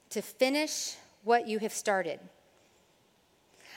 To 0.09 0.21
finish 0.23 0.95
what 1.29 1.47
you 1.47 1.59
have 1.59 1.71
started. 1.71 2.19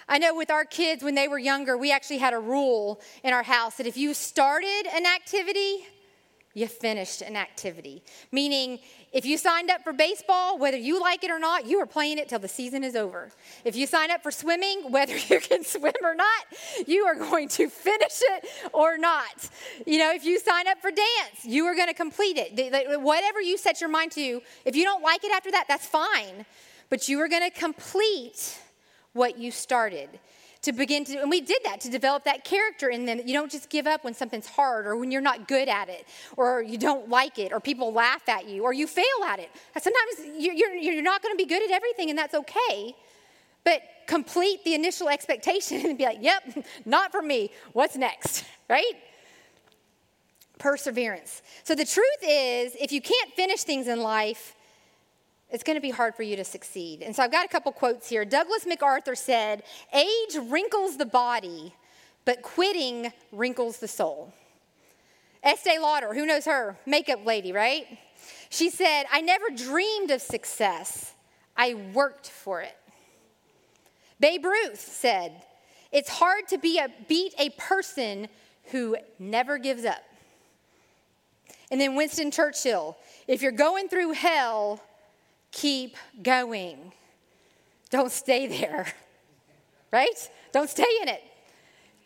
I 0.09 0.17
know 0.17 0.35
with 0.35 0.51
our 0.51 0.65
kids, 0.65 1.05
when 1.05 1.15
they 1.15 1.29
were 1.29 1.38
younger, 1.38 1.77
we 1.77 1.93
actually 1.93 2.17
had 2.17 2.33
a 2.33 2.38
rule 2.38 2.99
in 3.23 3.35
our 3.35 3.43
house 3.43 3.77
that 3.77 3.87
if 3.87 3.95
you 3.99 4.15
started 4.15 4.85
an 4.91 5.05
activity, 5.05 5.87
you 6.55 6.67
finished 6.67 7.21
an 7.21 7.37
activity. 7.37 8.03
Meaning, 8.31 8.79
if 9.12 9.27
you 9.27 9.37
signed 9.37 9.71
up 9.71 9.85
for 9.85 9.93
baseball, 9.93 10.59
whether 10.59 10.79
you 10.79 10.99
like 10.99 11.25
it 11.25 11.31
or 11.31 11.38
not, 11.38 11.67
you 11.67 11.79
are 11.79 11.87
playing 11.87 12.17
it 12.17 12.31
till 12.31 12.38
the 12.38 12.49
season 12.49 12.83
is 12.83 12.97
over. 12.97 13.31
If 13.67 13.77
you 13.77 13.87
sign 13.87 14.11
up 14.11 14.23
for 14.23 14.31
swimming, 14.31 14.85
whether 14.91 15.15
you 15.15 15.38
can 15.38 15.62
swim 15.62 15.93
or 16.03 16.15
not, 16.15 16.45
you 16.87 17.05
are 17.05 17.17
going 17.17 17.49
to 17.49 17.69
finish 17.69 18.23
it 18.33 18.49
or 18.73 18.97
not. 18.97 19.51
You 19.87 19.99
know, 19.99 20.11
if 20.15 20.25
you 20.25 20.38
sign 20.41 20.69
up 20.69 20.81
for 20.81 20.91
dance, 20.91 21.45
you 21.45 21.67
are 21.67 21.75
going 21.75 21.88
to 21.88 21.95
complete 21.95 22.38
it. 22.38 23.03
Whatever 23.03 23.43
you 23.43 23.59
set 23.59 23.83
your 23.83 23.91
mind 23.91 24.12
to, 24.12 24.41
if 24.65 24.75
you 24.75 24.85
don't 24.85 25.03
like 25.03 25.23
it 25.23 25.33
after 25.33 25.51
that, 25.51 25.67
that's 25.69 25.87
fine. 25.87 26.47
But 26.92 27.09
you 27.09 27.20
are 27.20 27.28
going 27.28 27.50
to 27.50 27.59
complete 27.59 28.61
what 29.14 29.38
you 29.38 29.50
started 29.50 30.11
to 30.61 30.74
begin 30.74 31.07
to, 31.07 31.22
and 31.22 31.31
we 31.31 31.40
did 31.40 31.62
that 31.64 31.81
to 31.81 31.90
develop 31.90 32.24
that 32.24 32.44
character 32.44 32.90
in 32.90 33.07
them. 33.07 33.22
You 33.24 33.33
don't 33.33 33.50
just 33.50 33.70
give 33.70 33.87
up 33.87 34.05
when 34.05 34.12
something's 34.12 34.46
hard 34.46 34.87
or 34.87 34.94
when 34.94 35.11
you're 35.11 35.22
not 35.22 35.48
good 35.48 35.70
at 35.70 35.88
it 35.88 36.07
or 36.37 36.61
you 36.61 36.76
don't 36.76 37.09
like 37.09 37.38
it 37.38 37.50
or 37.50 37.61
people 37.61 37.94
laugh 37.94 38.28
at 38.28 38.46
you 38.46 38.64
or 38.64 38.74
you 38.74 38.87
fail 38.87 39.07
at 39.26 39.38
it. 39.38 39.48
Sometimes 39.81 40.37
you're, 40.38 40.74
you're 40.74 41.02
not 41.02 41.22
going 41.22 41.33
to 41.33 41.42
be 41.42 41.48
good 41.48 41.62
at 41.62 41.70
everything 41.70 42.11
and 42.11 42.18
that's 42.18 42.35
okay. 42.35 42.94
But 43.64 43.81
complete 44.07 44.62
the 44.62 44.74
initial 44.74 45.09
expectation 45.09 45.81
and 45.87 45.96
be 45.96 46.05
like, 46.05 46.18
yep, 46.20 46.42
not 46.85 47.11
for 47.11 47.22
me. 47.22 47.52
What's 47.72 47.96
next, 47.96 48.44
right? 48.68 48.92
Perseverance. 50.59 51.40
So 51.64 51.74
the 51.74 51.87
truth 51.87 52.22
is, 52.22 52.76
if 52.78 52.92
you 52.92 53.00
can't 53.00 53.33
finish 53.33 53.62
things 53.62 53.88
in 53.88 54.02
life, 54.02 54.55
it's 55.53 55.62
going 55.62 55.77
to 55.77 55.83
be 55.83 55.91
hard 55.91 56.15
for 56.15 56.23
you 56.23 56.35
to 56.37 56.45
succeed. 56.45 57.03
And 57.03 57.15
so 57.15 57.23
I've 57.23 57.31
got 57.31 57.45
a 57.45 57.49
couple 57.49 57.71
quotes 57.73 58.09
here. 58.09 58.25
Douglas 58.25 58.67
MacArthur 58.67 59.15
said, 59.15 59.62
Age 59.95 60.38
wrinkles 60.49 60.97
the 60.97 61.05
body, 61.05 61.75
but 62.25 62.41
quitting 62.41 63.12
wrinkles 63.31 63.79
the 63.79 63.87
soul. 63.87 64.33
Estee 65.45 65.79
Lauder, 65.79 66.15
who 66.15 66.25
knows 66.25 66.47
her? 66.47 66.79
Makeup 66.87 67.27
lady, 67.27 67.53
right? 67.53 67.87
She 68.49 68.71
said, 68.71 69.05
I 69.12 69.21
never 69.21 69.51
dreamed 69.55 70.11
of 70.11 70.23
success, 70.23 71.12
I 71.57 71.75
worked 71.93 72.31
for 72.31 72.62
it. 72.62 72.77
Babe 74.21 74.45
Ruth 74.45 74.81
said, 74.81 75.43
It's 75.91 76.09
hard 76.09 76.49
to 76.49 76.59
be 76.59 76.79
a, 76.79 76.88
beat 77.09 77.35
a 77.38 77.51
person 77.51 78.29
who 78.71 78.97
never 79.19 79.59
gives 79.59 79.85
up. 79.85 80.03
And 81.71 81.79
then 81.81 81.95
Winston 81.95 82.31
Churchill, 82.31 82.97
if 83.27 83.43
you're 83.43 83.53
going 83.53 83.88
through 83.88 84.12
hell, 84.12 84.81
keep 85.53 85.97
going. 86.23 86.93
Don't 87.91 88.11
stay 88.11 88.47
there, 88.47 88.93
right? 89.93 90.31
Don't 90.53 90.69
stay 90.69 90.87
in 91.03 91.09
it. 91.09 91.23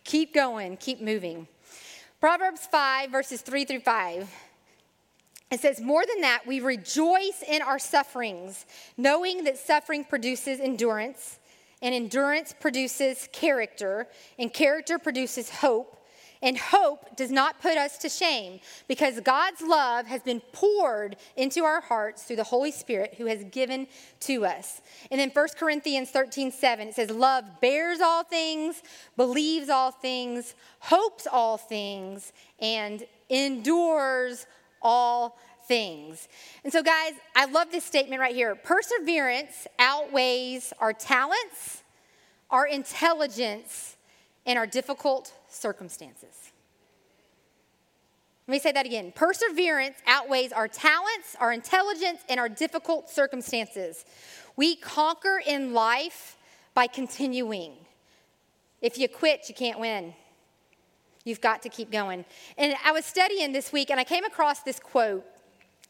Keep 0.05 0.35
going, 0.35 0.77
keep 0.77 1.01
moving. 1.01 1.49
Proverbs 2.21 2.67
5, 2.67 3.11
verses 3.11 3.41
3 3.41 3.65
through 3.65 3.81
5. 3.81 4.31
It 5.51 5.61
says, 5.61 5.81
More 5.81 6.05
than 6.07 6.23
that, 6.23 6.47
we 6.47 6.61
rejoice 6.61 7.43
in 7.47 7.63
our 7.63 7.79
sufferings, 7.79 8.67
knowing 8.97 9.45
that 9.45 9.59
suffering 9.59 10.05
produces 10.05 10.61
endurance, 10.61 11.39
and 11.83 11.95
endurance 11.95 12.55
produces 12.59 13.29
character, 13.33 14.09
and 14.39 14.53
character 14.53 14.99
produces 14.99 15.51
hope. 15.51 15.96
And 16.47 16.57
hope 16.57 17.17
does 17.17 17.33
not 17.33 17.61
put 17.61 17.77
us 17.77 17.99
to 17.99 18.09
shame 18.09 18.61
because 18.87 19.19
God's 19.19 19.63
love 19.63 20.07
has 20.07 20.23
been 20.23 20.41
poured 20.53 21.17
into 21.37 21.65
our 21.65 21.81
hearts 21.81 22.23
through 22.23 22.37
the 22.37 22.45
Holy 22.45 22.71
Spirit 22.71 23.17
who 23.19 23.27
has 23.27 23.43
given 23.51 23.89
to 24.21 24.47
us. 24.47 24.81
And 25.11 25.21
then 25.21 25.31
1 25.31 25.49
Corinthians 25.59 26.11
13 26.11 26.53
7, 26.53 26.87
it 26.87 26.95
says, 26.95 27.11
Love 27.11 27.61
bears 27.61 28.01
all 28.01 28.23
things, 28.23 28.85
believes 29.17 29.69
all 29.69 29.91
things, 29.91 30.55
hopes 30.79 31.27
all 31.27 31.57
things, 31.57 32.33
and 32.61 33.05
endures 33.29 34.47
all 34.81 35.41
things. 35.67 36.29
And 36.63 36.73
so, 36.73 36.81
guys, 36.81 37.15
I 37.35 37.47
love 37.47 37.73
this 37.73 37.83
statement 37.83 38.21
right 38.21 38.37
here. 38.37 38.55
Perseverance 38.55 39.67
outweighs 39.81 40.73
our 40.79 40.93
talents, 40.93 41.83
our 42.53 42.69
intelligence, 42.69 43.97
and 44.47 44.57
our 44.57 44.67
difficult 44.69 45.33
circumstances. 45.49 46.53
Let 48.47 48.53
me 48.53 48.59
say 48.61 48.73
that 48.73 48.87
again. 48.87 49.13
Perseverance 49.15 49.97
outweighs 50.07 50.53
our 50.53 50.69
talents, 50.69 51.35
our 51.41 51.53
intelligence, 51.53 52.21
and 52.29 52.39
our 52.39 52.49
difficult 52.49 53.11
circumstances. 53.11 54.05
We 54.55 54.77
conquer 54.77 55.41
in 55.45 55.73
life 55.73 56.37
by 56.73 56.87
continuing. 56.87 57.73
If 58.81 58.99
you 58.99 59.09
quit, 59.09 59.49
you 59.49 59.55
can't 59.55 59.81
win. 59.81 60.15
You've 61.25 61.41
got 61.41 61.63
to 61.63 61.69
keep 61.69 61.91
going. 61.91 62.25
And 62.57 62.77
I 62.85 62.93
was 62.93 63.05
studying 63.05 63.53
this 63.53 63.73
week 63.73 63.91
and 63.91 63.99
I 63.99 64.05
came 64.05 64.25
across 64.25 64.63
this 64.63 64.79
quote. 64.79 65.25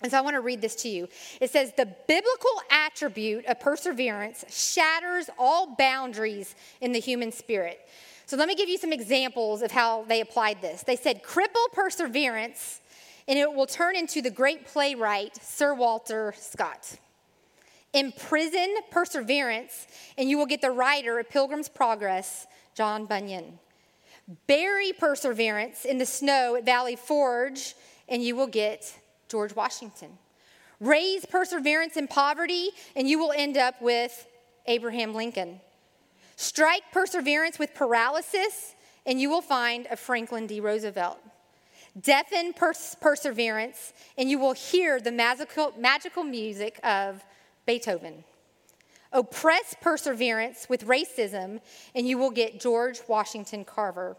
And 0.00 0.10
so 0.10 0.18
I 0.18 0.20
want 0.22 0.34
to 0.34 0.40
read 0.40 0.62
this 0.62 0.74
to 0.76 0.88
you. 0.88 1.08
It 1.40 1.50
says, 1.50 1.72
The 1.76 1.86
biblical 2.08 2.62
attribute 2.70 3.44
of 3.46 3.60
perseverance 3.60 4.44
shatters 4.48 5.28
all 5.38 5.74
boundaries 5.76 6.54
in 6.80 6.92
the 6.92 7.00
human 7.00 7.32
spirit. 7.32 7.80
So 8.26 8.36
let 8.36 8.48
me 8.48 8.56
give 8.56 8.68
you 8.68 8.76
some 8.76 8.92
examples 8.92 9.62
of 9.62 9.70
how 9.70 10.04
they 10.08 10.20
applied 10.20 10.60
this. 10.60 10.82
They 10.82 10.96
said, 10.96 11.22
cripple 11.22 11.72
perseverance, 11.72 12.80
and 13.28 13.38
it 13.38 13.52
will 13.52 13.66
turn 13.66 13.94
into 13.94 14.20
the 14.20 14.30
great 14.30 14.66
playwright, 14.66 15.36
Sir 15.40 15.74
Walter 15.74 16.34
Scott. 16.36 16.98
Imprison 17.94 18.74
perseverance, 18.90 19.86
and 20.18 20.28
you 20.28 20.38
will 20.38 20.46
get 20.46 20.60
the 20.60 20.72
writer 20.72 21.20
of 21.20 21.30
Pilgrim's 21.30 21.68
Progress, 21.68 22.48
John 22.74 23.06
Bunyan. 23.06 23.60
Bury 24.48 24.92
perseverance 24.92 25.84
in 25.84 25.98
the 25.98 26.04
snow 26.04 26.56
at 26.56 26.64
Valley 26.64 26.96
Forge, 26.96 27.76
and 28.08 28.24
you 28.24 28.34
will 28.34 28.48
get 28.48 28.92
George 29.28 29.54
Washington. 29.54 30.18
Raise 30.80 31.24
perseverance 31.24 31.96
in 31.96 32.08
poverty, 32.08 32.70
and 32.96 33.08
you 33.08 33.20
will 33.20 33.32
end 33.36 33.56
up 33.56 33.80
with 33.80 34.26
Abraham 34.66 35.14
Lincoln. 35.14 35.60
Strike 36.36 36.82
perseverance 36.92 37.58
with 37.58 37.74
paralysis, 37.74 38.74
and 39.06 39.20
you 39.20 39.30
will 39.30 39.40
find 39.40 39.86
a 39.90 39.96
Franklin 39.96 40.46
D. 40.46 40.60
Roosevelt. 40.60 41.18
Deafen 41.98 42.52
pers- 42.52 42.94
perseverance, 43.00 43.94
and 44.18 44.30
you 44.30 44.38
will 44.38 44.52
hear 44.52 45.00
the 45.00 45.10
magical, 45.10 45.72
magical 45.78 46.22
music 46.22 46.78
of 46.84 47.24
Beethoven. 47.64 48.22
Oppress 49.12 49.74
perseverance 49.80 50.68
with 50.68 50.86
racism, 50.86 51.60
and 51.94 52.06
you 52.06 52.18
will 52.18 52.30
get 52.30 52.60
George 52.60 53.00
Washington 53.08 53.64
Carver. 53.64 54.16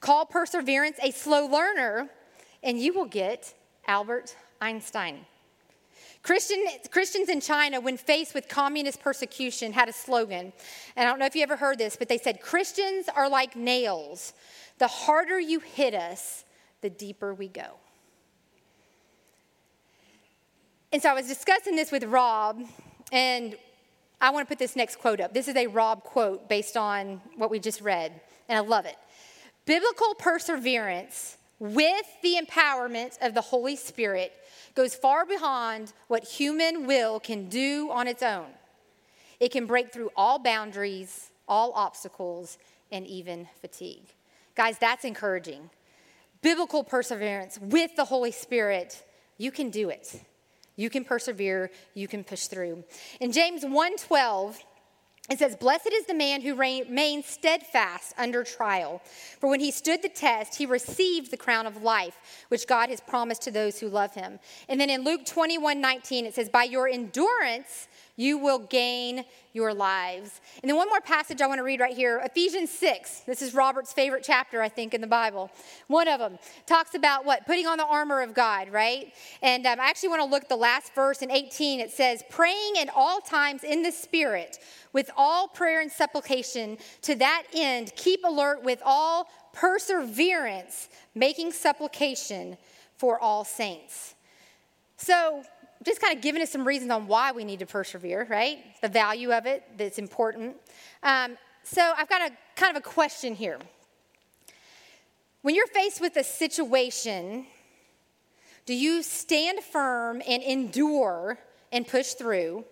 Call 0.00 0.26
perseverance 0.26 0.98
a 1.00 1.12
slow 1.12 1.46
learner, 1.46 2.08
and 2.62 2.80
you 2.80 2.92
will 2.92 3.04
get 3.04 3.54
Albert 3.86 4.34
Einstein. 4.60 5.26
Christian, 6.22 6.64
Christians 6.90 7.28
in 7.28 7.40
China, 7.40 7.80
when 7.80 7.96
faced 7.96 8.34
with 8.34 8.48
communist 8.48 9.00
persecution, 9.00 9.72
had 9.72 9.88
a 9.88 9.92
slogan. 9.92 10.52
And 10.96 11.06
I 11.06 11.10
don't 11.10 11.18
know 11.18 11.26
if 11.26 11.36
you 11.36 11.42
ever 11.42 11.56
heard 11.56 11.78
this, 11.78 11.96
but 11.96 12.08
they 12.08 12.18
said, 12.18 12.40
Christians 12.40 13.06
are 13.14 13.28
like 13.28 13.54
nails. 13.54 14.32
The 14.78 14.88
harder 14.88 15.38
you 15.38 15.60
hit 15.60 15.94
us, 15.94 16.44
the 16.80 16.90
deeper 16.90 17.32
we 17.32 17.48
go. 17.48 17.74
And 20.92 21.02
so 21.02 21.10
I 21.10 21.14
was 21.14 21.26
discussing 21.26 21.76
this 21.76 21.92
with 21.92 22.04
Rob, 22.04 22.60
and 23.12 23.56
I 24.20 24.30
want 24.30 24.46
to 24.46 24.48
put 24.48 24.58
this 24.58 24.76
next 24.76 24.96
quote 24.96 25.20
up. 25.20 25.34
This 25.34 25.48
is 25.48 25.56
a 25.56 25.66
Rob 25.66 26.02
quote 26.04 26.48
based 26.48 26.76
on 26.76 27.20
what 27.36 27.50
we 27.50 27.58
just 27.58 27.80
read, 27.80 28.12
and 28.48 28.56
I 28.56 28.60
love 28.60 28.86
it. 28.86 28.96
Biblical 29.66 30.14
perseverance 30.14 31.36
with 31.58 32.06
the 32.22 32.36
empowerment 32.40 33.18
of 33.20 33.34
the 33.34 33.40
Holy 33.40 33.76
Spirit 33.76 34.32
goes 34.76 34.94
far 34.94 35.26
beyond 35.26 35.92
what 36.06 36.22
human 36.22 36.86
will 36.86 37.18
can 37.18 37.48
do 37.48 37.90
on 37.90 38.06
its 38.06 38.22
own. 38.22 38.46
It 39.40 39.50
can 39.50 39.66
break 39.66 39.92
through 39.92 40.10
all 40.14 40.38
boundaries, 40.38 41.30
all 41.48 41.72
obstacles, 41.72 42.58
and 42.92 43.06
even 43.06 43.48
fatigue. 43.60 44.04
Guys, 44.54 44.78
that's 44.78 45.04
encouraging. 45.04 45.70
Biblical 46.42 46.84
perseverance 46.84 47.58
with 47.60 47.96
the 47.96 48.04
Holy 48.04 48.30
Spirit, 48.30 49.04
you 49.38 49.50
can 49.50 49.70
do 49.70 49.88
it. 49.88 50.20
You 50.76 50.90
can 50.90 51.04
persevere, 51.04 51.70
you 51.94 52.06
can 52.06 52.22
push 52.22 52.46
through. 52.46 52.84
In 53.18 53.32
James 53.32 53.64
1:12, 53.64 54.62
it 55.28 55.38
says, 55.40 55.56
Blessed 55.56 55.92
is 55.92 56.06
the 56.06 56.14
man 56.14 56.40
who 56.40 56.54
remains 56.54 57.26
steadfast 57.26 58.14
under 58.16 58.44
trial. 58.44 59.02
For 59.40 59.48
when 59.50 59.60
he 59.60 59.72
stood 59.72 60.02
the 60.02 60.08
test, 60.08 60.56
he 60.56 60.66
received 60.66 61.30
the 61.30 61.36
crown 61.36 61.66
of 61.66 61.82
life, 61.82 62.46
which 62.48 62.66
God 62.66 62.90
has 62.90 63.00
promised 63.00 63.42
to 63.42 63.50
those 63.50 63.80
who 63.80 63.88
love 63.88 64.14
him. 64.14 64.38
And 64.68 64.80
then 64.80 64.90
in 64.90 65.02
Luke 65.02 65.26
21 65.26 65.80
19, 65.80 66.26
it 66.26 66.34
says, 66.34 66.48
By 66.48 66.64
your 66.64 66.88
endurance, 66.88 67.88
you 68.16 68.38
will 68.38 68.58
gain 68.58 69.24
your 69.52 69.72
lives. 69.72 70.40
And 70.62 70.68
then 70.68 70.76
one 70.76 70.88
more 70.88 71.00
passage 71.00 71.40
I 71.40 71.46
want 71.46 71.58
to 71.58 71.62
read 71.62 71.80
right 71.80 71.94
here 71.94 72.20
Ephesians 72.24 72.70
6. 72.70 73.20
This 73.20 73.42
is 73.42 73.54
Robert's 73.54 73.92
favorite 73.92 74.24
chapter, 74.24 74.60
I 74.60 74.68
think, 74.68 74.94
in 74.94 75.00
the 75.00 75.06
Bible. 75.06 75.50
One 75.86 76.08
of 76.08 76.18
them 76.18 76.38
talks 76.66 76.94
about 76.94 77.24
what? 77.24 77.46
Putting 77.46 77.66
on 77.66 77.78
the 77.78 77.86
armor 77.86 78.22
of 78.22 78.34
God, 78.34 78.70
right? 78.70 79.12
And 79.42 79.66
um, 79.66 79.80
I 79.80 79.88
actually 79.88 80.10
want 80.10 80.22
to 80.22 80.28
look 80.28 80.44
at 80.44 80.48
the 80.48 80.56
last 80.56 80.94
verse 80.94 81.22
in 81.22 81.30
18. 81.30 81.80
It 81.80 81.90
says, 81.90 82.22
Praying 82.30 82.74
at 82.80 82.88
all 82.94 83.20
times 83.20 83.64
in 83.64 83.82
the 83.82 83.92
Spirit 83.92 84.58
with 84.92 85.10
all 85.16 85.48
prayer 85.48 85.80
and 85.80 85.92
supplication. 85.92 86.78
To 87.02 87.14
that 87.16 87.44
end, 87.54 87.92
keep 87.96 88.24
alert 88.24 88.62
with 88.62 88.80
all 88.84 89.28
perseverance, 89.52 90.88
making 91.14 91.52
supplication 91.52 92.56
for 92.96 93.18
all 93.20 93.44
saints. 93.44 94.14
So, 94.98 95.42
just 95.86 96.00
kind 96.00 96.14
of 96.14 96.20
giving 96.20 96.42
us 96.42 96.50
some 96.50 96.66
reasons 96.66 96.90
on 96.90 97.06
why 97.06 97.30
we 97.32 97.44
need 97.44 97.60
to 97.60 97.66
persevere, 97.66 98.26
right? 98.28 98.58
The 98.82 98.88
value 98.88 99.32
of 99.32 99.46
it, 99.46 99.62
that's 99.78 99.98
important. 99.98 100.56
Um, 101.02 101.38
so, 101.62 101.92
I've 101.96 102.08
got 102.08 102.22
a 102.22 102.32
kind 102.56 102.76
of 102.76 102.82
a 102.82 102.84
question 102.84 103.34
here. 103.34 103.58
When 105.42 105.54
you're 105.54 105.68
faced 105.68 106.00
with 106.00 106.16
a 106.16 106.24
situation, 106.24 107.46
do 108.66 108.74
you 108.74 109.02
stand 109.02 109.60
firm 109.60 110.20
and 110.28 110.42
endure 110.42 111.38
and 111.70 111.86
push 111.86 112.14
through? 112.14 112.64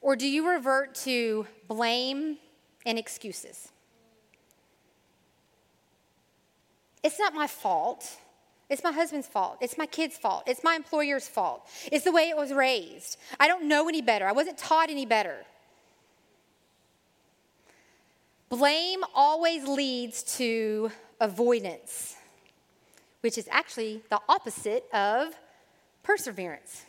Or 0.00 0.14
do 0.14 0.28
you 0.28 0.48
revert 0.48 0.94
to 0.96 1.46
blame 1.66 2.38
and 2.86 2.96
excuses? 2.96 3.70
It's 7.02 7.18
not 7.18 7.34
my 7.34 7.48
fault. 7.48 8.18
It's 8.70 8.82
my 8.82 8.92
husband's 8.92 9.26
fault. 9.26 9.58
It's 9.60 9.76
my 9.76 9.86
kid's 9.86 10.16
fault. 10.16 10.44
It's 10.46 10.64
my 10.64 10.74
employer's 10.74 11.28
fault. 11.28 11.68
It's 11.92 12.04
the 12.04 12.12
way 12.12 12.30
it 12.30 12.36
was 12.36 12.52
raised. 12.52 13.18
I 13.38 13.46
don't 13.46 13.64
know 13.64 13.88
any 13.88 14.00
better. 14.00 14.26
I 14.26 14.32
wasn't 14.32 14.56
taught 14.56 14.90
any 14.90 15.04
better. 15.04 15.44
Blame 18.48 19.00
always 19.14 19.66
leads 19.66 20.22
to 20.38 20.90
avoidance, 21.20 22.16
which 23.20 23.36
is 23.36 23.48
actually 23.50 24.02
the 24.10 24.20
opposite 24.28 24.84
of 24.92 25.34
perseverance. 26.02 26.84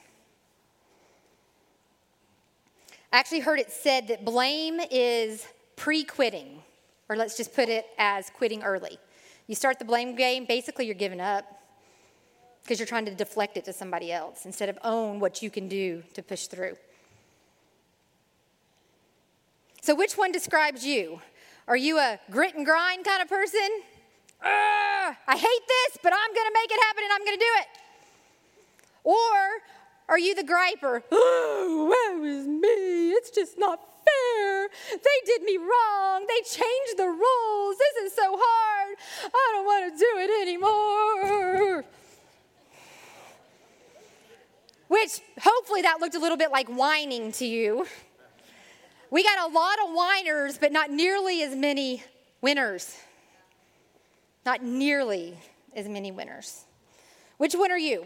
I 3.11 3.17
actually 3.17 3.39
heard 3.39 3.59
it 3.59 3.71
said 3.71 4.07
that 4.09 4.25
blame 4.25 4.79
is 4.91 5.47
pre 5.75 6.03
quitting, 6.03 6.61
or 7.09 7.15
let's 7.15 7.35
just 7.35 7.53
put 7.53 7.69
it 7.69 7.85
as 7.97 8.29
quitting 8.29 8.61
early. 8.61 8.97
You 9.47 9.55
start 9.55 9.79
the 9.79 9.85
blame 9.85 10.15
game, 10.15 10.45
basically, 10.45 10.85
you're 10.85 10.95
giving 10.95 11.21
up 11.21 11.45
because 12.65 12.79
you're 12.79 12.87
trying 12.87 13.05
to 13.05 13.13
deflect 13.13 13.57
it 13.57 13.65
to 13.65 13.73
somebody 13.73 14.11
else 14.11 14.43
instead 14.43 14.69
of 14.69 14.79
own 14.83 15.19
what 15.19 15.43
you 15.43 15.51
can 15.51 15.67
do 15.67 16.01
to 16.15 16.23
push 16.23 16.47
through. 16.47 16.75
So, 19.81 19.93
which 19.93 20.17
one 20.17 20.31
describes 20.31 20.83
you? 20.83 21.21
Are 21.67 21.77
you 21.77 21.99
a 21.99 22.19
grit 22.31 22.55
and 22.55 22.65
grind 22.65 23.05
kind 23.05 23.21
of 23.21 23.29
person? 23.29 23.69
I 24.41 25.15
hate 25.27 25.67
this, 25.67 25.97
but 26.01 26.11
I'm 26.11 26.33
going 26.33 26.47
to 26.47 26.53
make 26.53 26.71
it 26.71 26.83
happen 26.83 27.03
and 27.03 27.13
I'm 27.13 27.23
going 27.23 27.37
to 27.37 27.45
do 27.45 27.53
it. 27.59 27.67
Or 29.03 29.61
are 30.09 30.17
you 30.17 30.33
the 30.33 30.43
griper? 30.43 31.03
Oh, 31.11 31.93
woe 31.93 32.23
is 32.23 32.47
me. 32.47 33.11
It's 33.11 33.29
just 33.29 33.59
not 33.59 33.79
fair. 34.05 34.69
They 34.91 35.25
did 35.25 35.43
me 35.43 35.57
wrong. 35.57 36.25
They 36.27 36.41
changed 36.41 36.97
the 36.97 37.07
rules. 37.07 37.77
This 37.77 38.05
is 38.05 38.15
so 38.15 38.39
hard. 38.39 38.97
I 39.25 39.51
don't 39.53 39.65
want 39.65 39.93
to 39.93 39.99
do 39.99 40.11
it 40.17 40.41
anymore. 40.41 41.85
Which 44.87 45.19
hopefully 45.41 45.81
that 45.81 45.99
looked 45.99 46.15
a 46.15 46.19
little 46.19 46.37
bit 46.37 46.51
like 46.51 46.67
whining 46.67 47.31
to 47.33 47.45
you. 47.45 47.85
We 49.09 49.23
got 49.23 49.49
a 49.49 49.53
lot 49.53 49.77
of 49.83 49.93
whiners, 49.93 50.57
but 50.57 50.71
not 50.71 50.91
nearly 50.91 51.41
as 51.43 51.55
many 51.55 52.03
winners. 52.41 52.95
Not 54.45 54.63
nearly 54.63 55.37
as 55.75 55.87
many 55.87 56.11
winners. 56.11 56.65
Which 57.37 57.55
one 57.55 57.71
are 57.71 57.77
you? 57.77 58.05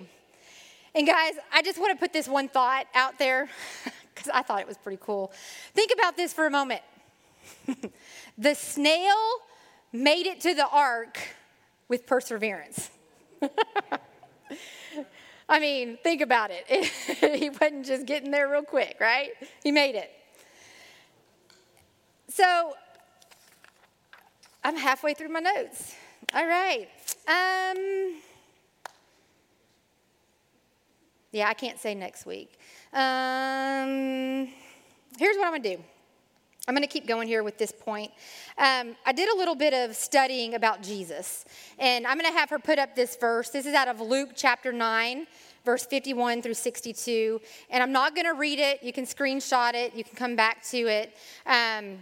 And 0.95 1.05
guys, 1.05 1.33
I 1.53 1.61
just 1.61 1.79
want 1.79 1.91
to 1.91 1.97
put 1.97 2.13
this 2.13 2.27
one 2.27 2.47
thought 2.47 2.87
out 2.95 3.19
there 3.19 3.49
because 4.15 4.29
I 4.33 4.41
thought 4.41 4.61
it 4.61 4.67
was 4.67 4.77
pretty 4.77 4.99
cool. 5.01 5.31
Think 5.73 5.91
about 5.93 6.17
this 6.17 6.33
for 6.33 6.45
a 6.45 6.51
moment. 6.51 6.81
the 8.37 8.55
snail 8.55 9.15
made 9.91 10.25
it 10.25 10.41
to 10.41 10.53
the 10.53 10.67
ark 10.67 11.19
with 11.87 12.05
perseverance. 12.07 12.89
I 15.49 15.59
mean, 15.59 15.97
think 16.03 16.21
about 16.21 16.51
it. 16.53 16.65
he 17.39 17.49
wasn't 17.49 17.85
just 17.85 18.05
getting 18.05 18.29
there 18.29 18.47
real 18.49 18.61
quick, 18.61 18.97
right? 19.01 19.31
He 19.63 19.71
made 19.71 19.95
it. 19.95 20.11
So, 22.29 22.75
I'm 24.63 24.77
halfway 24.77 25.15
through 25.15 25.29
my 25.29 25.39
notes. 25.39 25.95
All 26.35 26.45
right. 26.45 26.87
Um, 27.27 28.21
yeah, 31.31 31.49
I 31.49 31.55
can't 31.55 31.79
say 31.79 31.95
next 31.95 32.27
week. 32.27 32.53
Um, 32.93 34.49
here's 35.17 35.35
what 35.37 35.47
I'm 35.47 35.51
going 35.51 35.63
to 35.63 35.75
do. 35.77 35.83
I'm 36.69 36.75
going 36.75 36.87
to 36.87 36.93
keep 36.93 37.07
going 37.07 37.27
here 37.27 37.41
with 37.41 37.57
this 37.57 37.71
point. 37.71 38.11
Um, 38.59 38.95
I 39.03 39.11
did 39.11 39.27
a 39.27 39.35
little 39.35 39.55
bit 39.55 39.73
of 39.73 39.95
studying 39.95 40.53
about 40.53 40.83
Jesus, 40.83 41.45
and 41.79 42.05
I'm 42.05 42.15
going 42.15 42.31
to 42.31 42.37
have 42.37 42.51
her 42.51 42.59
put 42.59 42.77
up 42.77 42.95
this 42.95 43.15
verse. 43.15 43.49
This 43.49 43.65
is 43.65 43.73
out 43.73 43.87
of 43.87 43.99
Luke 43.99 44.33
chapter 44.35 44.71
9, 44.71 45.25
verse 45.65 45.87
51 45.87 46.43
through 46.43 46.53
62. 46.53 47.41
And 47.71 47.81
I'm 47.81 47.91
not 47.91 48.13
going 48.13 48.27
to 48.27 48.35
read 48.35 48.59
it. 48.59 48.83
You 48.83 48.93
can 48.93 49.05
screenshot 49.05 49.73
it, 49.73 49.95
you 49.95 50.03
can 50.03 50.15
come 50.15 50.35
back 50.35 50.61
to 50.65 50.77
it. 50.77 51.17
Um, 51.47 51.97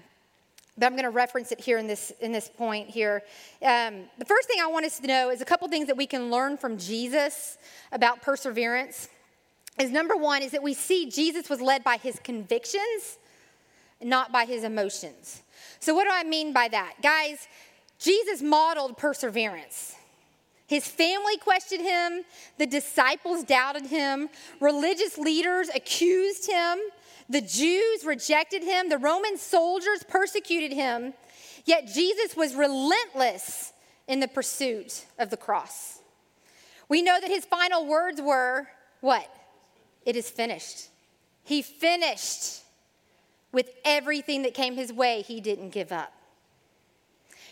but 0.77 0.87
I'm 0.87 0.91
going 0.91 1.03
to 1.03 1.11
reference 1.11 1.53
it 1.53 1.61
here 1.61 1.77
in 1.77 1.87
this, 1.87 2.11
in 2.19 2.33
this 2.33 2.49
point 2.49 2.89
here. 2.89 3.23
Um, 3.61 4.01
the 4.17 4.25
first 4.25 4.49
thing 4.49 4.57
I 4.61 4.67
want 4.67 4.85
us 4.85 4.99
to 4.99 5.07
know 5.07 5.29
is 5.29 5.39
a 5.39 5.45
couple 5.45 5.69
things 5.69 5.87
that 5.87 5.95
we 5.95 6.05
can 6.05 6.29
learn 6.29 6.57
from 6.57 6.77
Jesus 6.77 7.57
about 7.93 8.21
perseverance. 8.21 9.07
Is 9.79 9.91
number 9.91 10.17
one 10.17 10.41
is 10.41 10.51
that 10.51 10.61
we 10.61 10.73
see 10.73 11.09
Jesus 11.09 11.49
was 11.49 11.61
led 11.61 11.85
by 11.85 11.95
his 11.95 12.19
convictions, 12.19 13.17
not 14.01 14.31
by 14.31 14.45
his 14.45 14.63
emotions. 14.63 15.41
So, 15.79 15.93
what 15.93 16.05
do 16.05 16.09
I 16.11 16.23
mean 16.23 16.53
by 16.53 16.67
that? 16.69 16.95
Guys, 17.01 17.47
Jesus 17.99 18.41
modeled 18.41 18.97
perseverance. 18.97 19.95
His 20.67 20.85
family 20.85 21.37
questioned 21.37 21.81
him, 21.81 22.23
the 22.57 22.67
disciples 22.67 23.43
doubted 23.43 23.85
him, 23.85 24.29
religious 24.59 25.17
leaders 25.17 25.69
accused 25.73 26.49
him, 26.49 26.77
the 27.29 27.39
Jews 27.39 28.03
rejected 28.03 28.63
him, 28.63 28.89
the 28.89 28.97
Roman 28.97 29.37
soldiers 29.37 30.03
persecuted 30.07 30.73
him, 30.73 31.13
yet 31.63 31.87
Jesus 31.87 32.35
was 32.35 32.53
relentless 32.53 33.71
in 34.09 34.19
the 34.19 34.27
pursuit 34.27 35.05
of 35.17 35.29
the 35.29 35.37
cross. 35.37 35.99
We 36.89 37.01
know 37.01 37.17
that 37.19 37.29
his 37.29 37.45
final 37.45 37.85
words 37.85 38.21
were 38.21 38.67
what? 38.99 39.29
It 40.05 40.17
is 40.17 40.29
finished. 40.29 40.89
He 41.43 41.61
finished 41.61 42.61
with 43.51 43.69
everything 43.85 44.43
that 44.43 44.53
came 44.53 44.75
his 44.75 44.91
way, 44.91 45.21
he 45.21 45.41
didn't 45.41 45.69
give 45.69 45.91
up. 45.91 46.13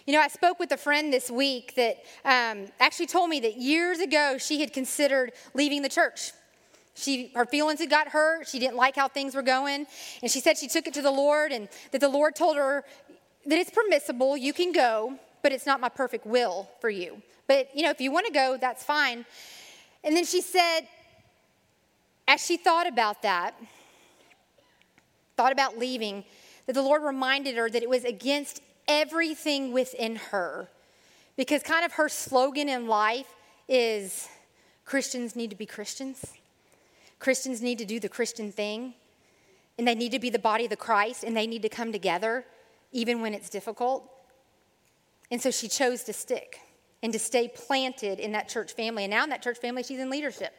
You 0.06 0.14
know, 0.14 0.22
I 0.22 0.28
spoke 0.28 0.60
with 0.60 0.72
a 0.72 0.78
friend 0.78 1.12
this 1.12 1.32
week 1.32 1.74
that 1.76 1.98
um, 2.24 2.68
actually 2.80 3.08
told 3.08 3.30
me 3.30 3.40
that 3.40 3.58
years 3.58 4.00
ago 4.00 4.38
she 4.38 4.60
had 4.60 4.72
considered 4.72 5.32
leaving 5.56 5.82
the 5.82 5.90
church. 5.90 6.32
She, 6.94 7.32
her 7.36 7.46
feelings 7.46 7.80
had 7.80 7.90
got 7.90 8.10
hurt. 8.10 8.48
She 8.48 8.60
didn't 8.60 8.78
like 8.78 8.96
how 8.96 9.08
things 9.08 9.34
were 9.34 9.42
going. 9.42 9.88
And 10.22 10.32
she 10.32 10.40
said 10.40 10.58
she 10.58 10.68
took 10.68 10.86
it 10.88 10.94
to 10.94 11.02
the 11.02 11.12
Lord 11.12 11.52
and 11.52 11.68
that 11.92 12.02
the 12.02 12.10
Lord 12.10 12.36
told 12.36 12.56
her 12.56 12.84
that 13.46 13.60
it's 13.60 13.72
permissible, 13.72 14.38
you 14.38 14.54
can 14.54 14.72
go, 14.72 15.18
but 15.42 15.52
it's 15.52 15.66
not 15.66 15.80
my 15.80 15.90
perfect 15.90 16.26
will 16.26 16.70
for 16.80 16.90
you. 16.90 17.22
But, 17.48 17.70
you 17.76 17.84
know, 17.84 17.90
if 17.90 18.00
you 18.00 18.12
want 18.12 18.28
to 18.28 18.34
go, 18.34 18.58
that's 18.60 18.84
fine. 18.84 19.26
And 20.04 20.16
then 20.16 20.26
she 20.26 20.42
said, 20.42 20.82
as 22.28 22.44
she 22.44 22.58
thought 22.58 22.88
about 22.88 23.22
that, 23.24 23.56
thought 25.36 25.52
about 25.52 25.78
leaving, 25.78 26.24
that 26.66 26.74
the 26.74 26.82
Lord 26.82 27.04
reminded 27.04 27.56
her 27.56 27.70
that 27.70 27.84
it 27.84 27.90
was 27.90 28.04
against 28.04 28.62
everything 28.88 29.72
within 29.72 30.16
her. 30.16 30.70
Because 31.36 31.64
kind 31.64 31.86
of 31.86 31.94
her 31.94 32.10
slogan 32.10 32.70
in 32.70 32.88
life 32.88 33.28
is 33.68 34.28
Christians 34.86 35.36
need 35.36 35.50
to 35.50 35.56
be 35.56 35.66
Christians. 35.66 36.34
Christians 37.20 37.62
need 37.62 37.78
to 37.80 37.86
do 37.86 38.00
the 38.00 38.10
Christian 38.10 38.52
thing. 38.52 38.94
And 39.78 39.88
they 39.88 39.96
need 39.96 40.12
to 40.14 40.20
be 40.20 40.30
the 40.30 40.40
body 40.40 40.66
of 40.66 40.70
the 40.70 40.78
Christ 40.78 41.24
and 41.24 41.36
they 41.36 41.48
need 41.48 41.62
to 41.64 41.70
come 41.70 41.92
together 41.92 42.46
even 42.94 43.20
when 43.20 43.34
it's 43.34 43.50
difficult. 43.50 44.10
And 45.30 45.42
so 45.42 45.52
she 45.52 45.68
chose 45.68 46.04
to 46.04 46.14
stick 46.14 46.60
and 47.04 47.12
to 47.12 47.20
stay 47.20 47.50
planted 47.50 48.20
in 48.20 48.32
that 48.32 48.48
church 48.48 48.74
family. 48.74 49.04
And 49.04 49.12
now 49.12 49.26
in 49.26 49.30
that 49.32 49.42
church 49.42 49.58
family, 49.58 49.84
she's 49.84 50.00
in 50.00 50.10
leadership 50.10 50.54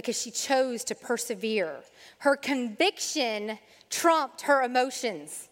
because 0.00 0.20
she 0.20 0.30
chose 0.30 0.84
to 0.84 0.94
persevere. 0.94 1.80
Her 2.18 2.36
conviction 2.36 3.58
trumped 3.88 4.42
her 4.42 4.62
emotions 4.62 5.48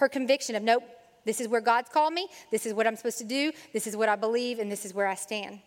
her 0.00 0.08
conviction 0.08 0.56
of, 0.56 0.62
nope, 0.62 0.82
this 1.24 1.40
is 1.40 1.46
where 1.46 1.60
God's 1.60 1.90
called 1.90 2.12
me, 2.12 2.26
this 2.50 2.66
is 2.66 2.74
what 2.74 2.86
I'm 2.86 2.96
supposed 2.96 3.18
to 3.18 3.24
do, 3.24 3.52
this 3.72 3.86
is 3.86 3.96
what 3.96 4.08
I 4.08 4.16
believe, 4.16 4.58
and 4.58 4.72
this 4.72 4.84
is 4.84 4.92
where 4.92 5.06
I 5.06 5.14
stand. 5.14 5.60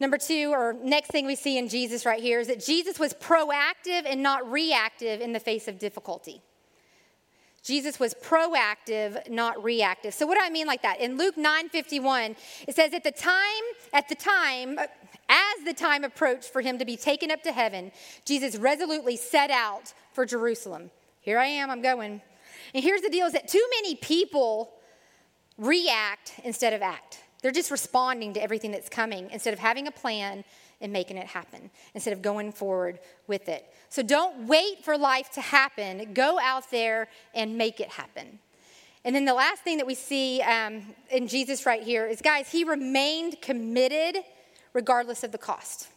Number 0.00 0.18
two, 0.18 0.50
or 0.52 0.74
next 0.82 1.08
thing 1.08 1.26
we 1.26 1.36
see 1.36 1.56
in 1.56 1.68
Jesus 1.68 2.04
right 2.04 2.20
here, 2.20 2.40
is 2.40 2.48
that 2.48 2.64
Jesus 2.64 2.98
was 2.98 3.14
proactive 3.14 4.04
and 4.06 4.22
not 4.22 4.50
reactive 4.50 5.20
in 5.20 5.32
the 5.32 5.40
face 5.40 5.68
of 5.68 5.78
difficulty. 5.78 6.42
Jesus 7.62 7.98
was 7.98 8.14
proactive, 8.14 9.28
not 9.28 9.62
reactive. 9.62 10.14
So 10.14 10.24
what 10.24 10.38
do 10.38 10.44
I 10.44 10.50
mean 10.50 10.66
like 10.66 10.82
that? 10.82 11.00
In 11.00 11.18
Luke 11.18 11.36
9:51, 11.36 12.36
it 12.68 12.76
says 12.76 12.94
at 12.94 13.02
the 13.02 13.10
time, 13.10 13.64
at 13.92 14.08
the 14.08 14.14
time, 14.14 14.78
as 15.28 15.64
the 15.64 15.74
time 15.74 16.04
approached 16.04 16.52
for 16.52 16.60
him 16.60 16.78
to 16.78 16.84
be 16.84 16.96
taken 16.96 17.30
up 17.30 17.42
to 17.42 17.52
heaven, 17.52 17.92
Jesus 18.24 18.56
resolutely 18.56 19.16
set 19.16 19.50
out 19.50 19.92
for 20.12 20.24
Jerusalem. 20.24 20.90
Here 21.20 21.38
I 21.38 21.46
am, 21.46 21.70
I'm 21.70 21.82
going. 21.82 22.20
And 22.74 22.84
here's 22.84 23.02
the 23.02 23.10
deal 23.10 23.26
is 23.26 23.32
that 23.32 23.48
too 23.48 23.64
many 23.76 23.96
people 23.96 24.72
react 25.58 26.34
instead 26.44 26.72
of 26.72 26.82
act. 26.82 27.20
They're 27.42 27.52
just 27.52 27.70
responding 27.70 28.32
to 28.34 28.42
everything 28.42 28.70
that's 28.70 28.88
coming 28.88 29.30
instead 29.30 29.52
of 29.52 29.60
having 29.60 29.86
a 29.86 29.90
plan 29.90 30.44
and 30.80 30.92
making 30.92 31.16
it 31.16 31.26
happen, 31.26 31.70
instead 31.94 32.12
of 32.12 32.20
going 32.20 32.52
forward 32.52 32.98
with 33.26 33.48
it. 33.48 33.64
So 33.88 34.02
don't 34.02 34.46
wait 34.46 34.84
for 34.84 34.98
life 34.98 35.30
to 35.32 35.40
happen. 35.40 36.12
Go 36.12 36.38
out 36.38 36.70
there 36.70 37.08
and 37.34 37.56
make 37.56 37.80
it 37.80 37.88
happen. 37.88 38.38
And 39.04 39.14
then 39.14 39.24
the 39.24 39.34
last 39.34 39.62
thing 39.62 39.78
that 39.78 39.86
we 39.86 39.94
see 39.94 40.42
um, 40.42 40.82
in 41.10 41.28
Jesus 41.28 41.64
right 41.64 41.82
here 41.82 42.06
is 42.06 42.20
guys, 42.20 42.50
he 42.50 42.64
remained 42.64 43.40
committed 43.40 44.18
regardless 44.76 45.24
of 45.24 45.32
the 45.32 45.38
cost. 45.38 45.88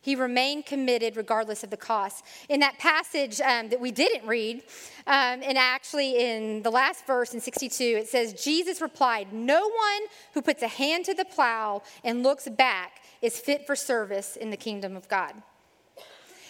He 0.00 0.16
remained 0.16 0.64
committed 0.64 1.16
regardless 1.16 1.62
of 1.62 1.70
the 1.70 1.76
cost. 1.76 2.24
In 2.48 2.60
that 2.60 2.78
passage 2.78 3.40
um, 3.42 3.68
that 3.68 3.78
we 3.78 3.90
didn't 3.90 4.26
read, 4.26 4.62
um, 5.06 5.40
and 5.42 5.56
actually 5.56 6.18
in 6.18 6.62
the 6.62 6.70
last 6.70 7.06
verse 7.06 7.34
in 7.34 7.40
62, 7.40 7.84
it 7.84 8.08
says, 8.08 8.32
Jesus 8.32 8.80
replied, 8.80 9.32
No 9.32 9.60
one 9.60 10.02
who 10.32 10.40
puts 10.40 10.62
a 10.62 10.68
hand 10.68 11.04
to 11.04 11.14
the 11.14 11.26
plow 11.26 11.82
and 12.02 12.22
looks 12.22 12.48
back 12.48 13.02
is 13.20 13.38
fit 13.38 13.66
for 13.66 13.76
service 13.76 14.36
in 14.36 14.50
the 14.50 14.56
kingdom 14.56 14.96
of 14.96 15.06
God. 15.08 15.34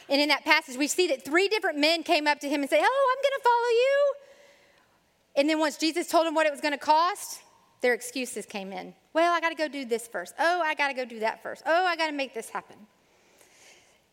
And 0.09 0.21
in 0.21 0.29
that 0.29 0.45
passage, 0.45 0.77
we 0.77 0.87
see 0.87 1.09
that 1.09 1.25
three 1.25 1.49
different 1.49 1.79
men 1.79 2.05
came 2.05 2.29
up 2.29 2.39
to 2.41 2.49
him 2.49 2.61
and 2.61 2.71
said, 2.71 2.81
Oh, 2.81 3.17
I'm 3.17 3.23
going 3.23 3.39
to 3.39 3.45
follow 3.45 3.71
you. 3.83 4.15
And 5.37 5.51
then 5.51 5.59
once 5.59 5.79
Jesus 5.79 6.07
told 6.07 6.27
them 6.27 6.35
what 6.35 6.47
it 6.47 6.53
was 6.53 6.61
going 6.61 6.75
to 6.75 6.79
cost, 6.79 7.41
their 7.83 7.95
excuses 7.95 8.47
came 8.47 8.73
in. 8.73 8.95
Well, 9.15 9.33
I 9.33 9.41
got 9.41 9.51
to 9.51 9.55
go 9.55 9.69
do 9.69 9.85
this 9.85 10.09
first. 10.09 10.35
Oh, 10.41 10.61
I 10.61 10.75
got 10.75 10.89
to 10.89 10.95
go 10.95 11.05
do 11.05 11.21
that 11.21 11.41
first. 11.41 11.63
Oh, 11.65 11.87
I 11.87 11.95
got 11.95 12.09
to 12.09 12.13
make 12.13 12.35
this 12.35 12.51
happen. 12.51 12.75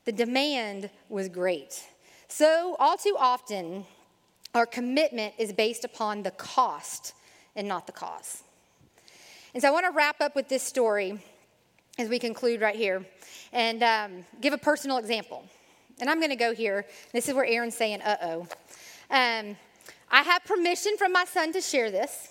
The 0.05 0.11
demand 0.11 0.91
was 1.09 1.27
great. 1.27 1.83
So, 2.27 2.75
all 2.79 2.97
too 2.97 3.15
often, 3.17 3.85
our 4.53 4.67
commitment 4.67 5.33
is 5.39 5.53
based 5.53 5.83
upon 5.83 6.21
the 6.21 6.29
cost 6.31 7.13
and 7.55 7.67
not 7.67 7.87
the 7.87 7.93
cause. 7.93 8.43
And 9.55 9.63
so, 9.63 9.69
I 9.69 9.71
want 9.71 9.87
to 9.87 9.91
wrap 9.91 10.21
up 10.21 10.35
with 10.35 10.49
this 10.49 10.61
story 10.61 11.19
as 11.97 12.07
we 12.07 12.19
conclude 12.19 12.61
right 12.61 12.75
here 12.75 13.03
and 13.51 13.81
um, 13.81 14.25
give 14.39 14.53
a 14.53 14.57
personal 14.57 14.97
example. 14.97 15.43
And 15.99 16.11
I'm 16.11 16.19
going 16.19 16.29
to 16.29 16.35
go 16.35 16.53
here. 16.53 16.85
This 17.11 17.27
is 17.27 17.33
where 17.33 17.45
Aaron's 17.45 17.75
saying, 17.75 18.01
uh 18.03 18.17
oh. 18.21 18.41
Um, 19.09 19.57
I 20.11 20.21
have 20.21 20.43
permission 20.45 20.95
from 20.97 21.11
my 21.11 21.25
son 21.25 21.53
to 21.53 21.61
share 21.61 21.89
this. 21.89 22.30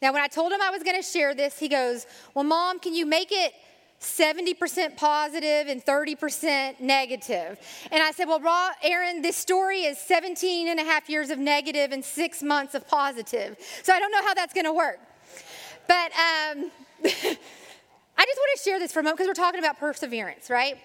Now, 0.00 0.12
when 0.12 0.22
I 0.22 0.28
told 0.28 0.52
him 0.52 0.60
I 0.62 0.70
was 0.70 0.82
going 0.82 0.96
to 0.96 1.02
share 1.02 1.34
this, 1.34 1.58
he 1.58 1.68
goes, 1.68 2.06
Well, 2.34 2.44
mom, 2.44 2.78
can 2.78 2.94
you 2.94 3.04
make 3.04 3.32
it 3.32 3.52
70% 4.00 4.96
positive 4.96 5.66
and 5.66 5.84
30% 5.84 6.80
negative. 6.80 7.58
And 7.90 8.02
I 8.02 8.12
said, 8.12 8.26
Well, 8.26 8.40
Raw, 8.40 8.70
Aaron, 8.82 9.22
this 9.22 9.36
story 9.36 9.80
is 9.80 9.98
17 9.98 10.68
and 10.68 10.78
a 10.78 10.84
half 10.84 11.08
years 11.08 11.30
of 11.30 11.38
negative 11.38 11.90
and 11.90 12.04
six 12.04 12.42
months 12.42 12.74
of 12.74 12.86
positive. 12.86 13.56
So 13.82 13.92
I 13.92 13.98
don't 13.98 14.12
know 14.12 14.22
how 14.22 14.34
that's 14.34 14.54
going 14.54 14.66
to 14.66 14.72
work. 14.72 15.00
But 15.88 16.12
um, 16.12 16.70
I 17.04 18.24
just 18.24 18.38
want 18.38 18.56
to 18.56 18.62
share 18.62 18.78
this 18.78 18.92
for 18.92 19.00
a 19.00 19.02
moment 19.02 19.18
because 19.18 19.28
we're 19.28 19.34
talking 19.34 19.60
about 19.60 19.78
perseverance, 19.78 20.48
right? 20.48 20.76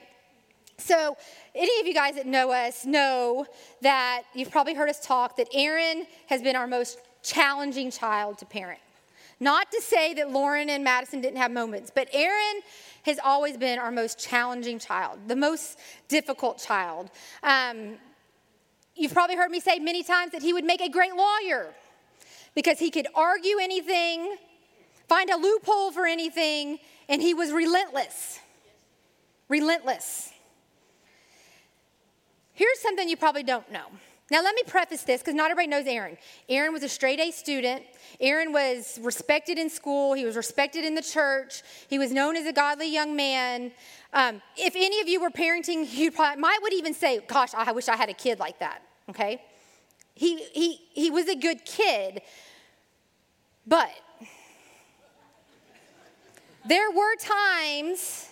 So, 0.79 1.15
any 1.53 1.79
of 1.81 1.85
you 1.85 1.93
guys 1.93 2.15
that 2.15 2.25
know 2.25 2.51
us 2.51 2.83
know 2.83 3.45
that 3.81 4.23
you've 4.33 4.49
probably 4.49 4.73
heard 4.73 4.89
us 4.89 4.99
talk 5.05 5.37
that 5.37 5.47
Aaron 5.53 6.07
has 6.27 6.41
been 6.41 6.55
our 6.55 6.65
most 6.65 6.97
challenging 7.21 7.91
child 7.91 8.39
to 8.39 8.45
parent. 8.45 8.79
Not 9.43 9.69
to 9.73 9.81
say 9.81 10.13
that 10.13 10.31
Lauren 10.31 10.69
and 10.69 10.85
Madison 10.85 11.19
didn't 11.19 11.35
have 11.35 11.51
moments, 11.51 11.91
but 11.93 12.07
Aaron 12.13 12.61
has 13.03 13.19
always 13.21 13.57
been 13.57 13.77
our 13.77 13.91
most 13.91 14.17
challenging 14.17 14.79
child, 14.79 15.19
the 15.27 15.35
most 15.35 15.77
difficult 16.07 16.59
child. 16.59 17.11
Um, 17.43 17.95
you've 18.95 19.11
probably 19.11 19.35
heard 19.35 19.51
me 19.51 19.59
say 19.59 19.79
many 19.79 20.01
times 20.01 20.31
that 20.31 20.41
he 20.41 20.53
would 20.53 20.63
make 20.63 20.79
a 20.79 20.87
great 20.87 21.11
lawyer 21.13 21.73
because 22.55 22.79
he 22.79 22.89
could 22.89 23.05
argue 23.15 23.57
anything, 23.61 24.37
find 25.09 25.29
a 25.29 25.35
loophole 25.35 25.91
for 25.91 26.05
anything, 26.05 26.79
and 27.09 27.21
he 27.21 27.33
was 27.33 27.51
relentless. 27.51 28.39
Relentless. 29.49 30.31
Here's 32.53 32.79
something 32.79 33.09
you 33.09 33.17
probably 33.17 33.43
don't 33.43 33.69
know. 33.69 33.87
Now, 34.33 34.41
let 34.41 34.55
me 34.55 34.63
preface 34.65 35.03
this 35.03 35.21
because 35.21 35.35
not 35.35 35.51
everybody 35.51 35.67
knows 35.67 35.85
Aaron. 35.85 36.17
Aaron 36.49 36.73
was 36.73 36.81
a 36.81 36.89
straight 36.89 37.19
A 37.19 37.29
student. 37.29 37.83
Aaron 38.19 38.51
was 38.51 38.97
respected 39.03 39.59
in 39.59 39.69
school. 39.69 40.13
He 40.13 40.25
was 40.25 40.35
respected 40.35 40.83
in 40.83 40.95
the 40.95 41.03
church. 41.03 41.61
He 41.87 41.99
was 41.99 42.11
known 42.11 42.35
as 42.35 42.47
a 42.47 42.51
godly 42.51 42.91
young 42.91 43.15
man. 43.15 43.71
Um, 44.11 44.41
if 44.57 44.75
any 44.75 44.99
of 45.01 45.07
you 45.07 45.21
were 45.21 45.29
parenting, 45.29 45.87
you 45.93 46.09
probably 46.09 46.41
might 46.41 46.57
would 46.63 46.73
even 46.73 46.95
say, 46.95 47.19
"Gosh, 47.27 47.53
I 47.53 47.73
wish 47.73 47.87
I 47.87 47.95
had 47.95 48.09
a 48.09 48.15
kid 48.15 48.39
like 48.39 48.57
that." 48.57 48.81
Okay, 49.07 49.39
he 50.15 50.45
he 50.45 50.81
he 50.93 51.11
was 51.11 51.27
a 51.29 51.35
good 51.35 51.63
kid, 51.63 52.23
but 53.67 53.91
there 56.67 56.89
were 56.89 57.15
times 57.17 58.29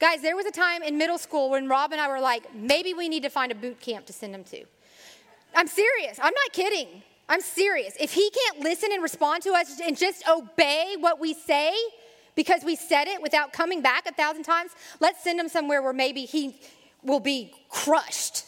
Guys, 0.00 0.20
there 0.20 0.34
was 0.34 0.46
a 0.46 0.50
time 0.50 0.82
in 0.82 0.98
middle 0.98 1.16
school 1.16 1.50
when 1.50 1.68
Rob 1.68 1.92
and 1.92 2.00
I 2.00 2.08
were 2.08 2.18
like, 2.18 2.52
maybe 2.52 2.92
we 2.92 3.08
need 3.08 3.22
to 3.22 3.28
find 3.28 3.52
a 3.52 3.54
boot 3.54 3.78
camp 3.80 4.04
to 4.06 4.12
send 4.12 4.34
him 4.34 4.42
to. 4.42 4.64
I'm 5.54 5.66
serious. 5.66 6.18
I'm 6.18 6.34
not 6.34 6.52
kidding. 6.52 7.02
I'm 7.28 7.40
serious. 7.40 7.96
If 7.98 8.12
he 8.12 8.30
can't 8.30 8.60
listen 8.60 8.90
and 8.92 9.02
respond 9.02 9.42
to 9.44 9.50
us 9.50 9.80
and 9.80 9.96
just 9.96 10.26
obey 10.28 10.96
what 10.98 11.20
we 11.20 11.34
say 11.34 11.72
because 12.34 12.64
we 12.64 12.76
said 12.76 13.08
it 13.08 13.22
without 13.22 13.52
coming 13.52 13.82
back 13.82 14.06
a 14.06 14.12
thousand 14.12 14.42
times, 14.42 14.72
let's 15.00 15.22
send 15.22 15.38
him 15.38 15.48
somewhere 15.48 15.82
where 15.82 15.92
maybe 15.92 16.24
he 16.24 16.56
will 17.02 17.20
be 17.20 17.52
crushed 17.68 18.44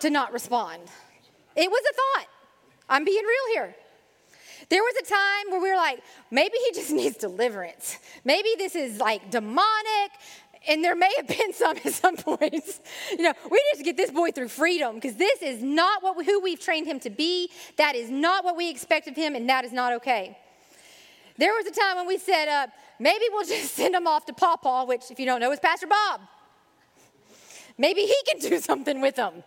to 0.00 0.10
not 0.10 0.32
respond. 0.32 0.82
It 1.54 1.70
was 1.70 1.82
a 1.90 1.94
thought. 1.94 2.26
I'm 2.88 3.04
being 3.04 3.24
real 3.24 3.54
here. 3.54 3.74
There 4.68 4.82
was 4.82 4.94
a 5.00 5.04
time 5.04 5.52
where 5.52 5.60
we 5.60 5.70
were 5.70 5.76
like, 5.76 6.00
maybe 6.30 6.54
he 6.66 6.72
just 6.72 6.92
needs 7.00 7.16
deliverance. 7.16 7.98
Maybe 8.24 8.50
this 8.58 8.74
is 8.74 8.98
like 8.98 9.30
demonic. 9.30 10.10
And 10.68 10.82
there 10.82 10.96
may 10.96 11.12
have 11.16 11.28
been 11.28 11.52
some 11.52 11.76
at 11.76 11.92
some 11.92 12.16
points. 12.16 12.80
You 13.10 13.22
know, 13.22 13.32
we 13.50 13.62
need 13.72 13.78
to 13.78 13.84
get 13.84 13.96
this 13.96 14.10
boy 14.10 14.30
through 14.32 14.48
freedom 14.48 14.96
because 14.96 15.16
this 15.16 15.42
is 15.42 15.62
not 15.62 16.02
what 16.02 16.24
who 16.24 16.40
we've 16.40 16.60
trained 16.60 16.86
him 16.86 17.00
to 17.00 17.10
be. 17.10 17.50
That 17.76 17.94
is 17.94 18.10
not 18.10 18.44
what 18.44 18.56
we 18.56 18.70
expect 18.70 19.08
of 19.08 19.16
him, 19.16 19.34
and 19.34 19.48
that 19.48 19.64
is 19.64 19.72
not 19.72 19.92
okay. 19.94 20.36
There 21.38 21.52
was 21.52 21.66
a 21.66 21.70
time 21.70 21.96
when 21.96 22.06
we 22.06 22.18
said, 22.18 22.48
uh, 22.48 22.66
maybe 22.98 23.24
we'll 23.30 23.46
just 23.46 23.74
send 23.74 23.94
him 23.94 24.06
off 24.06 24.26
to 24.26 24.32
Pawpaw, 24.32 24.86
which, 24.86 25.10
if 25.10 25.18
you 25.20 25.26
don't 25.26 25.40
know, 25.40 25.52
is 25.52 25.60
Pastor 25.60 25.86
Bob. 25.86 26.20
Maybe 27.78 28.02
he 28.02 28.16
can 28.26 28.38
do 28.50 28.58
something 28.58 29.00
with 29.00 29.16
him 29.16 29.44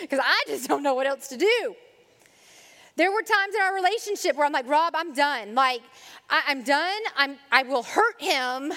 because 0.00 0.20
I 0.22 0.42
just 0.46 0.68
don't 0.68 0.82
know 0.82 0.94
what 0.94 1.06
else 1.06 1.28
to 1.28 1.36
do. 1.36 1.74
There 2.96 3.10
were 3.10 3.22
times 3.22 3.54
in 3.54 3.62
our 3.62 3.74
relationship 3.74 4.36
where 4.36 4.44
I'm 4.44 4.52
like, 4.52 4.68
Rob, 4.68 4.94
I'm 4.94 5.14
done. 5.14 5.54
Like, 5.54 5.80
I, 6.28 6.42
am 6.48 6.62
done. 6.62 7.00
I'm, 7.16 7.36
I 7.50 7.62
will 7.62 7.82
hurt 7.82 8.20
him 8.20 8.72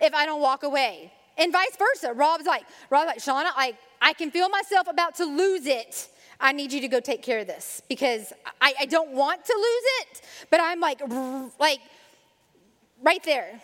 if 0.00 0.14
I 0.14 0.26
don't 0.26 0.40
walk 0.40 0.62
away. 0.62 1.12
And 1.38 1.52
vice 1.52 1.76
versa. 1.78 2.12
Rob's 2.12 2.46
like, 2.46 2.64
Rob's 2.90 3.06
like, 3.06 3.18
Shauna, 3.18 3.50
I, 3.56 3.76
I 4.02 4.12
can 4.12 4.30
feel 4.30 4.48
myself 4.48 4.88
about 4.88 5.14
to 5.16 5.24
lose 5.24 5.66
it. 5.66 6.08
I 6.40 6.52
need 6.52 6.72
you 6.72 6.80
to 6.80 6.88
go 6.88 7.00
take 7.00 7.22
care 7.22 7.40
of 7.40 7.46
this 7.46 7.82
because 7.88 8.32
I, 8.60 8.74
I 8.80 8.86
don't 8.86 9.10
want 9.10 9.44
to 9.44 9.54
lose 9.54 9.84
it, 10.00 10.22
but 10.50 10.60
I'm 10.60 10.80
like, 10.80 11.00
like, 11.58 11.80
right 13.02 13.22
there. 13.24 13.60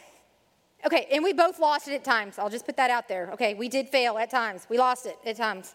Okay, 0.86 1.08
and 1.12 1.24
we 1.24 1.32
both 1.32 1.58
lost 1.58 1.88
it 1.88 1.94
at 1.94 2.04
times. 2.04 2.38
I'll 2.38 2.50
just 2.50 2.66
put 2.66 2.76
that 2.76 2.90
out 2.90 3.08
there. 3.08 3.30
Okay, 3.32 3.54
we 3.54 3.68
did 3.68 3.88
fail 3.88 4.18
at 4.18 4.30
times. 4.30 4.66
We 4.68 4.76
lost 4.76 5.06
it 5.06 5.16
at 5.24 5.36
times. 5.36 5.74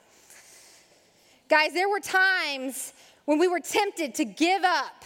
Guys, 1.49 1.73
there 1.73 1.89
were 1.89 1.99
times 1.99 2.93
when 3.25 3.39
we 3.39 3.47
were 3.47 3.59
tempted 3.59 4.13
to 4.15 4.25
give 4.25 4.63
up 4.63 5.03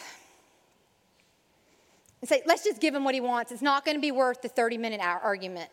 and 2.22 2.28
say, 2.28 2.42
let's 2.46 2.64
just 2.64 2.82
give 2.82 2.94
him 2.94 3.04
what 3.06 3.14
he 3.14 3.22
wants. 3.22 3.52
It's 3.52 3.62
not 3.62 3.86
going 3.86 3.96
to 3.96 4.02
be 4.02 4.12
worth 4.12 4.42
the 4.42 4.50
30 4.50 4.78
minute 4.78 5.00
argument, 5.02 5.70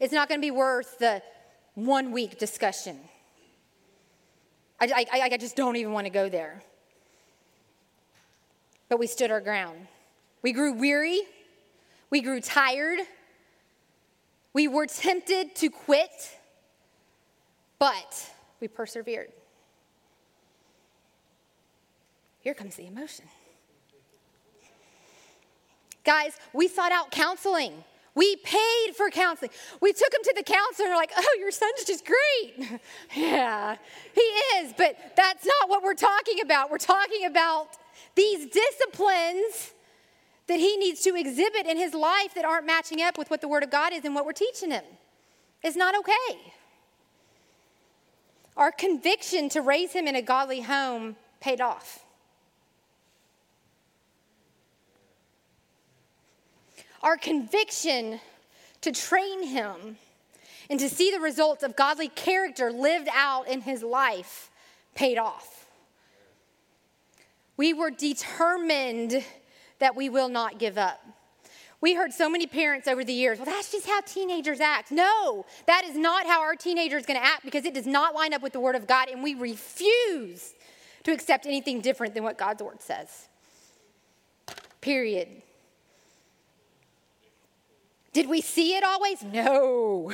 it's 0.00 0.12
not 0.12 0.28
going 0.28 0.40
to 0.40 0.44
be 0.44 0.50
worth 0.50 0.98
the 0.98 1.22
one 1.74 2.12
week 2.12 2.38
discussion. 2.38 2.98
I, 4.80 5.06
I, 5.12 5.20
I 5.32 5.36
just 5.36 5.56
don't 5.56 5.76
even 5.76 5.92
want 5.92 6.06
to 6.06 6.10
go 6.10 6.28
there. 6.28 6.62
But 8.88 8.98
we 8.98 9.06
stood 9.06 9.30
our 9.30 9.40
ground. 9.40 9.86
We 10.42 10.52
grew 10.52 10.72
weary. 10.74 11.22
We 12.10 12.20
grew 12.20 12.40
tired. 12.40 13.00
We 14.52 14.68
were 14.68 14.86
tempted 14.86 15.56
to 15.56 15.68
quit, 15.68 16.38
but 17.80 18.30
we 18.60 18.68
persevered. 18.68 19.32
Here 22.40 22.54
comes 22.54 22.76
the 22.76 22.86
emotion. 22.86 23.24
Guys, 26.04 26.36
we 26.52 26.68
sought 26.68 26.92
out 26.92 27.10
counseling. 27.10 27.72
We 28.14 28.36
paid 28.36 28.94
for 28.96 29.10
counseling. 29.10 29.50
We 29.80 29.92
took 29.92 30.12
him 30.14 30.20
to 30.22 30.34
the 30.36 30.44
counselor 30.44 30.88
and 30.88 30.96
like, 30.96 31.12
oh, 31.16 31.36
your 31.40 31.50
son's 31.50 31.84
just 31.84 32.04
great. 32.06 32.80
yeah, 33.16 33.76
he 34.14 34.20
is, 34.20 34.72
but 34.76 34.96
that's 35.16 35.44
not 35.44 35.68
what 35.68 35.82
we're 35.82 35.94
talking 35.94 36.40
about. 36.40 36.70
We're 36.70 36.78
talking 36.78 37.26
about 37.26 37.70
these 38.14 38.46
disciplines 38.46 39.72
that 40.46 40.60
he 40.60 40.76
needs 40.76 41.00
to 41.02 41.16
exhibit 41.16 41.66
in 41.66 41.76
his 41.76 41.94
life 41.94 42.34
that 42.34 42.44
aren't 42.44 42.66
matching 42.66 43.02
up 43.02 43.18
with 43.18 43.30
what 43.30 43.40
the 43.40 43.48
Word 43.48 43.64
of 43.64 43.70
God 43.70 43.92
is 43.92 44.04
and 44.04 44.14
what 44.14 44.26
we're 44.26 44.32
teaching 44.32 44.70
him. 44.70 44.84
It's 45.62 45.76
not 45.76 45.96
okay. 45.98 46.52
Our 48.56 48.70
conviction 48.70 49.48
to 49.50 49.62
raise 49.62 49.92
him 49.92 50.06
in 50.06 50.14
a 50.14 50.22
godly 50.22 50.60
home 50.60 51.16
paid 51.40 51.60
off. 51.60 52.03
Our 57.04 57.18
conviction 57.18 58.18
to 58.80 58.90
train 58.90 59.46
him 59.46 59.98
and 60.70 60.80
to 60.80 60.88
see 60.88 61.10
the 61.10 61.20
results 61.20 61.62
of 61.62 61.76
godly 61.76 62.08
character 62.08 62.72
lived 62.72 63.08
out 63.12 63.46
in 63.46 63.60
his 63.60 63.82
life 63.82 64.50
paid 64.94 65.18
off. 65.18 65.66
We 67.58 67.74
were 67.74 67.90
determined 67.90 69.22
that 69.80 69.94
we 69.94 70.08
will 70.08 70.30
not 70.30 70.58
give 70.58 70.78
up. 70.78 71.04
We 71.82 71.92
heard 71.92 72.14
so 72.14 72.30
many 72.30 72.46
parents 72.46 72.88
over 72.88 73.04
the 73.04 73.12
years, 73.12 73.36
well, 73.38 73.44
that's 73.44 73.70
just 73.70 73.86
how 73.86 74.00
teenagers 74.00 74.58
act. 74.58 74.90
No, 74.90 75.44
that 75.66 75.84
is 75.84 75.94
not 75.94 76.26
how 76.26 76.40
our 76.40 76.56
teenager 76.56 76.96
is 76.96 77.04
going 77.04 77.20
to 77.20 77.26
act 77.26 77.44
because 77.44 77.66
it 77.66 77.74
does 77.74 77.86
not 77.86 78.14
line 78.14 78.32
up 78.32 78.40
with 78.40 78.54
the 78.54 78.60
Word 78.60 78.76
of 78.76 78.86
God, 78.86 79.10
and 79.10 79.22
we 79.22 79.34
refuse 79.34 80.54
to 81.02 81.12
accept 81.12 81.44
anything 81.44 81.82
different 81.82 82.14
than 82.14 82.24
what 82.24 82.38
God's 82.38 82.62
Word 82.62 82.80
says. 82.80 83.28
Period. 84.80 85.42
Did 88.14 88.28
we 88.28 88.40
see 88.40 88.76
it 88.76 88.84
always? 88.84 89.22
No. 89.22 90.12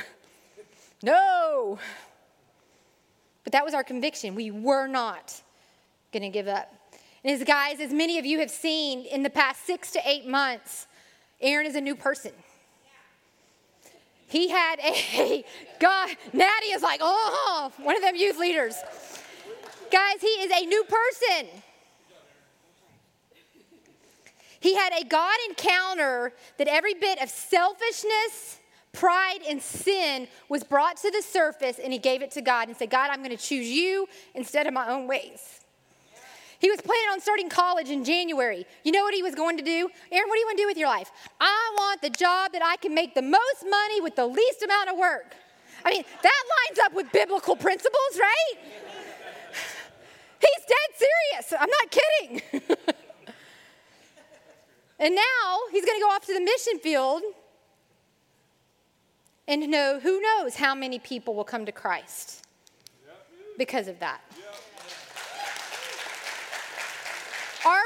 No. 1.03 1.79
But 3.43 3.53
that 3.53 3.63
was 3.63 3.73
our 3.73 3.83
conviction. 3.83 4.35
We 4.35 4.51
were 4.51 4.87
not 4.87 5.39
going 6.11 6.23
to 6.23 6.29
give 6.29 6.47
up. 6.47 6.73
And 7.23 7.31
as 7.31 7.43
guys, 7.45 7.79
as 7.79 7.93
many 7.93 8.17
of 8.17 8.25
you 8.25 8.39
have 8.39 8.49
seen 8.49 9.05
in 9.05 9.21
the 9.21 9.29
past 9.29 9.65
six 9.65 9.91
to 9.91 10.01
eight 10.03 10.27
months, 10.27 10.87
Aaron 11.39 11.67
is 11.67 11.75
a 11.75 11.81
new 11.81 11.95
person. 11.95 12.31
He 14.27 14.49
had 14.49 14.79
a, 14.79 15.45
God, 15.79 16.09
Natty 16.33 16.67
is 16.67 16.81
like, 16.81 17.01
oh, 17.03 17.71
one 17.81 17.95
of 17.95 18.01
them 18.01 18.15
youth 18.15 18.39
leaders. 18.39 18.75
Guys, 19.91 20.21
he 20.21 20.27
is 20.27 20.51
a 20.51 20.65
new 20.65 20.83
person. 20.85 21.49
He 24.61 24.75
had 24.75 24.93
a 24.93 25.03
God 25.03 25.35
encounter 25.49 26.33
that 26.57 26.67
every 26.67 26.93
bit 26.93 27.21
of 27.21 27.29
selfishness, 27.29 28.59
pride, 28.93 29.39
and 29.49 29.59
sin 29.59 30.27
was 30.49 30.63
brought 30.63 30.97
to 30.97 31.09
the 31.09 31.23
surface, 31.23 31.79
and 31.83 31.91
he 31.91 31.97
gave 31.97 32.21
it 32.21 32.29
to 32.31 32.41
God 32.41 32.67
and 32.67 32.77
said, 32.77 32.91
God, 32.91 33.09
I'm 33.11 33.23
going 33.23 33.35
to 33.35 33.43
choose 33.43 33.67
you 33.67 34.07
instead 34.35 34.67
of 34.67 34.73
my 34.73 34.87
own 34.87 35.07
ways. 35.07 35.61
He 36.59 36.69
was 36.69 36.79
planning 36.79 37.09
on 37.11 37.19
starting 37.19 37.49
college 37.49 37.89
in 37.89 38.05
January. 38.05 38.67
You 38.83 38.91
know 38.91 39.01
what 39.01 39.15
he 39.15 39.23
was 39.23 39.33
going 39.33 39.57
to 39.57 39.63
do? 39.63 39.89
Aaron, 40.11 40.29
what 40.29 40.35
do 40.35 40.39
you 40.39 40.45
want 40.45 40.57
to 40.57 40.63
do 40.63 40.67
with 40.67 40.77
your 40.77 40.89
life? 40.89 41.11
I 41.39 41.75
want 41.75 42.03
the 42.03 42.11
job 42.11 42.51
that 42.53 42.61
I 42.63 42.75
can 42.75 42.93
make 42.93 43.15
the 43.15 43.23
most 43.23 43.65
money 43.67 43.99
with 43.99 44.15
the 44.15 44.27
least 44.27 44.61
amount 44.61 44.89
of 44.91 44.97
work. 44.97 45.33
I 45.83 45.89
mean, 45.89 46.03
that 46.21 46.43
lines 46.69 46.79
up 46.85 46.93
with 46.93 47.11
biblical 47.11 47.55
principles, 47.55 48.19
right? 48.19 48.59
He's 50.39 50.65
dead 50.67 51.09
serious. 51.41 51.53
I'm 51.59 51.69
not 51.69 51.89
kidding. 51.89 52.77
And 55.01 55.15
now 55.15 55.57
he's 55.71 55.83
going 55.83 55.97
to 55.97 56.01
go 56.01 56.11
off 56.11 56.27
to 56.27 56.33
the 56.33 56.39
mission 56.39 56.77
field 56.77 57.23
and 59.47 59.67
know 59.67 59.99
who 59.99 60.21
knows 60.21 60.55
how 60.55 60.75
many 60.75 60.99
people 60.99 61.33
will 61.33 61.43
come 61.43 61.65
to 61.65 61.71
Christ 61.71 62.45
because 63.57 63.87
of 63.87 63.99
that. 63.99 64.21
Our, 67.65 67.81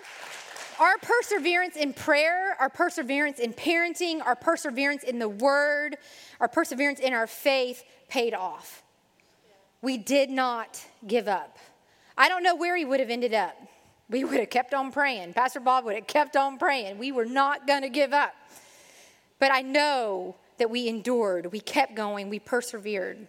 our 0.79 0.97
perseverance 0.97 1.77
in 1.77 1.93
prayer, 1.93 2.57
our 2.59 2.69
perseverance 2.69 3.39
in 3.39 3.53
parenting, 3.53 4.21
our 4.25 4.35
perseverance 4.35 5.03
in 5.03 5.17
the 5.17 5.29
word, 5.29 5.95
our 6.41 6.49
perseverance 6.49 6.99
in 6.99 7.13
our 7.13 7.27
faith 7.27 7.85
paid 8.09 8.33
off. 8.33 8.83
We 9.81 9.97
did 9.97 10.29
not 10.29 10.85
give 11.07 11.29
up. 11.29 11.59
I 12.17 12.27
don't 12.27 12.43
know 12.43 12.55
where 12.55 12.75
he 12.75 12.83
would 12.83 12.99
have 12.99 13.09
ended 13.09 13.33
up 13.33 13.55
we 14.09 14.23
would 14.23 14.39
have 14.39 14.49
kept 14.49 14.73
on 14.73 14.91
praying. 14.91 15.33
Pastor 15.33 15.59
Bob 15.59 15.85
would 15.85 15.95
have 15.95 16.07
kept 16.07 16.35
on 16.35 16.57
praying. 16.57 16.97
We 16.97 17.11
were 17.11 17.25
not 17.25 17.67
going 17.67 17.81
to 17.81 17.89
give 17.89 18.13
up. 18.13 18.33
But 19.39 19.51
I 19.51 19.61
know 19.61 20.35
that 20.57 20.69
we 20.69 20.87
endured, 20.87 21.51
we 21.51 21.59
kept 21.59 21.95
going, 21.95 22.29
we 22.29 22.39
persevered. 22.39 23.27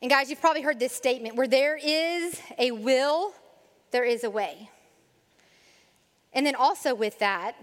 And 0.00 0.10
guys, 0.10 0.28
you've 0.28 0.40
probably 0.40 0.62
heard 0.62 0.80
this 0.80 0.92
statement 0.92 1.36
where 1.36 1.46
there 1.46 1.78
is 1.80 2.40
a 2.58 2.72
will, 2.72 3.32
there 3.92 4.04
is 4.04 4.24
a 4.24 4.30
way. 4.30 4.68
And 6.32 6.44
then 6.44 6.56
also 6.56 6.94
with 6.94 7.20
that, 7.20 7.54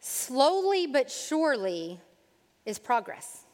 slowly 0.00 0.86
but 0.86 1.10
surely 1.10 2.00
is 2.66 2.78
progress. 2.78 3.44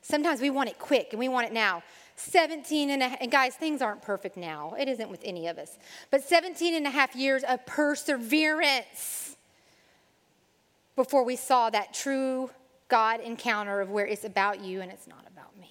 Sometimes 0.00 0.40
we 0.40 0.48
want 0.48 0.70
it 0.70 0.78
quick 0.78 1.08
and 1.10 1.18
we 1.18 1.28
want 1.28 1.46
it 1.46 1.52
now. 1.52 1.82
17 2.30 2.90
and 2.90 3.02
a 3.02 3.08
half, 3.08 3.18
and 3.20 3.30
guys, 3.30 3.54
things 3.54 3.82
aren't 3.82 4.02
perfect 4.02 4.36
now. 4.36 4.74
It 4.78 4.88
isn't 4.88 5.10
with 5.10 5.20
any 5.24 5.48
of 5.48 5.58
us. 5.58 5.76
But 6.10 6.22
17 6.22 6.74
and 6.74 6.86
a 6.86 6.90
half 6.90 7.16
years 7.16 7.42
of 7.42 7.64
perseverance 7.66 9.36
before 10.94 11.24
we 11.24 11.36
saw 11.36 11.70
that 11.70 11.92
true 11.92 12.50
God 12.88 13.20
encounter 13.20 13.80
of 13.80 13.90
where 13.90 14.06
it's 14.06 14.24
about 14.24 14.60
you 14.60 14.80
and 14.80 14.92
it's 14.92 15.06
not 15.06 15.26
about 15.32 15.58
me. 15.58 15.70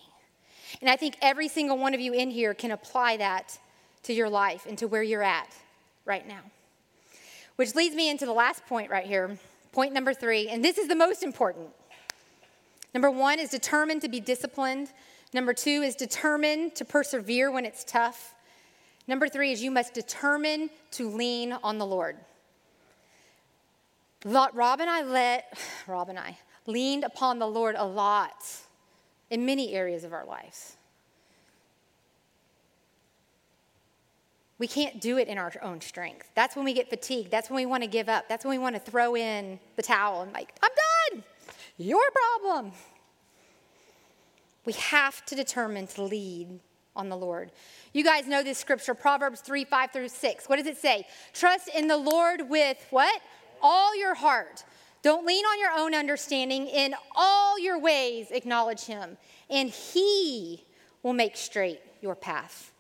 And 0.82 0.90
I 0.90 0.96
think 0.96 1.16
every 1.22 1.48
single 1.48 1.78
one 1.78 1.94
of 1.94 2.00
you 2.00 2.14
in 2.14 2.32
here 2.32 2.54
can 2.54 2.72
apply 2.72 3.18
that 3.18 3.58
to 4.04 4.14
your 4.14 4.30
life 4.30 4.66
and 4.68 4.78
to 4.80 4.88
where 4.88 5.04
you're 5.04 5.24
at 5.24 5.56
right 6.06 6.28
now. 6.28 6.42
Which 7.56 7.76
leads 7.76 7.96
me 7.96 8.10
into 8.10 8.26
the 8.26 8.34
last 8.34 8.66
point 8.66 8.90
right 8.90 9.06
here, 9.06 9.38
point 9.72 9.94
number 9.94 10.14
three, 10.14 10.50
and 10.50 10.66
this 10.66 10.78
is 10.78 10.88
the 10.88 10.96
most 10.96 11.24
important. 11.24 11.70
Number 12.94 13.10
one 13.10 13.40
is 13.40 13.50
determined 13.50 14.02
to 14.02 14.10
be 14.10 14.20
disciplined. 14.20 14.92
Number 15.34 15.54
two 15.54 15.82
is 15.82 15.96
determined 15.96 16.76
to 16.76 16.86
persevere 16.86 17.52
when 17.52 17.66
it's 17.66 17.84
tough. 17.84 18.36
Number 19.08 19.30
three 19.30 19.52
is 19.52 19.64
you 19.64 19.72
must 19.72 19.94
determine 19.94 20.70
to 20.92 21.10
lean 21.10 21.54
on 21.64 21.78
the 21.78 21.86
Lord. 21.86 22.18
Rob 24.26 24.80
and 24.82 24.90
I 24.90 25.04
let, 25.04 25.58
Rob 25.88 26.10
and 26.10 26.20
I 26.20 26.38
leaned 26.68 27.04
upon 27.04 27.40
the 27.40 27.48
Lord 27.48 27.76
a 27.78 27.86
lot 27.86 28.46
in 29.30 29.46
many 29.46 29.74
areas 29.74 30.04
of 30.04 30.14
our 30.14 30.26
lives. 30.26 30.76
We 34.60 34.68
can't 34.68 35.02
do 35.02 35.18
it 35.18 35.28
in 35.28 35.40
our 35.40 35.52
own 35.64 35.82
strength. 35.82 36.30
That's 36.36 36.56
when 36.56 36.66
we 36.66 36.74
get 36.74 36.88
fatigued. 36.88 37.32
That's 37.32 37.50
when 37.50 37.56
we 37.56 37.66
want 37.66 37.82
to 37.82 37.88
give 37.88 38.08
up. 38.08 38.30
That's 38.30 38.46
when 38.46 38.52
we 38.52 38.60
want 38.60 38.76
to 38.76 38.92
throw 38.92 39.16
in 39.16 39.60
the 39.76 39.82
towel 39.82 40.22
and, 40.22 40.32
like, 40.34 40.54
I'm 40.62 40.70
done. 41.10 41.24
Your 41.78 42.04
problem. 42.12 42.72
We 44.66 44.74
have 44.74 45.26
to 45.26 45.36
determine 45.36 45.88
to 45.88 46.04
lead 46.04 46.60
on 46.96 47.10
the 47.10 47.18
Lord. 47.18 47.52
You 47.94 48.04
guys 48.04 48.28
know 48.28 48.44
this 48.44 48.58
scripture, 48.58 48.94
Proverbs 48.94 49.42
3 49.42 49.66
5 49.66 49.92
through 49.92 50.10
6. 50.10 50.50
What 50.50 50.58
does 50.58 50.68
it 50.68 50.78
say? 50.78 51.08
Trust 51.34 51.70
in 51.76 51.88
the 51.88 51.98
Lord 51.98 52.50
with 52.50 52.78
what? 52.90 53.22
All 53.62 53.98
your 53.98 54.14
heart. 54.14 54.64
Don't 55.04 55.26
lean 55.26 55.44
on 55.46 55.60
your 55.60 55.72
own 55.72 55.96
understanding. 55.96 56.68
In 56.68 56.94
all 57.16 57.58
your 57.60 57.80
ways, 57.80 58.28
acknowledge 58.30 58.86
him, 58.86 59.18
and 59.50 59.70
he 59.70 60.64
will 61.02 61.14
make 61.14 61.36
straight 61.36 61.82
your 62.02 62.16
path. 62.16 62.72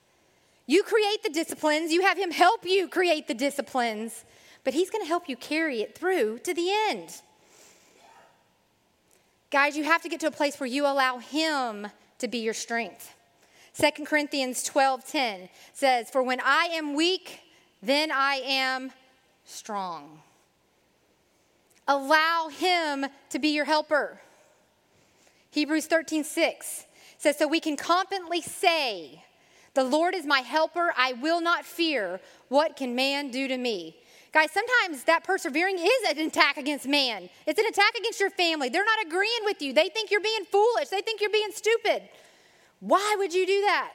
You 0.67 0.83
create 0.83 1.23
the 1.23 1.29
disciplines, 1.29 1.91
you 1.91 2.01
have 2.01 2.17
him 2.17 2.31
help 2.31 2.65
you 2.65 2.87
create 2.87 3.27
the 3.27 3.33
disciplines, 3.33 4.23
but 4.63 4.73
he's 4.73 4.89
going 4.89 5.03
to 5.03 5.07
help 5.07 5.27
you 5.27 5.35
carry 5.35 5.81
it 5.81 5.97
through 5.97 6.39
to 6.39 6.53
the 6.53 6.71
end. 6.89 7.21
Guys, 9.51 9.75
you 9.75 9.83
have 9.83 10.01
to 10.01 10.07
get 10.07 10.21
to 10.21 10.27
a 10.27 10.31
place 10.31 10.61
where 10.61 10.67
you 10.67 10.85
allow 10.85 11.17
him 11.17 11.87
to 12.19 12.27
be 12.29 12.37
your 12.37 12.53
strength. 12.53 13.13
2 13.73 14.05
Corinthians 14.05 14.63
12:10 14.63 15.49
says, 15.73 16.09
"For 16.09 16.23
when 16.23 16.39
I 16.39 16.67
am 16.67 16.93
weak, 16.93 17.41
then 17.81 18.11
I 18.11 18.35
am 18.35 18.93
strong." 19.43 20.23
Allow 21.85 22.47
him 22.47 23.07
to 23.29 23.39
be 23.39 23.49
your 23.49 23.65
helper. 23.65 24.21
Hebrews 25.49 25.85
13:6 25.85 26.85
says, 27.17 27.37
"So 27.37 27.45
we 27.45 27.59
can 27.59 27.75
confidently 27.75 28.41
say, 28.41 29.25
the 29.73 29.83
Lord 29.83 30.15
is 30.15 30.25
my 30.25 30.41
helper, 30.41 30.93
I 30.95 31.11
will 31.11 31.41
not 31.41 31.65
fear. 31.65 32.21
What 32.47 32.77
can 32.77 32.95
man 32.95 33.31
do 33.31 33.49
to 33.49 33.57
me?" 33.57 34.00
Guys, 34.33 34.49
sometimes 34.51 35.03
that 35.03 35.25
persevering 35.25 35.77
is 35.77 36.09
an 36.09 36.19
attack 36.19 36.55
against 36.55 36.87
man. 36.87 37.29
It's 37.45 37.59
an 37.59 37.65
attack 37.65 37.95
against 37.99 38.19
your 38.19 38.29
family. 38.29 38.69
They're 38.69 38.85
not 38.85 39.05
agreeing 39.05 39.43
with 39.43 39.61
you. 39.61 39.73
They 39.73 39.89
think 39.89 40.09
you're 40.09 40.21
being 40.21 40.45
foolish. 40.49 40.87
They 40.87 41.01
think 41.01 41.19
you're 41.19 41.29
being 41.29 41.51
stupid. 41.53 42.03
Why 42.79 43.15
would 43.17 43.33
you 43.33 43.45
do 43.45 43.61
that? 43.61 43.91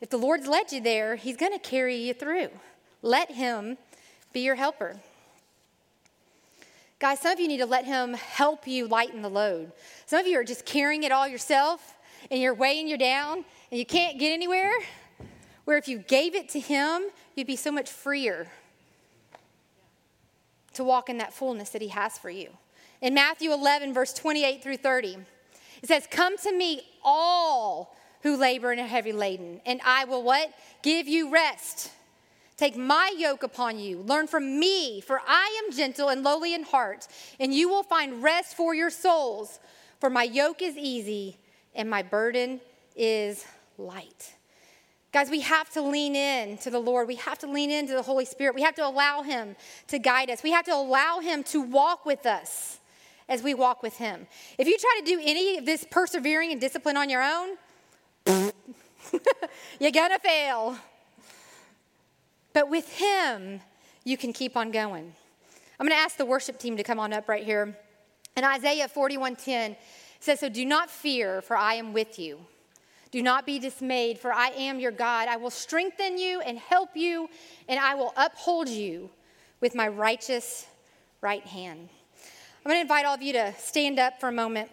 If 0.00 0.10
the 0.10 0.16
Lord's 0.16 0.46
led 0.46 0.70
you 0.70 0.80
there, 0.80 1.16
He's 1.16 1.36
going 1.36 1.52
to 1.52 1.58
carry 1.58 1.96
you 1.96 2.14
through. 2.14 2.50
Let 3.02 3.32
Him 3.32 3.78
be 4.32 4.40
your 4.40 4.54
helper. 4.54 4.96
Guys, 7.00 7.18
some 7.18 7.32
of 7.32 7.40
you 7.40 7.48
need 7.48 7.58
to 7.58 7.66
let 7.66 7.86
Him 7.86 8.14
help 8.14 8.68
you 8.68 8.86
lighten 8.86 9.22
the 9.22 9.30
load. 9.30 9.72
Some 10.06 10.20
of 10.20 10.26
you 10.28 10.38
are 10.38 10.44
just 10.44 10.64
carrying 10.64 11.02
it 11.02 11.10
all 11.10 11.26
yourself 11.26 11.96
and 12.30 12.40
you're 12.40 12.54
weighing 12.54 12.86
you 12.86 12.96
down 12.96 13.44
and 13.72 13.78
you 13.78 13.84
can't 13.84 14.20
get 14.20 14.32
anywhere. 14.32 14.72
Where 15.64 15.76
if 15.76 15.88
you 15.88 15.98
gave 15.98 16.36
it 16.36 16.48
to 16.50 16.60
Him, 16.60 17.02
you'd 17.34 17.48
be 17.48 17.56
so 17.56 17.72
much 17.72 17.90
freer 17.90 18.46
to 20.74 20.84
walk 20.84 21.08
in 21.08 21.18
that 21.18 21.32
fullness 21.32 21.70
that 21.70 21.82
He 21.82 21.88
has 21.88 22.18
for 22.18 22.30
you. 22.30 22.50
In 23.00 23.14
Matthew 23.14 23.52
11, 23.52 23.94
verse 23.94 24.12
28 24.12 24.62
through 24.62 24.76
30, 24.76 25.18
it 25.82 25.88
says, 25.88 26.06
Come 26.10 26.36
to 26.38 26.52
me, 26.52 26.82
all 27.02 27.96
who 28.22 28.36
labor 28.36 28.70
and 28.70 28.80
are 28.80 28.86
heavy 28.86 29.12
laden, 29.12 29.60
and 29.64 29.80
I 29.84 30.04
will 30.04 30.22
what? 30.22 30.52
Give 30.82 31.08
you 31.08 31.30
rest. 31.30 31.90
Take 32.56 32.76
my 32.76 33.14
yoke 33.16 33.42
upon 33.42 33.78
you. 33.78 34.00
Learn 34.02 34.26
from 34.26 34.60
me, 34.60 35.00
for 35.00 35.22
I 35.26 35.62
am 35.64 35.74
gentle 35.74 36.10
and 36.10 36.22
lowly 36.22 36.52
in 36.52 36.62
heart, 36.62 37.08
and 37.38 37.54
you 37.54 37.70
will 37.70 37.82
find 37.82 38.22
rest 38.22 38.54
for 38.54 38.74
your 38.74 38.90
souls. 38.90 39.58
For 39.98 40.10
my 40.10 40.24
yoke 40.24 40.62
is 40.62 40.76
easy 40.76 41.38
and 41.74 41.88
my 41.88 42.02
burden 42.02 42.60
is 42.96 43.44
light. 43.78 44.34
Guys, 45.12 45.28
we 45.28 45.40
have 45.40 45.68
to 45.70 45.82
lean 45.82 46.14
in 46.14 46.56
to 46.58 46.70
the 46.70 46.78
Lord. 46.78 47.08
We 47.08 47.16
have 47.16 47.38
to 47.40 47.48
lean 47.48 47.72
into 47.72 47.94
the 47.94 48.02
Holy 48.02 48.24
Spirit. 48.24 48.54
We 48.54 48.62
have 48.62 48.76
to 48.76 48.86
allow 48.86 49.22
Him 49.22 49.56
to 49.88 49.98
guide 49.98 50.30
us. 50.30 50.42
We 50.44 50.52
have 50.52 50.64
to 50.66 50.74
allow 50.74 51.18
Him 51.18 51.42
to 51.44 51.60
walk 51.60 52.06
with 52.06 52.26
us 52.26 52.78
as 53.28 53.42
we 53.42 53.52
walk 53.54 53.82
with 53.82 53.96
Him. 53.96 54.28
If 54.56 54.68
you 54.68 54.78
try 54.78 55.00
to 55.00 55.04
do 55.04 55.20
any 55.20 55.58
of 55.58 55.66
this 55.66 55.84
persevering 55.90 56.52
and 56.52 56.60
discipline 56.60 56.96
on 56.96 57.10
your 57.10 57.22
own, 57.22 57.56
you're 59.80 59.90
gonna 59.90 60.20
fail. 60.20 60.78
But 62.52 62.70
with 62.70 62.88
Him, 62.96 63.60
you 64.04 64.16
can 64.16 64.32
keep 64.32 64.56
on 64.56 64.70
going. 64.70 65.12
I'm 65.80 65.86
gonna 65.86 66.00
ask 66.00 66.18
the 66.18 66.26
worship 66.26 66.58
team 66.58 66.76
to 66.76 66.84
come 66.84 67.00
on 67.00 67.12
up 67.12 67.28
right 67.28 67.42
here. 67.42 67.76
And 68.36 68.46
Isaiah 68.46 68.88
41:10 68.88 69.76
says, 70.20 70.38
So 70.38 70.48
do 70.48 70.64
not 70.64 70.88
fear, 70.88 71.42
for 71.42 71.56
I 71.56 71.74
am 71.74 71.92
with 71.92 72.16
you. 72.16 72.38
Do 73.10 73.22
not 73.22 73.44
be 73.44 73.58
dismayed, 73.58 74.18
for 74.18 74.32
I 74.32 74.48
am 74.50 74.78
your 74.78 74.92
God. 74.92 75.28
I 75.28 75.36
will 75.36 75.50
strengthen 75.50 76.16
you 76.16 76.40
and 76.40 76.58
help 76.58 76.90
you, 76.96 77.28
and 77.68 77.80
I 77.80 77.94
will 77.94 78.12
uphold 78.16 78.68
you 78.68 79.10
with 79.60 79.74
my 79.74 79.88
righteous 79.88 80.66
right 81.20 81.44
hand. 81.44 81.88
I'm 82.64 82.70
going 82.70 82.76
to 82.76 82.82
invite 82.82 83.06
all 83.06 83.14
of 83.14 83.22
you 83.22 83.32
to 83.32 83.54
stand 83.58 83.98
up 83.98 84.20
for 84.20 84.28
a 84.28 84.32
moment. 84.32 84.70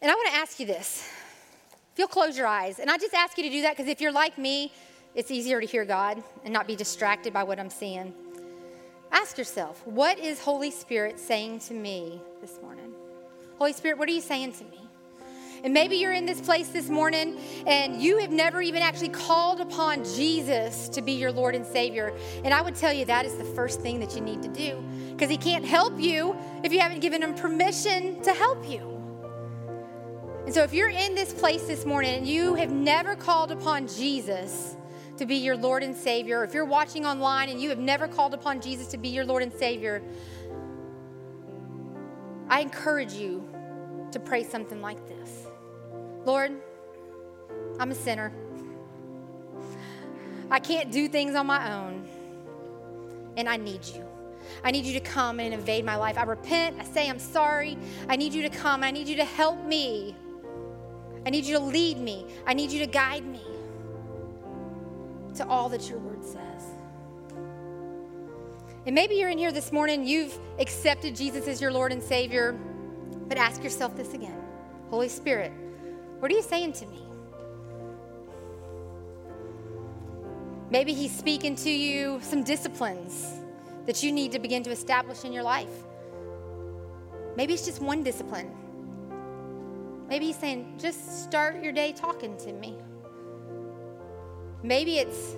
And 0.00 0.10
I 0.10 0.14
want 0.14 0.28
to 0.28 0.34
ask 0.34 0.58
you 0.58 0.66
this. 0.66 1.08
If 1.92 1.98
you'll 1.98 2.08
close 2.08 2.36
your 2.36 2.46
eyes, 2.46 2.78
and 2.78 2.90
I 2.90 2.96
just 2.96 3.14
ask 3.14 3.36
you 3.36 3.44
to 3.44 3.50
do 3.50 3.62
that 3.62 3.76
because 3.76 3.90
if 3.90 4.00
you're 4.00 4.12
like 4.12 4.38
me, 4.38 4.72
it's 5.14 5.30
easier 5.30 5.60
to 5.60 5.66
hear 5.66 5.84
God 5.84 6.22
and 6.44 6.52
not 6.52 6.66
be 6.66 6.76
distracted 6.76 7.32
by 7.32 7.42
what 7.42 7.58
I'm 7.58 7.70
seeing. 7.70 8.14
Ask 9.10 9.38
yourself, 9.38 9.84
what 9.86 10.18
is 10.18 10.40
Holy 10.40 10.70
Spirit 10.70 11.18
saying 11.18 11.60
to 11.60 11.74
me 11.74 12.20
this 12.40 12.58
morning? 12.62 12.92
Holy 13.58 13.72
Spirit, 13.72 13.98
what 13.98 14.08
are 14.08 14.12
you 14.12 14.20
saying 14.20 14.52
to 14.54 14.64
me? 14.64 14.87
And 15.64 15.74
maybe 15.74 15.96
you're 15.96 16.12
in 16.12 16.26
this 16.26 16.40
place 16.40 16.68
this 16.68 16.88
morning 16.88 17.38
and 17.66 18.00
you 18.00 18.18
have 18.18 18.30
never 18.30 18.62
even 18.62 18.82
actually 18.82 19.08
called 19.08 19.60
upon 19.60 20.04
Jesus 20.04 20.88
to 20.90 21.02
be 21.02 21.12
your 21.12 21.32
Lord 21.32 21.54
and 21.54 21.66
Savior. 21.66 22.12
And 22.44 22.54
I 22.54 22.62
would 22.62 22.74
tell 22.74 22.92
you 22.92 23.04
that 23.06 23.26
is 23.26 23.36
the 23.36 23.44
first 23.44 23.80
thing 23.80 24.00
that 24.00 24.14
you 24.14 24.20
need 24.20 24.42
to 24.42 24.48
do 24.48 24.82
because 25.10 25.30
He 25.30 25.36
can't 25.36 25.64
help 25.64 26.00
you 26.00 26.36
if 26.62 26.72
you 26.72 26.80
haven't 26.80 27.00
given 27.00 27.22
Him 27.22 27.34
permission 27.34 28.22
to 28.22 28.32
help 28.32 28.68
you. 28.68 28.94
And 30.46 30.54
so 30.54 30.62
if 30.62 30.72
you're 30.72 30.88
in 30.88 31.14
this 31.14 31.32
place 31.32 31.64
this 31.64 31.84
morning 31.84 32.14
and 32.14 32.26
you 32.26 32.54
have 32.54 32.70
never 32.70 33.14
called 33.14 33.50
upon 33.50 33.86
Jesus, 33.86 34.76
to 35.18 35.26
be 35.26 35.36
your 35.36 35.56
Lord 35.56 35.82
and 35.82 35.94
Savior, 35.94 36.44
if 36.44 36.54
you're 36.54 36.64
watching 36.64 37.04
online 37.04 37.48
and 37.48 37.60
you 37.60 37.68
have 37.68 37.78
never 37.78 38.06
called 38.06 38.34
upon 38.34 38.60
Jesus 38.60 38.86
to 38.88 38.96
be 38.96 39.08
your 39.08 39.24
Lord 39.24 39.42
and 39.42 39.52
Savior, 39.52 40.02
I 42.48 42.60
encourage 42.60 43.12
you 43.12 43.46
to 44.12 44.20
pray 44.20 44.44
something 44.44 44.80
like 44.80 45.06
this. 45.08 45.37
Lord, 46.24 46.52
I'm 47.78 47.90
a 47.90 47.94
sinner. 47.94 48.32
I 50.50 50.58
can't 50.58 50.90
do 50.90 51.08
things 51.08 51.34
on 51.34 51.46
my 51.46 51.72
own, 51.72 52.08
and 53.36 53.48
I 53.48 53.56
need 53.56 53.84
you. 53.84 54.04
I 54.64 54.70
need 54.70 54.84
you 54.84 54.94
to 54.94 55.00
come 55.00 55.40
and 55.40 55.52
invade 55.52 55.84
my 55.84 55.96
life. 55.96 56.18
I 56.18 56.22
repent. 56.22 56.76
I 56.80 56.84
say 56.84 57.08
I'm 57.08 57.18
sorry. 57.18 57.76
I 58.08 58.16
need 58.16 58.32
you 58.32 58.42
to 58.42 58.50
come. 58.50 58.82
I 58.82 58.90
need 58.90 59.08
you 59.08 59.16
to 59.16 59.24
help 59.24 59.62
me. 59.64 60.16
I 61.26 61.30
need 61.30 61.44
you 61.44 61.58
to 61.58 61.62
lead 61.62 61.98
me. 61.98 62.26
I 62.46 62.54
need 62.54 62.70
you 62.70 62.80
to 62.80 62.86
guide 62.86 63.24
me 63.24 63.42
to 65.36 65.46
all 65.46 65.68
that 65.68 65.88
your 65.88 65.98
word 65.98 66.24
says. 66.24 66.64
And 68.86 68.94
maybe 68.94 69.16
you're 69.16 69.28
in 69.28 69.38
here 69.38 69.52
this 69.52 69.70
morning, 69.70 70.06
you've 70.06 70.38
accepted 70.58 71.14
Jesus 71.14 71.46
as 71.46 71.60
your 71.60 71.70
Lord 71.70 71.92
and 71.92 72.02
Savior, 72.02 72.58
but 73.28 73.36
ask 73.36 73.62
yourself 73.62 73.96
this 73.96 74.14
again 74.14 74.40
Holy 74.88 75.08
Spirit, 75.08 75.52
what 76.18 76.30
are 76.30 76.34
you 76.34 76.42
saying 76.42 76.72
to 76.74 76.86
me? 76.86 77.02
Maybe 80.70 80.92
He's 80.92 81.16
speaking 81.16 81.56
to 81.56 81.70
you 81.70 82.18
some 82.22 82.42
disciplines 82.42 83.34
that 83.86 84.02
you 84.02 84.12
need 84.12 84.32
to 84.32 84.38
begin 84.38 84.62
to 84.64 84.70
establish 84.70 85.24
in 85.24 85.32
your 85.32 85.42
life. 85.42 85.84
Maybe 87.36 87.54
it's 87.54 87.64
just 87.64 87.80
one 87.80 88.02
discipline. 88.02 88.50
Maybe 90.08 90.26
He's 90.26 90.36
saying, 90.36 90.74
just 90.78 91.24
start 91.24 91.62
your 91.62 91.72
day 91.72 91.92
talking 91.92 92.36
to 92.38 92.52
me. 92.52 92.76
Maybe 94.62 94.98
it's 94.98 95.36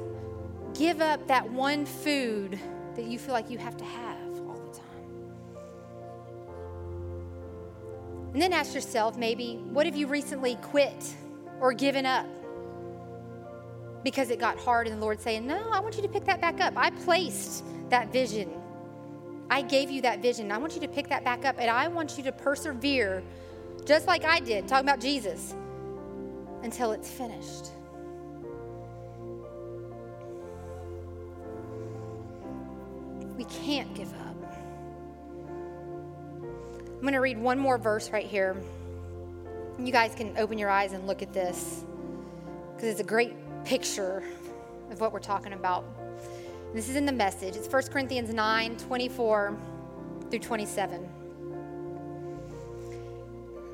give 0.74 1.00
up 1.00 1.26
that 1.28 1.48
one 1.50 1.84
food 1.84 2.58
that 2.96 3.04
you 3.04 3.18
feel 3.18 3.34
like 3.34 3.50
you 3.50 3.58
have 3.58 3.76
to 3.76 3.84
have. 3.84 4.09
And 8.32 8.40
then 8.40 8.52
ask 8.52 8.74
yourself 8.74 9.16
maybe, 9.16 9.56
what 9.70 9.86
have 9.86 9.96
you 9.96 10.06
recently 10.06 10.56
quit 10.62 11.14
or 11.60 11.72
given 11.72 12.06
up? 12.06 12.26
because 14.02 14.30
it 14.30 14.38
got 14.38 14.58
hard 14.58 14.86
and 14.86 14.96
the 14.96 15.00
Lord 15.00 15.20
saying, 15.20 15.46
No, 15.46 15.70
I 15.70 15.80
want 15.80 15.96
you 15.96 16.02
to 16.02 16.08
pick 16.08 16.24
that 16.24 16.40
back 16.40 16.60
up. 16.60 16.74
I 16.76 16.90
placed 16.90 17.64
that 17.90 18.12
vision. 18.12 18.50
I 19.50 19.62
gave 19.62 19.90
you 19.90 20.02
that 20.02 20.22
vision. 20.22 20.52
I 20.52 20.58
want 20.58 20.74
you 20.74 20.80
to 20.80 20.88
pick 20.88 21.08
that 21.08 21.24
back 21.24 21.44
up 21.44 21.56
and 21.58 21.68
I 21.68 21.88
want 21.88 22.16
you 22.16 22.24
to 22.24 22.32
persevere 22.32 23.22
just 23.84 24.06
like 24.06 24.24
I 24.24 24.40
did, 24.40 24.68
talking 24.68 24.88
about 24.88 25.00
Jesus, 25.00 25.54
until 26.62 26.92
it's 26.92 27.10
finished. 27.10 27.70
We 33.36 33.44
can't 33.44 33.92
give 33.94 34.12
up. 34.20 34.29
I'm 37.00 37.04
going 37.04 37.14
to 37.14 37.20
read 37.20 37.38
one 37.38 37.58
more 37.58 37.78
verse 37.78 38.10
right 38.10 38.26
here. 38.26 38.54
You 39.78 39.90
guys 39.90 40.14
can 40.14 40.36
open 40.36 40.58
your 40.58 40.68
eyes 40.68 40.92
and 40.92 41.06
look 41.06 41.22
at 41.22 41.32
this 41.32 41.82
because 42.74 42.90
it's 42.90 43.00
a 43.00 43.04
great 43.04 43.32
picture 43.64 44.22
of 44.90 45.00
what 45.00 45.10
we're 45.10 45.18
talking 45.18 45.54
about. 45.54 45.86
This 46.74 46.90
is 46.90 46.96
in 46.96 47.06
the 47.06 47.12
message. 47.12 47.56
It's 47.56 47.72
1 47.72 47.84
Corinthians 47.84 48.34
9 48.34 48.76
24 48.76 49.56
through 50.28 50.38
27. 50.40 51.08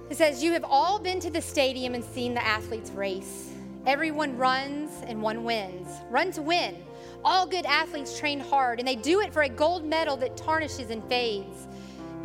It 0.08 0.16
says, 0.16 0.40
You 0.40 0.52
have 0.52 0.64
all 0.64 1.00
been 1.00 1.18
to 1.18 1.28
the 1.28 1.42
stadium 1.42 1.94
and 1.94 2.04
seen 2.04 2.32
the 2.32 2.46
athletes 2.46 2.92
race. 2.92 3.50
Everyone 3.86 4.38
runs 4.38 5.02
and 5.04 5.20
one 5.20 5.42
wins. 5.42 5.88
Run 6.10 6.30
to 6.30 6.42
win. 6.42 6.76
All 7.24 7.44
good 7.44 7.66
athletes 7.66 8.16
train 8.16 8.38
hard, 8.38 8.78
and 8.78 8.86
they 8.86 8.94
do 8.94 9.18
it 9.20 9.32
for 9.32 9.42
a 9.42 9.48
gold 9.48 9.84
medal 9.84 10.16
that 10.18 10.36
tarnishes 10.36 10.90
and 10.90 11.02
fades. 11.08 11.66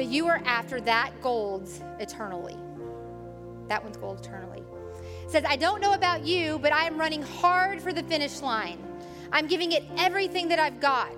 But 0.01 0.09
you 0.09 0.27
are 0.29 0.41
after 0.45 0.81
that 0.81 1.11
gold 1.21 1.69
eternally. 1.99 2.57
That 3.67 3.83
one's 3.83 3.97
gold 3.97 4.19
eternally. 4.19 4.63
It 5.23 5.29
says, 5.29 5.43
I 5.47 5.55
don't 5.55 5.79
know 5.79 5.93
about 5.93 6.25
you, 6.25 6.57
but 6.57 6.73
I 6.73 6.85
am 6.85 6.99
running 6.99 7.21
hard 7.21 7.79
for 7.79 7.93
the 7.93 8.01
finish 8.01 8.41
line. 8.41 8.79
I'm 9.31 9.45
giving 9.45 9.73
it 9.73 9.83
everything 9.99 10.47
that 10.47 10.57
I've 10.57 10.79
got. 10.79 11.13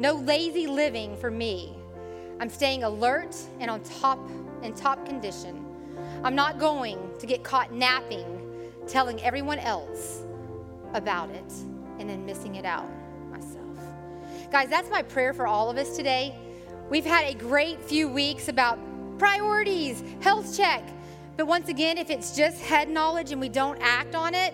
No 0.00 0.14
lazy 0.14 0.66
living 0.66 1.16
for 1.18 1.30
me. 1.30 1.72
I'm 2.40 2.48
staying 2.48 2.82
alert 2.82 3.36
and 3.60 3.70
on 3.70 3.80
top 3.84 4.18
in 4.64 4.74
top 4.74 5.06
condition. 5.06 5.64
I'm 6.24 6.34
not 6.34 6.58
going 6.58 6.98
to 7.20 7.26
get 7.26 7.44
caught 7.44 7.72
napping, 7.72 8.40
telling 8.88 9.22
everyone 9.22 9.60
else 9.60 10.22
about 10.94 11.30
it, 11.30 11.52
and 12.00 12.10
then 12.10 12.26
missing 12.26 12.56
it 12.56 12.64
out 12.64 12.90
myself. 13.30 13.78
Guys, 14.50 14.68
that's 14.68 14.90
my 14.90 15.02
prayer 15.02 15.32
for 15.32 15.46
all 15.46 15.70
of 15.70 15.76
us 15.76 15.96
today. 15.96 16.36
We've 16.90 17.04
had 17.04 17.24
a 17.24 17.34
great 17.34 17.80
few 17.82 18.08
weeks 18.08 18.48
about 18.48 18.78
priorities, 19.18 20.02
health 20.20 20.56
check. 20.56 20.82
But 21.36 21.46
once 21.46 21.68
again, 21.68 21.98
if 21.98 22.10
it's 22.10 22.36
just 22.36 22.60
head 22.60 22.88
knowledge 22.88 23.32
and 23.32 23.40
we 23.40 23.48
don't 23.48 23.78
act 23.80 24.14
on 24.14 24.34
it, 24.34 24.52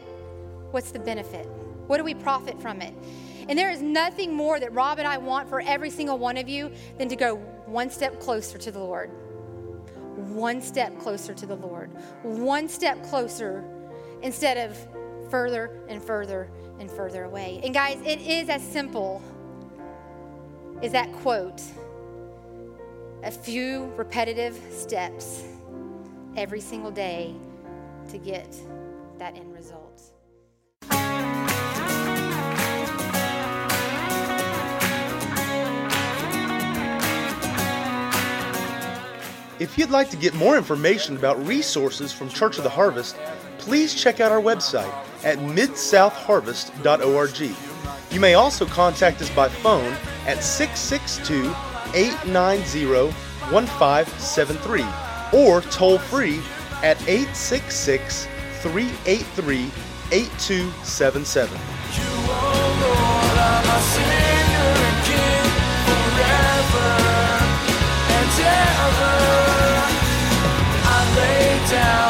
what's 0.71 0.93
the 0.93 0.99
benefit? 0.99 1.47
What 1.87 1.99
do 1.99 2.05
we 2.05 2.15
profit 2.15 2.61
from 2.63 2.81
it? 2.81 2.95
And 3.49 3.59
there 3.59 3.71
is 3.71 3.83
nothing 3.83 4.33
more 4.33 4.61
that 4.61 4.73
Rob 4.73 4.99
and 4.99 5.09
I 5.09 5.19
want 5.19 5.49
for 5.49 5.61
every 5.61 5.91
single 5.91 6.19
one 6.19 6.37
of 6.37 6.49
you 6.49 6.71
than 6.99 7.09
to 7.09 7.17
go 7.17 7.37
one 7.67 7.91
step 7.91 8.21
closer 8.21 8.59
to 8.59 8.71
the 8.71 8.79
Lord. 8.79 9.11
One 10.15 10.63
step 10.63 10.99
closer 11.01 11.35
to 11.35 11.47
the 11.47 11.57
Lord. 11.57 11.91
One 12.23 12.69
step 12.69 13.03
closer 13.05 13.65
instead 14.23 14.57
of 14.57 14.79
further 15.31 15.71
and 15.89 16.03
further 16.03 16.49
and 16.79 16.91
further 16.91 17.25
away. 17.25 17.61
And 17.65 17.75
guys, 17.75 18.01
it 18.05 18.21
is 18.21 18.49
as 18.49 18.63
simple 18.63 19.21
as 20.83 20.93
that 20.93 21.13
quote 21.13 21.61
a 23.23 23.31
few 23.31 23.93
repetitive 23.97 24.59
steps 24.71 25.45
every 26.37 26.61
single 26.61 26.91
day 26.91 27.35
to 28.09 28.17
get 28.19 28.57
that 29.19 29.37
end 29.37 29.53
result. 29.53 30.03
If 39.59 39.77
you'd 39.77 39.91
like 39.91 40.09
to 40.11 40.17
get 40.17 40.33
more 40.35 40.57
information 40.57 41.17
about 41.19 41.47
resources 41.47 42.15
from 42.15 42.31
Church 42.31 42.57
of 42.57 42.65
the 42.65 42.71
Harvest, 42.71 43.17
please 43.59 43.95
check 43.95 44.19
out 44.19 44.33
our 44.33 44.41
website 44.41 44.91
at 45.23 45.37
midsouthharvest.org. 45.37 47.57
You 48.11 48.21
may 48.21 48.33
also 48.33 48.65
contact 48.65 49.21
us 49.21 49.29
by 49.29 49.51
phone 49.51 49.95
at 50.27 50.43
662 50.43 51.55
890 51.95 53.13
1573 53.51 54.85
or 55.33 55.61
toll 55.63 55.99
free 55.99 56.41
at 56.83 57.01
866 57.09 58.27
383 58.63 59.71
8277. 60.13 61.59
Down. 71.71 72.10